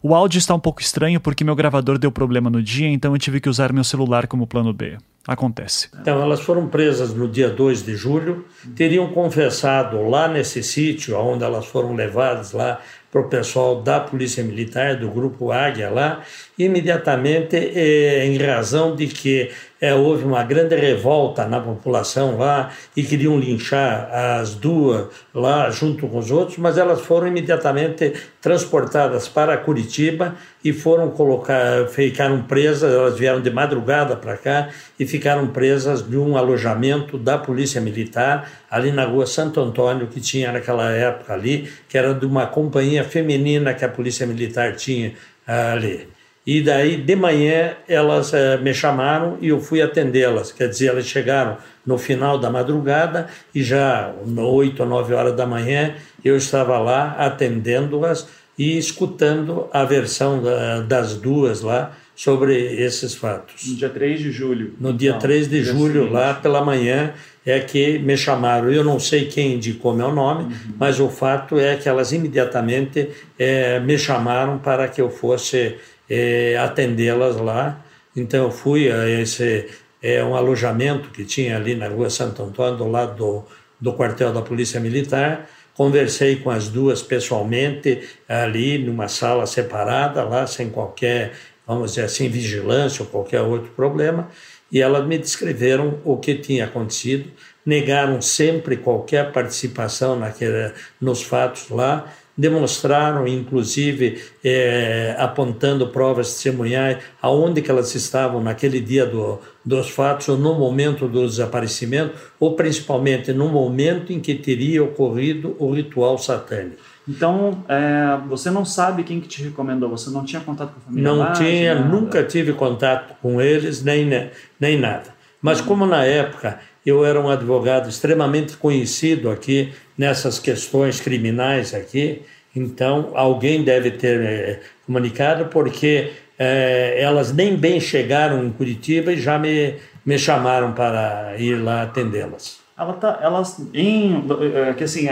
O 0.03 0.15
áudio 0.15 0.39
está 0.39 0.55
um 0.55 0.61
pouco 0.61 0.81
estranho 0.81 1.21
porque 1.21 1.45
meu 1.45 1.55
gravador 1.55 1.99
deu 1.99 2.11
problema 2.11 2.51
no 2.51 2.63
dia, 2.63 2.89
então 2.89 3.15
eu 3.15 3.19
tive 3.19 3.41
que 3.41 3.49
usar 3.49 3.73
meu 3.73 3.85
celular 3.85 4.27
como 4.27 4.47
plano 4.47 4.73
B. 4.73 4.99
Acontece. 5.27 5.89
Então, 6.01 6.21
elas 6.21 6.41
foram 6.41 6.67
presas 6.67 7.15
no 7.15 7.29
dia 7.29 7.49
2 7.49 7.85
de 7.85 7.95
julho, 7.95 8.45
teriam 8.75 9.13
confessado 9.13 10.03
lá 10.03 10.27
nesse 10.27 10.63
sítio 10.65 11.17
onde 11.17 11.45
elas 11.45 11.67
foram 11.67 11.95
levadas 11.95 12.53
lá 12.53 12.81
para 13.13 13.21
o 13.21 13.29
pessoal 13.29 13.83
da 13.83 14.01
Polícia 14.01 14.43
Militar, 14.43 14.97
do 14.97 15.11
Grupo 15.11 15.53
Águia 15.53 15.91
lá, 15.91 16.23
imediatamente 16.59 17.55
eh, 17.57 18.25
em 18.25 18.39
razão 18.39 18.97
de 18.97 19.07
que 19.07 19.51
eh, 19.79 19.95
houve 19.95 20.25
uma 20.25 20.43
grande 20.43 20.75
revolta 20.75 21.45
na 21.45 21.61
população 21.61 22.39
lá 22.39 22.73
e 22.97 23.03
queriam 23.03 23.39
linchar 23.39 24.09
as 24.11 24.55
duas 24.55 25.09
lá 25.35 25.69
junto 25.69 26.09
com 26.09 26.17
os 26.17 26.31
outros, 26.31 26.57
mas 26.57 26.79
elas 26.79 27.03
foram 27.03 27.27
imediatamente 27.27 28.15
transportadas 28.41 29.29
para 29.29 29.59
Curitiba 29.59 30.35
e 30.65 30.73
foram 30.73 31.11
colocar, 31.11 31.87
ficaram 31.89 32.43
presas, 32.43 32.93
elas 32.93 33.19
vieram 33.19 33.41
de 33.41 33.51
madrugada 33.51 34.17
para 34.17 34.37
cá 34.37 34.69
e 34.99 35.07
ficaram 35.07 35.49
presas 35.49 36.09
de 36.09 36.17
um 36.17 36.37
alojamento 36.37 37.19
da 37.19 37.37
Polícia 37.37 37.81
Militar 37.81 38.51
ali 38.71 38.93
na 38.93 39.05
rua 39.05 39.27
Santo 39.27 39.61
Antônio, 39.61 40.07
que 40.07 40.21
tinha 40.21 40.53
naquela 40.53 40.91
época 40.91 41.33
ali, 41.33 41.69
que 41.89 41.99
era 41.99 42.15
de 42.15 42.27
uma 42.27 42.47
companhia 42.47 43.05
feminina 43.05 43.75
que 43.75 43.85
a 43.85 43.89
Polícia 43.89 44.27
Militar 44.27 44.77
tinha 44.77 45.15
ali. 45.47 46.09
E 46.45 46.61
daí, 46.61 46.97
de 46.97 47.15
manhã, 47.15 47.75
elas 47.87 48.35
eh, 48.35 48.57
me 48.57 48.75
chamaram 48.75 49.39
e 49.41 49.49
eu 49.49 49.61
fui 49.61 49.81
atendê-las. 49.81 50.51
Quer 50.51 50.69
dizer, 50.69 50.89
elas 50.89 51.07
chegaram 51.07 51.57
no 51.87 51.97
final 51.97 52.37
da 52.37 52.51
madrugada 52.51 53.29
e 53.55 53.63
já, 53.63 54.13
oito 54.37 54.83
ou 54.83 54.89
nove 54.89 55.15
horas 55.15 55.37
da 55.37 55.47
manhã, 55.47 55.95
eu 56.25 56.37
estava 56.37 56.79
lá 56.81 57.15
atendendo-as 57.17 58.27
e 58.59 58.77
escutando 58.77 59.67
a 59.73 59.85
versão 59.85 60.43
da, 60.43 60.81
das 60.81 61.15
duas 61.15 61.63
lá 61.63 61.97
sobre 62.15 62.55
esses 62.83 63.15
fatos. 63.15 63.67
No 63.67 63.77
dia 63.77 63.89
3 63.89 64.21
de 64.21 64.31
julho. 64.31 64.75
No 64.79 64.93
dia 64.93 65.13
Não, 65.13 65.19
3 65.19 65.49
de 65.49 65.65
julho, 65.65 65.93
seguinte. 65.93 66.13
lá 66.13 66.35
pela 66.35 66.65
manhã, 66.65 67.15
é 67.45 67.59
que 67.61 67.99
me 67.99 68.17
chamaram. 68.17 68.71
Eu 68.71 68.85
não 68.85 69.01
sei 69.01 69.27
quem 69.27 69.55
indicou 69.55 69.95
meu 69.95 70.13
nome, 70.13 70.45
uhum. 70.45 70.75
mas 70.79 71.01
o 71.01 71.09
fato 71.09 71.59
é 71.59 71.77
que 71.77 71.89
elas 71.89 72.13
imediatamente 72.13 73.09
é, 73.39 73.81
me 73.81 73.99
chamaram 73.99 74.59
para 74.59 74.87
que 74.89 75.01
eu 75.01 75.11
fosse 75.11 75.77
é, 76.09 76.57
atendê-las 76.59 77.37
lá. 77.37 77.85
Então 78.15 78.45
eu 78.45 78.51
fui 78.51 78.91
a 78.91 79.09
esse 79.09 79.67
é, 80.03 80.23
um 80.23 80.37
alojamento 80.37 81.11
que 81.11 81.25
tinha 81.25 81.57
ali 81.57 81.75
na 81.75 81.89
rua 81.89 82.11
Santo 82.11 82.43
Antônio, 82.43 82.77
do 82.77 82.89
lado 82.89 83.17
do, 83.17 83.45
do 83.81 83.93
quartel 83.95 84.33
da 84.33 84.43
Polícia 84.43 84.79
Militar. 84.79 85.49
Conversei 85.75 86.37
com 86.37 86.51
as 86.51 86.69
duas 86.69 87.03
pessoalmente 87.03 88.03
ali 88.29 88.79
numa 88.79 89.09
sala 89.09 89.47
separada, 89.47 90.23
lá 90.23 90.47
sem 90.47 90.69
qualquer, 90.69 91.33
vamos 91.67 91.93
dizer 91.93 92.05
assim, 92.05 92.29
vigilância 92.29 93.03
ou 93.03 93.09
qualquer 93.09 93.41
outro 93.41 93.71
problema. 93.71 94.29
E 94.71 94.81
elas 94.81 95.07
me 95.07 95.19
descreveram 95.19 96.01
o 96.05 96.17
que 96.17 96.35
tinha 96.35 96.65
acontecido, 96.65 97.31
negaram 97.65 98.21
sempre 98.23 98.77
qualquer 98.77 99.31
participação 99.33 100.19
naquele, 100.19 100.73
nos 101.01 101.23
fatos 101.23 101.69
lá 101.69 102.13
demonstraram, 102.43 103.25
inclusive, 103.25 104.21
é, 104.45 105.15
apontando 105.17 105.87
provas 105.87 106.35
testemunhais, 106.35 106.99
aonde 107.23 107.63
que 107.63 107.71
elas 107.71 107.95
estavam 107.95 108.43
naquele 108.43 108.81
dia 108.81 109.07
do, 109.07 109.39
dos 109.65 109.91
fatos, 109.91 110.29
ou 110.29 110.37
no 110.37 110.53
momento 110.59 111.07
do 111.07 111.25
desaparecimento, 111.25 112.15
ou 112.41 112.57
principalmente 112.57 113.33
no 113.33 113.49
momento 113.49 114.13
em 114.13 114.19
que 114.19 114.35
teria 114.35 114.83
ocorrido 114.83 115.55
o 115.61 115.73
ritual 115.73 116.19
satânico. 116.19 116.83
Então, 117.09 117.65
é, 117.69 118.19
você 118.29 118.51
não 118.51 118.65
sabe 118.65 119.05
quem 119.05 119.21
que 119.21 119.29
te 119.29 119.45
recomendou, 119.45 119.89
você 119.89 120.11
não 120.11 120.25
tinha 120.25 120.43
contato 120.43 120.73
com 120.73 120.81
a 120.81 120.83
família? 120.83 121.09
Não 121.09 121.19
lá, 121.19 121.33
tinha, 121.33 121.77
nunca 121.77 122.25
tive 122.25 122.53
contato 122.55 123.15
com 123.23 123.41
eles, 123.41 123.85
nem, 123.85 124.11
nem 124.59 124.81
nada. 124.81 125.15
Mas 125.41 125.61
como 125.61 125.87
na 125.87 126.05
época 126.05 126.59
eu 126.85 127.05
era 127.05 127.21
um 127.21 127.29
advogado 127.29 127.89
extremamente 127.89 128.57
conhecido 128.57 129.31
aqui 129.31 129.73
nessas 129.97 130.39
questões 130.39 131.01
criminais 131.01 131.75
aqui, 131.75 132.23
então 132.55 133.13
alguém 133.15 133.63
deve 133.63 133.93
ter 133.93 134.21
é, 134.21 134.61
comunicado 134.87 135.47
porque 135.47 136.11
é, 136.39 137.01
elas 137.01 137.33
nem 137.33 137.57
bem 137.57 137.81
chegaram 137.81 138.45
em 138.45 138.51
Curitiba 138.51 139.13
e 139.13 139.21
já 139.21 139.39
me, 139.39 139.77
me 140.05 140.19
chamaram 140.19 140.73
para 140.73 141.37
ir 141.39 141.55
lá 141.57 141.83
atendê-las. 141.83 142.61
Ela 142.77 142.95
tá, 142.95 143.19
elas 143.23 143.61
em 143.73 144.25
é, 144.55 144.73
que 144.73 144.85
assim 144.85 145.07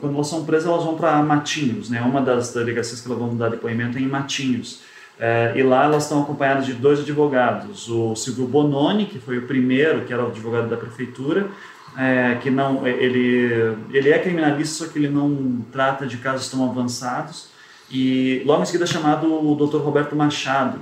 quando 0.00 0.14
elas 0.14 0.28
são 0.28 0.44
presas 0.44 0.68
elas 0.68 0.84
vão 0.84 0.94
para 0.94 1.20
Matinhos, 1.22 1.90
né? 1.90 2.00
Uma 2.02 2.20
das 2.20 2.52
delegacias 2.52 3.00
que 3.00 3.08
elas 3.08 3.18
vão 3.18 3.36
dar 3.36 3.48
depoimento 3.48 3.98
é 3.98 4.00
em 4.00 4.06
Matinhos. 4.06 4.82
É, 5.20 5.52
e 5.56 5.62
lá 5.62 5.84
elas 5.84 6.04
estão 6.04 6.22
acompanhadas 6.22 6.64
de 6.64 6.74
dois 6.74 7.00
advogados, 7.00 7.88
o 7.88 8.14
Silvio 8.14 8.46
Bononi, 8.46 9.06
que 9.06 9.18
foi 9.18 9.38
o 9.38 9.46
primeiro, 9.46 10.02
que 10.02 10.12
era 10.12 10.22
o 10.22 10.28
advogado 10.28 10.68
da 10.68 10.76
prefeitura, 10.76 11.48
é, 11.96 12.36
que 12.40 12.50
não, 12.50 12.86
ele, 12.86 13.76
ele 13.92 14.10
é 14.10 14.18
criminalista, 14.20 14.84
só 14.84 14.92
que 14.92 14.98
ele 14.98 15.08
não 15.08 15.64
trata 15.72 16.06
de 16.06 16.18
casos 16.18 16.48
tão 16.48 16.64
avançados, 16.64 17.48
e 17.90 18.42
logo 18.44 18.62
em 18.62 18.66
seguida 18.66 18.84
é 18.84 18.86
chamado 18.86 19.26
o 19.26 19.54
Dr. 19.56 19.78
Roberto 19.78 20.14
Machado. 20.14 20.78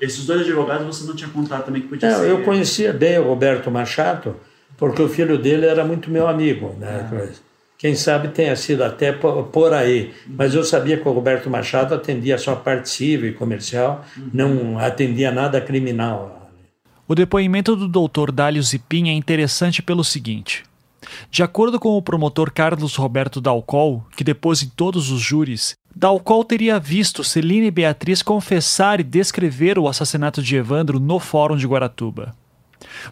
Esses 0.00 0.24
dois 0.24 0.42
advogados 0.42 0.86
você 0.86 1.06
não 1.06 1.14
tinha 1.14 1.28
contato 1.28 1.66
também 1.66 1.82
que 1.82 1.88
podia 1.88 2.10
não, 2.10 2.18
ser... 2.18 2.30
Eu 2.30 2.42
conhecia 2.44 2.92
bem 2.92 3.18
o 3.18 3.24
Roberto 3.24 3.70
Machado, 3.70 4.36
porque 4.78 5.02
o 5.02 5.08
filho 5.08 5.36
dele 5.36 5.66
era 5.66 5.84
muito 5.84 6.10
meu 6.10 6.26
amigo, 6.28 6.74
né? 6.78 7.10
Ah. 7.12 7.45
Quem 7.78 7.94
sabe 7.94 8.28
tenha 8.28 8.56
sido 8.56 8.82
até 8.82 9.12
por 9.12 9.72
aí. 9.74 10.14
Mas 10.26 10.54
eu 10.54 10.64
sabia 10.64 10.96
que 10.96 11.06
o 11.06 11.12
Roberto 11.12 11.50
Machado 11.50 11.94
atendia 11.94 12.38
só 12.38 12.56
parte 12.56 12.88
civil 12.88 13.30
e 13.30 13.34
comercial, 13.34 14.04
não 14.32 14.78
atendia 14.78 15.30
nada 15.30 15.60
criminal. 15.60 16.50
O 17.06 17.14
depoimento 17.14 17.76
do 17.76 17.86
doutor 17.86 18.32
Dálio 18.32 18.62
Zipin 18.62 19.10
é 19.10 19.12
interessante 19.12 19.82
pelo 19.82 20.02
seguinte. 20.02 20.64
De 21.30 21.42
acordo 21.42 21.78
com 21.78 21.90
o 21.90 22.02
promotor 22.02 22.50
Carlos 22.50 22.96
Roberto 22.96 23.40
Dalcol, 23.40 24.04
que 24.16 24.24
depôs 24.24 24.62
em 24.62 24.68
todos 24.68 25.10
os 25.10 25.20
júris, 25.20 25.76
Dalcol 25.94 26.44
teria 26.44 26.80
visto 26.80 27.22
Celine 27.22 27.70
Beatriz 27.70 28.22
confessar 28.22 28.98
e 28.98 29.04
descrever 29.04 29.78
o 29.78 29.86
assassinato 29.86 30.42
de 30.42 30.56
Evandro 30.56 30.98
no 30.98 31.20
Fórum 31.20 31.56
de 31.56 31.66
Guaratuba 31.66 32.34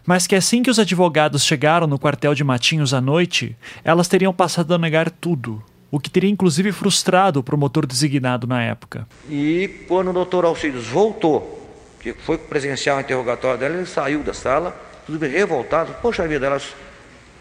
mas 0.05 0.27
que 0.27 0.35
assim 0.35 0.63
que 0.63 0.69
os 0.69 0.79
advogados 0.79 1.43
chegaram 1.43 1.87
no 1.87 1.99
quartel 1.99 2.33
de 2.33 2.43
Matinhos 2.43 2.93
à 2.93 3.01
noite, 3.01 3.55
elas 3.83 4.07
teriam 4.07 4.33
passado 4.33 4.73
a 4.73 4.77
negar 4.77 5.09
tudo, 5.09 5.63
o 5.91 5.99
que 5.99 6.09
teria 6.09 6.29
inclusive 6.29 6.71
frustrado 6.71 7.39
o 7.39 7.43
promotor 7.43 7.85
designado 7.85 8.47
na 8.47 8.61
época. 8.61 9.07
E 9.29 9.85
quando 9.87 10.09
o 10.09 10.13
doutor 10.13 10.45
Alcides 10.45 10.87
voltou, 10.87 11.61
que 11.99 12.13
foi 12.13 12.37
presenciar 12.37 12.97
o 12.97 13.01
interrogatório 13.01 13.59
dela, 13.59 13.75
ele 13.75 13.85
saiu 13.85 14.23
da 14.23 14.33
sala, 14.33 14.75
inclusive 15.03 15.27
revoltado, 15.27 15.93
poxa 16.01 16.27
vida, 16.27 16.45
elas, 16.45 16.73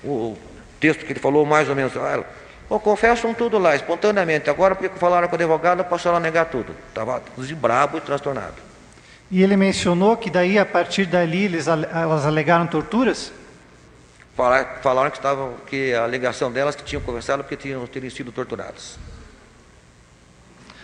o 0.03 0.37
texto 0.81 1.05
que 1.05 1.13
ele 1.13 1.21
falou 1.21 1.45
mais 1.45 1.69
ou 1.69 1.75
menos, 1.75 1.95
ela, 1.97 2.25
Pô, 2.69 2.81
confessam 2.81 3.35
tudo 3.35 3.59
lá, 3.59 3.77
espontaneamente. 3.77 4.49
Agora, 4.49 4.75
porque 4.75 4.99
falaram 4.99 5.29
com 5.29 5.35
o 5.35 5.39
advogado, 5.39 5.85
passaram 5.85 6.17
a 6.17 6.21
negar 6.21 6.47
tudo. 6.47 6.75
Estava 6.89 7.23
brabo 7.61 7.99
e 7.99 8.01
transtornado. 8.01 8.55
E 9.35 9.43
ele 9.43 9.57
mencionou 9.57 10.17
que 10.17 10.31
daí, 10.31 10.61
a 10.61 10.65
partir 10.65 11.07
dali, 11.07 11.47
eles, 11.47 11.67
elas 11.67 12.25
alegaram 12.25 12.69
torturas? 12.69 13.33
Falaram 14.37 15.11
que, 15.11 15.17
estavam, 15.17 15.55
que 15.67 15.93
a 15.93 16.05
alegação 16.05 16.53
delas 16.53 16.77
que 16.77 16.85
tinham 16.85 17.03
conversado 17.03 17.43
porque 17.43 17.57
tinham, 17.57 17.85
teriam 17.89 18.13
sido 18.13 18.31
torturadas. 18.31 18.97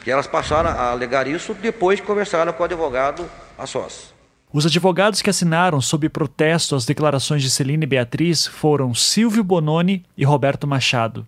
Que 0.02 0.10
elas 0.10 0.26
passaram 0.26 0.68
a 0.68 0.90
alegar 0.90 1.28
isso 1.28 1.54
depois 1.54 2.00
que 2.00 2.06
conversaram 2.08 2.52
com 2.52 2.60
o 2.60 2.66
advogado 2.66 3.24
a 3.56 3.68
sós. 3.68 4.12
Os 4.52 4.66
advogados 4.66 5.22
que 5.22 5.30
assinaram 5.30 5.80
sob 5.80 6.08
protesto 6.08 6.74
as 6.74 6.84
declarações 6.84 7.44
de 7.44 7.50
Celine 7.52 7.84
e 7.84 7.86
Beatriz 7.86 8.48
foram 8.48 8.92
Silvio 8.92 9.44
Bononi 9.44 10.04
e 10.16 10.24
Roberto 10.24 10.66
Machado. 10.66 11.24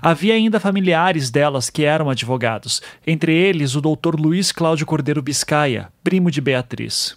Havia 0.00 0.34
ainda 0.34 0.60
familiares 0.60 1.30
delas 1.30 1.70
que 1.70 1.84
eram 1.84 2.10
advogados, 2.10 2.82
entre 3.06 3.34
eles 3.34 3.74
o 3.74 3.80
doutor 3.80 4.18
Luiz 4.18 4.52
Cláudio 4.52 4.86
Cordeiro 4.86 5.22
Biscaia, 5.22 5.88
primo 6.02 6.30
de 6.30 6.40
Beatriz. 6.40 7.16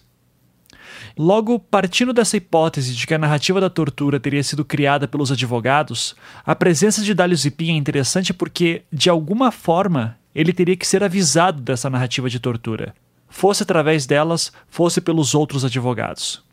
Logo, 1.18 1.60
partindo 1.60 2.14
dessa 2.14 2.38
hipótese 2.38 2.94
de 2.94 3.06
que 3.06 3.14
a 3.14 3.18
narrativa 3.18 3.60
da 3.60 3.69
tortura 3.69 4.19
teria 4.19 4.44
sido 4.44 4.64
criada 4.64 5.07
pelos 5.07 5.32
advogados, 5.32 6.15
a 6.45 6.56
presença 6.56 7.02
de 7.02 7.14
Dálio 7.14 7.36
Zipin 7.36 7.73
é 7.73 7.78
interessante 7.78 8.34
porque, 8.34 8.84
de 8.91 9.10
alguma 9.10 9.52
forma, 9.52 10.18
ele 10.34 10.53
teria 10.53 10.78
que 10.78 10.88
ser 10.88 11.03
avisado 11.03 11.61
dessa 11.61 11.90
narrativa 11.90 12.30
de 12.30 12.40
tortura, 12.40 12.94
fosse 13.28 13.64
através 13.64 14.06
delas, 14.06 14.52
fosse 14.68 15.02
pelos 15.02 15.36
outros 15.36 15.65
advogados. 15.65 16.44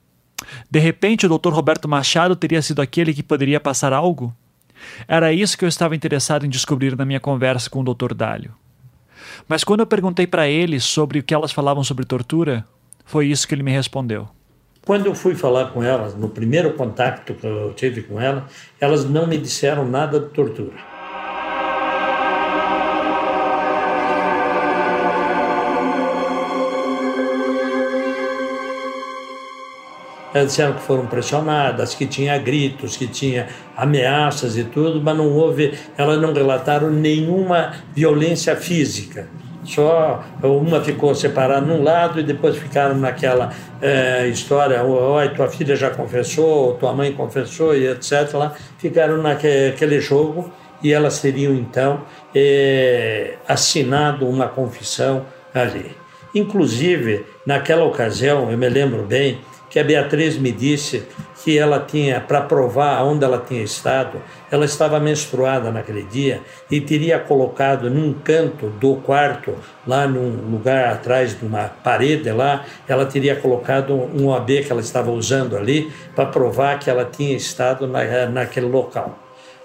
De 0.71 0.79
repente, 0.79 1.27
o 1.27 1.39
Dr. 1.39 1.53
Roberto 1.53 1.89
Machado 1.89 2.37
teria 2.37 2.63
sido 2.63 2.81
aquele 2.81 3.15
que 3.15 3.23
poderia 3.23 3.61
passar 3.61 3.93
algo? 3.93 4.35
Era 5.07 5.33
isso 5.33 5.57
que 5.57 5.65
eu 5.65 5.69
estava 5.69 5.97
interessado 5.97 6.45
em 6.47 6.49
descobrir 6.49 6.97
na 6.97 7.05
minha 7.05 7.21
conversa 7.21 7.69
com 7.71 7.81
o 7.81 7.95
Dr. 7.95 8.15
Dálio. 8.15 8.55
Mas 9.47 9.65
quando 9.65 9.81
eu 9.81 9.87
perguntei 9.87 10.27
para 10.27 10.49
ele 10.49 10.81
sobre 10.81 11.19
o 11.19 11.23
que 11.23 11.35
elas 11.35 11.53
falavam 11.53 11.85
sobre 11.85 12.05
tortura, 12.05 12.65
foi 13.05 13.27
isso 13.27 13.47
que 13.47 13.55
ele 13.55 13.63
me 13.63 13.73
respondeu. 13.73 14.29
Quando 14.85 15.07
eu 15.07 15.15
fui 15.15 15.35
falar 15.35 15.67
com 15.67 15.83
elas, 15.83 16.15
no 16.15 16.29
primeiro 16.29 16.73
contato 16.73 17.25
que 17.25 17.47
eu 17.47 17.75
tive 17.75 18.03
com 18.03 18.21
elas, 18.21 18.45
elas 18.81 19.05
não 19.05 19.27
me 19.27 19.37
disseram 19.37 19.87
nada 19.87 20.19
de 20.19 20.29
tortura. 20.31 20.98
Elas 30.35 30.49
disseram 30.49 30.75
que 30.75 30.83
foram 30.83 31.07
pressionadas, 31.07 31.95
que 31.95 32.07
tinha 32.07 32.37
gritos, 32.39 32.97
que 32.97 33.07
tinha 33.07 33.49
ameaças 33.77 34.57
e 34.57 34.65
tudo, 34.65 35.01
mas 35.01 35.17
não 35.17 35.33
houve, 35.33 35.73
elas 35.97 36.21
não 36.21 36.33
relataram 36.33 36.91
nenhuma 36.91 37.73
violência 37.95 38.55
física. 38.57 39.29
Só 39.65 40.25
uma 40.43 40.81
ficou 40.81 41.15
separada 41.15 41.67
num 41.67 41.83
lado 41.83 42.21
e 42.21 42.23
depois 42.23 42.57
ficaram 42.57 42.97
naquela 42.97 43.53
é, 43.83 44.27
história, 44.27 44.83
oi, 44.83 45.29
tua 45.31 45.49
filha 45.49 45.77
já 45.77 45.91
confessou, 45.91 46.75
tua 46.75 46.93
mãe 46.95 47.13
confessou 47.13 47.77
e 47.77 47.87
etc. 47.87 48.33
Lá, 48.33 48.55
ficaram 48.79 49.19
naquele 49.19 50.01
jogo 50.01 50.51
e 50.83 50.93
elas 50.93 51.21
teriam 51.21 51.55
então 51.55 52.03
é, 52.35 53.35
assinado 53.47 54.27
uma 54.27 54.49
confissão 54.49 55.27
ali. 55.55 55.95
Inclusive, 56.35 57.25
naquela 57.45 57.85
ocasião, 57.85 58.51
eu 58.51 58.57
me 58.57 58.69
lembro 58.69 59.03
bem, 59.03 59.39
que 59.71 59.79
a 59.79 59.85
Beatriz 59.85 60.39
me 60.39 60.51
disse 60.51 61.05
que 61.45 61.57
ela 61.57 61.81
tinha, 61.81 62.21
para 62.21 62.41
provar 62.41 63.03
onde 63.05 63.25
ela 63.25 63.39
tinha 63.39 63.63
estado, 63.63 64.21
ela 64.51 64.65
estava 64.65 64.99
menstruada 64.99 65.71
naquele 65.71 66.03
dia 66.03 66.41
e 66.71 66.81
teria 66.81 67.19
colocado 67.19 67.89
num 67.89 68.13
canto 68.13 68.67
do 68.71 68.97
quarto, 68.97 69.55
lá 69.87 70.07
num 70.07 70.51
lugar 70.51 70.93
atrás 70.93 71.39
de 71.39 71.47
uma 71.47 71.65
parede 71.65 72.31
lá, 72.31 72.65
ela 72.87 73.07
teria 73.07 73.37
colocado 73.37 73.95
um 73.95 74.27
OAB 74.27 74.65
que 74.65 74.73
ela 74.73 74.81
estava 74.81 75.11
usando 75.11 75.57
ali 75.57 75.93
para 76.15 76.27
provar 76.27 76.79
que 76.79 76.91
ela 76.91 77.05
tinha 77.05 77.37
estado 77.37 77.87
na, 77.87 78.27
naquele 78.27 78.67
local. 78.67 79.19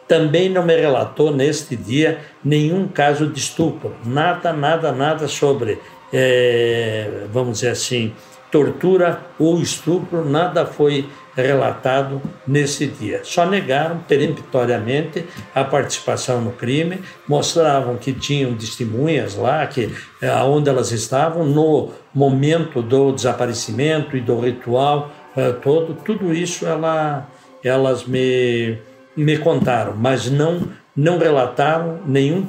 Também 0.07 0.49
não 0.49 0.63
me 0.63 0.75
relatou 0.75 1.33
neste 1.33 1.75
dia 1.75 2.19
nenhum 2.43 2.87
caso 2.87 3.27
de 3.27 3.39
estupro, 3.39 3.95
nada, 4.05 4.51
nada, 4.53 4.91
nada 4.91 5.27
sobre, 5.27 5.79
é, 6.11 7.25
vamos 7.31 7.59
dizer 7.59 7.69
assim, 7.69 8.13
tortura 8.53 9.19
ou 9.39 9.59
estupro, 9.59 10.23
nada 10.23 10.63
foi 10.63 11.09
relatado 11.35 12.21
nesse 12.45 12.85
dia. 12.85 13.21
Só 13.23 13.47
negaram 13.47 13.97
peremptoriamente 14.07 15.25
a 15.55 15.63
participação 15.63 16.39
no 16.39 16.51
crime, 16.51 16.99
mostravam 17.27 17.97
que 17.97 18.13
tinham 18.13 18.53
testemunhas 18.53 19.35
lá, 19.35 19.65
que 19.65 19.91
eh, 20.21 20.29
aonde 20.29 20.69
elas 20.69 20.91
estavam 20.91 21.47
no 21.47 21.89
momento 22.13 22.83
do 22.83 23.11
desaparecimento 23.11 24.15
e 24.15 24.21
do 24.21 24.39
ritual 24.39 25.09
uh, 25.35 25.53
todo, 25.53 25.95
tudo 26.05 26.31
isso 26.31 26.67
ela, 26.67 27.27
elas 27.63 28.05
me, 28.05 28.77
me 29.17 29.35
contaram, 29.39 29.95
mas 29.97 30.29
não 30.29 30.61
não 30.95 31.17
relataram 31.17 32.01
nenhum, 32.05 32.45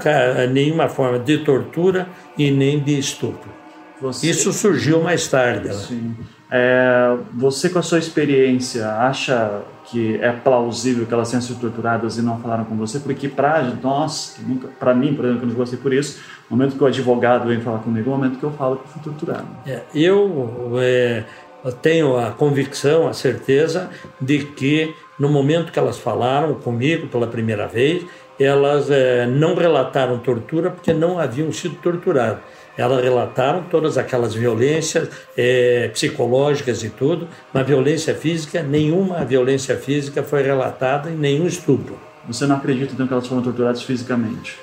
nenhuma 0.53 0.87
forma 0.87 1.19
de 1.19 1.39
tortura 1.39 2.07
e 2.37 2.51
nem 2.51 2.79
de 2.79 2.99
estupro. 2.99 3.64
Você... 4.05 4.29
Isso 4.29 4.53
surgiu 4.53 5.03
mais 5.03 5.27
tarde. 5.29 5.69
Né? 5.69 5.75
Sim. 5.75 6.17
É, 6.51 7.17
você, 7.33 7.71
com 7.71 7.79
a 7.79 7.83
sua 7.83 7.99
experiência, 7.99 8.87
acha 8.87 9.63
que 9.87 10.19
é 10.21 10.31
plausível 10.31 11.07
que 11.07 11.15
elas 11.15 11.31
tenham 11.31 11.41
sido 11.41 11.59
torturadas 11.59 12.19
e 12.19 12.23
não 12.23 12.39
falaram 12.39 12.65
com 12.65 12.77
você? 12.77 12.99
Porque 12.99 13.29
para 13.29 13.63
nós, 13.83 14.39
para 14.79 14.95
mim, 14.95 15.15
por 15.15 15.25
exemplo, 15.25 15.41
que 15.41 15.47
eu 15.47 15.49
não 15.49 15.57
gostei 15.57 15.79
por 15.79 15.93
isso, 15.93 16.21
no 16.51 16.57
momento 16.57 16.77
que 16.77 16.85
o 16.85 16.87
advogado 16.87 17.49
vem 17.49 17.61
falar 17.63 17.79
comigo, 17.79 18.11
é 18.11 18.13
o 18.13 18.17
momento 18.17 18.39
que 18.39 18.45
eu 18.45 18.53
falo 18.53 18.77
que 18.77 18.89
fui 18.91 19.03
torturado. 19.03 19.47
É, 19.67 19.81
eu, 19.95 20.73
é, 20.79 21.25
eu 21.65 21.73
tenho 21.73 22.19
a 22.19 22.31
convicção, 22.31 23.09
a 23.09 23.15
certeza 23.15 23.89
de 24.21 24.45
que 24.45 24.95
no 25.19 25.31
momento 25.31 25.73
que 25.73 25.79
elas 25.79 25.99
falaram 25.99 26.55
comigo 26.57 27.07
pela 27.07 27.27
primeira 27.27 27.67
vez, 27.67 28.05
elas 28.39 28.91
é, 28.91 29.27
não 29.27 29.55
relataram 29.55 30.19
tortura 30.19 30.71
porque 30.71 30.93
não 30.93 31.19
haviam 31.19 31.51
sido 31.51 31.77
torturadas 31.77 32.41
elas 32.77 33.03
relataram 33.03 33.63
todas 33.71 33.97
aquelas 33.97 34.35
violências 34.35 35.09
é, 35.37 35.89
psicológicas 35.89 36.83
e 36.83 36.91
tudo, 36.91 37.29
mas 37.53 37.67
violência 37.67 38.15
física, 38.15 38.63
nenhuma 38.63 39.25
violência 39.25 39.77
física 39.77 40.23
foi 40.23 40.43
relatada 40.43 41.11
em 41.11 41.17
nenhum 41.17 41.47
estupro. 41.47 41.99
Você 42.27 42.47
não 42.47 42.57
acredita 42.57 42.95
então 42.95 43.07
que 43.07 43.13
elas 43.13 43.27
foram 43.27 43.43
torturadas 43.43 43.83
fisicamente? 43.83 44.59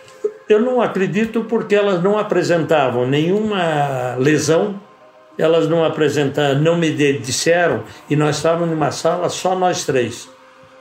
Eu 0.50 0.60
não 0.60 0.82
acredito 0.82 1.46
porque 1.46 1.76
elas 1.76 2.04
não 2.04 2.18
apresentavam 2.18 3.08
nenhuma 3.08 4.16
lesão, 4.18 4.80
elas 5.38 5.68
não 5.68 5.84
apresentaram, 5.86 6.60
não 6.60 6.76
me 6.76 6.92
disseram, 7.20 7.84
e 8.10 8.16
nós 8.16 8.38
estávamos 8.38 8.70
numa 8.70 8.92
sala 8.92 9.30
só 9.30 9.56
nós 9.56 9.86
três. 9.86 10.28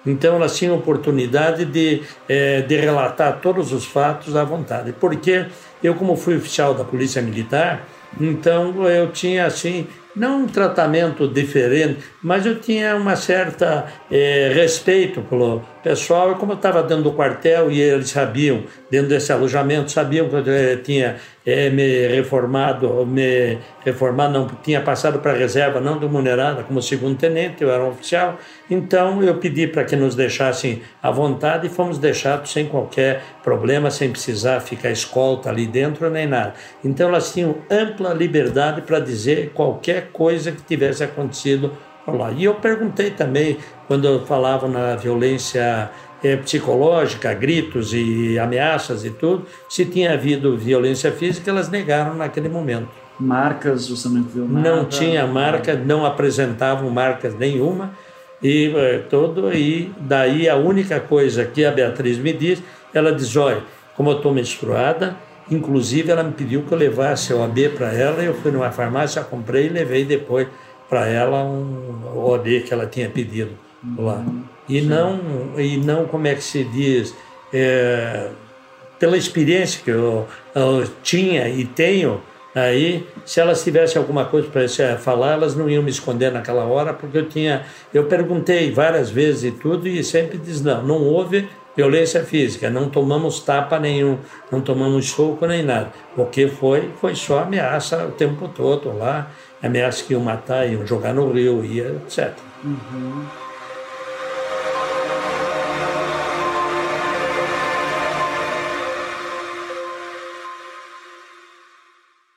Então 0.06 0.36
elas 0.36 0.56
tinham 0.56 0.74
oportunidade 0.76 1.64
de, 1.64 2.02
é, 2.28 2.62
de 2.62 2.76
relatar 2.76 3.40
todos 3.40 3.72
os 3.72 3.84
fatos 3.84 4.34
à 4.36 4.44
vontade. 4.44 4.94
Porque 4.98 5.46
eu, 5.82 5.94
como 5.94 6.16
fui 6.16 6.36
oficial 6.36 6.74
da 6.74 6.84
Polícia 6.84 7.20
Militar, 7.20 7.86
então 8.18 8.86
eu 8.88 9.10
tinha 9.10 9.46
assim 9.46 9.86
não 10.14 10.42
um 10.42 10.46
tratamento 10.46 11.28
diferente, 11.28 11.98
mas 12.22 12.44
eu 12.44 12.58
tinha 12.60 12.96
uma 12.96 13.16
certa 13.16 13.86
é, 14.10 14.50
respeito 14.54 15.22
pelo 15.22 15.62
pessoal. 15.82 16.34
Como 16.36 16.52
eu 16.52 16.56
estava 16.56 16.82
dentro 16.82 17.04
do 17.04 17.12
quartel 17.12 17.70
e 17.70 17.80
eles 17.80 18.10
sabiam, 18.10 18.64
dentro 18.90 19.08
desse 19.08 19.32
alojamento, 19.32 19.90
sabiam 19.90 20.28
que 20.28 20.34
eu 20.34 20.82
tinha 20.82 21.16
é, 21.44 21.70
me 21.70 22.06
reformado, 22.08 23.06
me 23.06 23.58
reformado, 23.84 24.32
não 24.32 24.46
tinha 24.62 24.80
passado 24.80 25.20
para 25.20 25.32
a 25.32 25.34
reserva 25.34 25.80
não 25.80 25.98
remunerada 25.98 26.62
como 26.62 26.82
segundo 26.82 27.16
tenente, 27.16 27.62
eu 27.62 27.70
era 27.70 27.82
um 27.82 27.90
oficial. 27.90 28.38
Então 28.70 29.22
eu 29.22 29.36
pedi 29.36 29.66
para 29.66 29.84
que 29.84 29.96
nos 29.96 30.14
deixassem 30.14 30.82
à 31.02 31.10
vontade 31.10 31.66
e 31.66 31.70
fomos 31.70 31.98
deixados 31.98 32.52
sem 32.52 32.66
qualquer 32.66 33.22
problema, 33.42 33.90
sem 33.90 34.10
precisar 34.10 34.60
ficar 34.60 34.90
escolta 34.90 35.48
ali 35.48 35.66
dentro 35.66 36.10
nem 36.10 36.26
nada. 36.26 36.54
Então 36.84 37.08
elas 37.08 37.32
tinham 37.32 37.56
ampla 37.70 38.12
liberdade 38.12 38.82
para 38.82 39.00
dizer 39.00 39.50
qualquer 39.54 39.99
coisa 40.00 40.52
que 40.52 40.62
tivesse 40.62 41.04
acontecido 41.04 41.72
lá. 42.06 42.30
E 42.32 42.44
eu 42.44 42.54
perguntei 42.54 43.10
também, 43.10 43.58
quando 43.86 44.06
eu 44.06 44.26
falava 44.26 44.66
na 44.66 44.96
violência 44.96 45.90
é, 46.22 46.36
psicológica, 46.36 47.32
gritos 47.34 47.92
e 47.92 48.38
ameaças 48.38 49.04
e 49.04 49.10
tudo, 49.10 49.46
se 49.68 49.84
tinha 49.84 50.12
havido 50.12 50.56
violência 50.56 51.12
física, 51.12 51.50
elas 51.50 51.68
negaram 51.68 52.14
naquele 52.14 52.48
momento. 52.48 52.88
Marcas, 53.18 53.88
você 53.88 54.08
não 54.08 54.22
viu 54.22 54.48
nada? 54.48 54.76
Não 54.76 54.84
tinha 54.86 55.26
marca, 55.26 55.74
não 55.74 56.06
apresentavam 56.06 56.88
marcas 56.88 57.34
nenhuma 57.34 57.92
e 58.42 58.72
é, 58.74 58.98
todo 58.98 59.52
e 59.52 59.92
daí 60.00 60.48
a 60.48 60.56
única 60.56 60.98
coisa 60.98 61.44
que 61.44 61.64
a 61.64 61.70
Beatriz 61.70 62.16
me 62.16 62.32
disse, 62.32 62.64
ela 62.94 63.12
diz, 63.12 63.36
olha, 63.36 63.62
como 63.94 64.10
eu 64.10 64.16
estou 64.16 64.32
menstruada, 64.32 65.14
inclusive 65.50 66.10
ela 66.10 66.22
me 66.22 66.32
pediu 66.32 66.62
que 66.62 66.72
eu 66.72 66.78
levasse 66.78 67.32
o 67.32 67.42
AB 67.42 67.70
para 67.70 67.92
ela, 67.92 68.22
eu 68.22 68.34
fui 68.34 68.50
numa 68.50 68.70
farmácia, 68.70 69.22
comprei 69.22 69.66
e 69.66 69.68
levei 69.68 70.04
depois 70.04 70.46
para 70.88 71.06
ela 71.06 71.44
um 71.44 72.02
OAB 72.16 72.62
que 72.66 72.72
ela 72.72 72.86
tinha 72.86 73.08
pedido 73.08 73.52
lá. 73.96 74.24
E 74.68 74.80
não, 74.80 75.20
e 75.56 75.76
não 75.76 76.06
como 76.06 76.26
é 76.26 76.34
que 76.34 76.42
se 76.42 76.64
diz, 76.64 77.14
é, 77.52 78.28
pela 78.98 79.16
experiência 79.16 79.80
que 79.82 79.90
eu, 79.90 80.26
eu, 80.54 80.86
tinha 81.02 81.48
e 81.48 81.64
tenho, 81.64 82.20
Aí, 82.52 83.06
se 83.24 83.38
elas 83.38 83.62
tivessem 83.62 84.00
alguma 84.00 84.24
coisa 84.24 84.48
para 84.48 84.98
falar, 84.98 85.34
elas 85.34 85.54
não 85.54 85.70
iam 85.70 85.84
me 85.84 85.90
esconder 85.90 86.32
naquela 86.32 86.64
hora, 86.64 86.92
porque 86.92 87.16
eu 87.16 87.28
tinha. 87.28 87.64
Eu 87.94 88.06
perguntei 88.06 88.72
várias 88.72 89.08
vezes 89.08 89.44
e 89.44 89.50
tudo, 89.52 89.86
e 89.86 90.02
sempre 90.02 90.36
diz: 90.36 90.60
não, 90.60 90.82
não 90.82 91.00
houve 91.00 91.48
violência 91.80 92.22
física, 92.22 92.68
não 92.68 92.90
tomamos 92.90 93.40
tapa 93.40 93.78
nenhum, 93.78 94.18
não 94.52 94.60
tomamos 94.60 95.08
soco 95.08 95.46
nem 95.46 95.62
nada. 95.62 95.90
O 96.14 96.26
que 96.26 96.46
foi, 96.46 96.90
foi 97.00 97.14
só 97.14 97.40
ameaça 97.40 98.04
o 98.06 98.12
tempo 98.12 98.48
todo 98.48 98.94
lá, 98.98 99.30
ameaça 99.62 100.04
que 100.04 100.12
iam 100.12 100.22
matar, 100.22 100.70
iam 100.70 100.86
jogar 100.86 101.14
no 101.14 101.32
rio, 101.32 101.64
ia, 101.64 102.02
etc. 102.06 102.34
Uhum. 102.62 103.24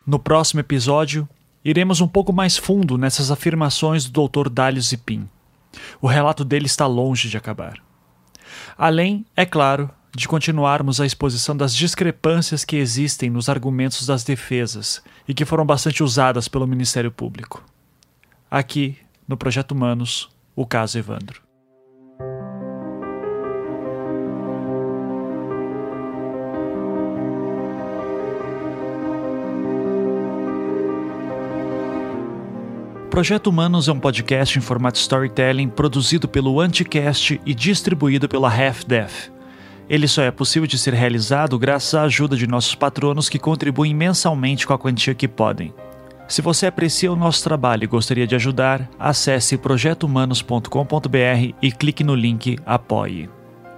No 0.08 0.20
próximo 0.20 0.62
episódio, 0.62 1.28
iremos 1.66 2.00
um 2.00 2.08
pouco 2.08 2.32
mais 2.32 2.56
fundo 2.56 2.98
nessas 2.98 3.30
afirmações 3.30 4.06
do 4.06 4.26
Dr. 4.26 4.48
Dálio 4.50 4.82
Zipin. 4.82 5.28
O 6.02 6.08
relato 6.08 6.46
dele 6.46 6.66
está 6.66 6.88
longe 6.88 7.28
de 7.28 7.36
acabar. 7.36 7.82
Além, 8.78 9.26
é 9.36 9.46
claro, 9.46 9.90
de 10.16 10.28
continuarmos 10.28 11.02
a 11.02 11.06
exposição 11.06 11.56
das 11.56 11.76
discrepâncias 11.76 12.64
que 12.64 12.76
existem 12.76 13.30
nos 13.30 13.50
argumentos 13.50 14.06
das 14.06 14.24
defesas 14.24 15.02
e 15.28 15.34
que 15.34 15.46
foram 15.46 15.66
bastante 15.66 16.04
usadas 16.04 16.48
pelo 16.48 16.68
Ministério 16.68 17.12
Público. 17.12 17.64
Aqui, 18.50 18.98
no 19.28 19.36
Projeto 19.36 19.72
Humanos, 19.72 20.30
o 20.56 20.66
caso 20.66 20.98
Evandro. 20.98 21.43
Projeto 33.14 33.46
Humanos 33.46 33.88
é 33.88 33.92
um 33.92 34.00
podcast 34.00 34.58
em 34.58 34.62
formato 34.62 34.98
storytelling 34.98 35.70
produzido 35.70 36.28
pelo 36.28 36.60
Anticast 36.60 37.40
e 37.46 37.54
distribuído 37.54 38.28
pela 38.28 38.50
Half 38.50 38.86
Death. 38.86 39.32
Ele 39.88 40.08
só 40.08 40.24
é 40.24 40.32
possível 40.32 40.66
de 40.66 40.80
ser 40.80 40.96
realizado 40.96 41.60
graças 41.60 41.94
à 41.94 42.02
ajuda 42.02 42.36
de 42.36 42.48
nossos 42.48 42.74
patronos 42.74 43.30
que 43.30 43.38
contribuem 43.38 43.94
mensalmente 43.94 44.66
com 44.66 44.74
a 44.74 44.80
quantia 44.80 45.14
que 45.14 45.28
podem. 45.28 45.72
Se 46.28 46.42
você 46.42 46.66
aprecia 46.66 47.14
o 47.14 47.16
nosso 47.16 47.44
trabalho 47.44 47.84
e 47.84 47.88
gostaria 47.88 48.26
de 48.26 48.34
ajudar, 48.34 48.90
acesse 48.98 49.60
projetohumanos.com.br 49.60 51.54
e 51.62 51.72
clique 51.72 52.04
no 52.04 52.16
link 52.16 52.58
Apoie. 52.66 53.30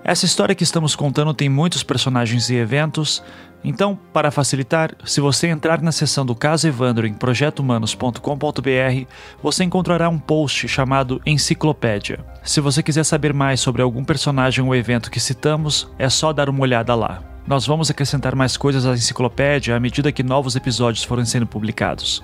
Essa 0.08 0.24
história 0.24 0.54
que 0.54 0.64
estamos 0.64 0.96
contando 0.96 1.34
tem 1.34 1.50
muitos 1.50 1.82
personagens 1.82 2.52
e 2.52 2.56
eventos, 2.56 3.24
então, 3.64 3.98
para 4.14 4.30
facilitar, 4.30 4.92
se 5.04 5.20
você 5.20 5.48
entrar 5.48 5.82
na 5.82 5.92
seção 5.92 6.24
do 6.24 6.36
caso 6.36 6.68
Evandro 6.68 7.08
em 7.08 7.14
projetohumanos.com.br, 7.16 9.10
você 9.42 9.64
encontrará 9.64 10.08
um 10.08 10.20
post 10.20 10.68
chamado 10.68 11.20
Enciclopédia. 11.26 12.24
Se 12.44 12.62
você 12.62 12.84
quiser 12.84 13.04
saber 13.04 13.34
mais 13.34 13.60
sobre 13.60 13.82
algum 13.82 14.04
personagem 14.04 14.64
ou 14.64 14.76
evento 14.76 15.10
que 15.10 15.20
citamos, 15.20 15.90
é 15.98 16.08
só 16.08 16.32
dar 16.32 16.52
uma 16.52 16.62
olhada 16.62 16.94
lá. 16.94 17.24
Nós 17.48 17.66
vamos 17.66 17.90
acrescentar 17.90 18.36
mais 18.36 18.56
coisas 18.56 18.86
à 18.86 18.94
enciclopédia 18.94 19.76
à 19.76 19.80
medida 19.80 20.12
que 20.12 20.22
novos 20.22 20.56
episódios 20.56 21.04
forem 21.04 21.26
sendo 21.26 21.48
publicados. 21.48 22.24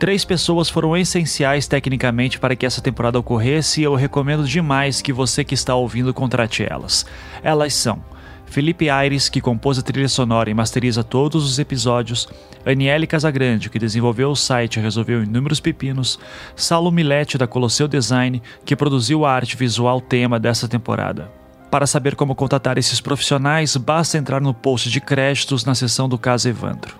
Três 0.00 0.24
pessoas 0.24 0.70
foram 0.70 0.96
essenciais 0.96 1.68
tecnicamente 1.68 2.38
para 2.40 2.56
que 2.56 2.64
essa 2.64 2.80
temporada 2.80 3.18
ocorresse 3.18 3.82
e 3.82 3.84
eu 3.84 3.94
recomendo 3.94 4.44
demais 4.44 5.02
que 5.02 5.12
você 5.12 5.44
que 5.44 5.52
está 5.52 5.74
ouvindo 5.74 6.14
contrate 6.14 6.64
elas. 6.64 7.04
Elas 7.42 7.74
são 7.74 8.02
Felipe 8.46 8.88
Aires, 8.88 9.28
que 9.28 9.42
compôs 9.42 9.78
a 9.78 9.82
trilha 9.82 10.08
sonora 10.08 10.48
e 10.48 10.54
masteriza 10.54 11.04
todos 11.04 11.44
os 11.44 11.58
episódios, 11.58 12.26
Aniele 12.64 13.06
Casagrande, 13.06 13.68
que 13.68 13.78
desenvolveu 13.78 14.30
o 14.30 14.36
site 14.36 14.78
e 14.78 14.82
resolveu 14.82 15.22
inúmeros 15.22 15.60
pepinos, 15.60 16.18
Saulo 16.56 16.90
Milete, 16.90 17.36
da 17.36 17.46
Colosseu 17.46 17.86
Design, 17.86 18.42
que 18.64 18.74
produziu 18.74 19.26
a 19.26 19.34
arte 19.34 19.54
visual 19.54 20.00
tema 20.00 20.40
dessa 20.40 20.66
temporada. 20.66 21.30
Para 21.70 21.86
saber 21.86 22.16
como 22.16 22.34
contatar 22.34 22.78
esses 22.78 23.02
profissionais, 23.02 23.76
basta 23.76 24.16
entrar 24.16 24.40
no 24.40 24.54
post 24.54 24.88
de 24.88 24.98
créditos 24.98 25.62
na 25.66 25.74
seção 25.74 26.08
do 26.08 26.16
caso 26.16 26.48
Evandro. 26.48 26.99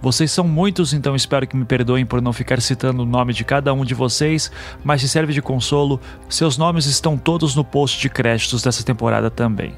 Vocês 0.00 0.30
são 0.30 0.46
muitos, 0.46 0.92
então 0.92 1.16
espero 1.16 1.46
que 1.46 1.56
me 1.56 1.64
perdoem 1.64 2.06
por 2.06 2.20
não 2.20 2.32
ficar 2.32 2.60
citando 2.60 3.02
o 3.02 3.06
nome 3.06 3.32
de 3.32 3.44
cada 3.44 3.72
um 3.72 3.84
de 3.84 3.94
vocês, 3.94 4.50
mas 4.84 5.00
se 5.00 5.08
serve 5.08 5.32
de 5.32 5.42
consolo, 5.42 6.00
seus 6.28 6.58
nomes 6.58 6.86
estão 6.86 7.16
todos 7.16 7.54
no 7.54 7.64
post 7.64 8.00
de 8.00 8.08
créditos 8.08 8.62
dessa 8.62 8.84
temporada 8.84 9.30
também. 9.30 9.74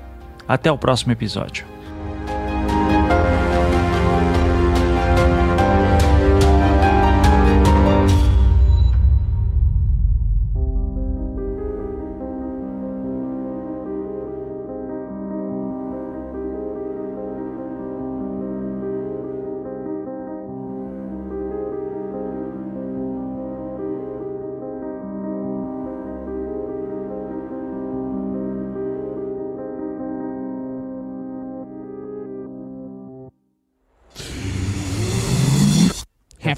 Até 0.46 0.70
o 0.72 0.78
próximo 0.78 1.12
episódio. 1.12 1.77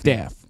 Staff. 0.00 0.49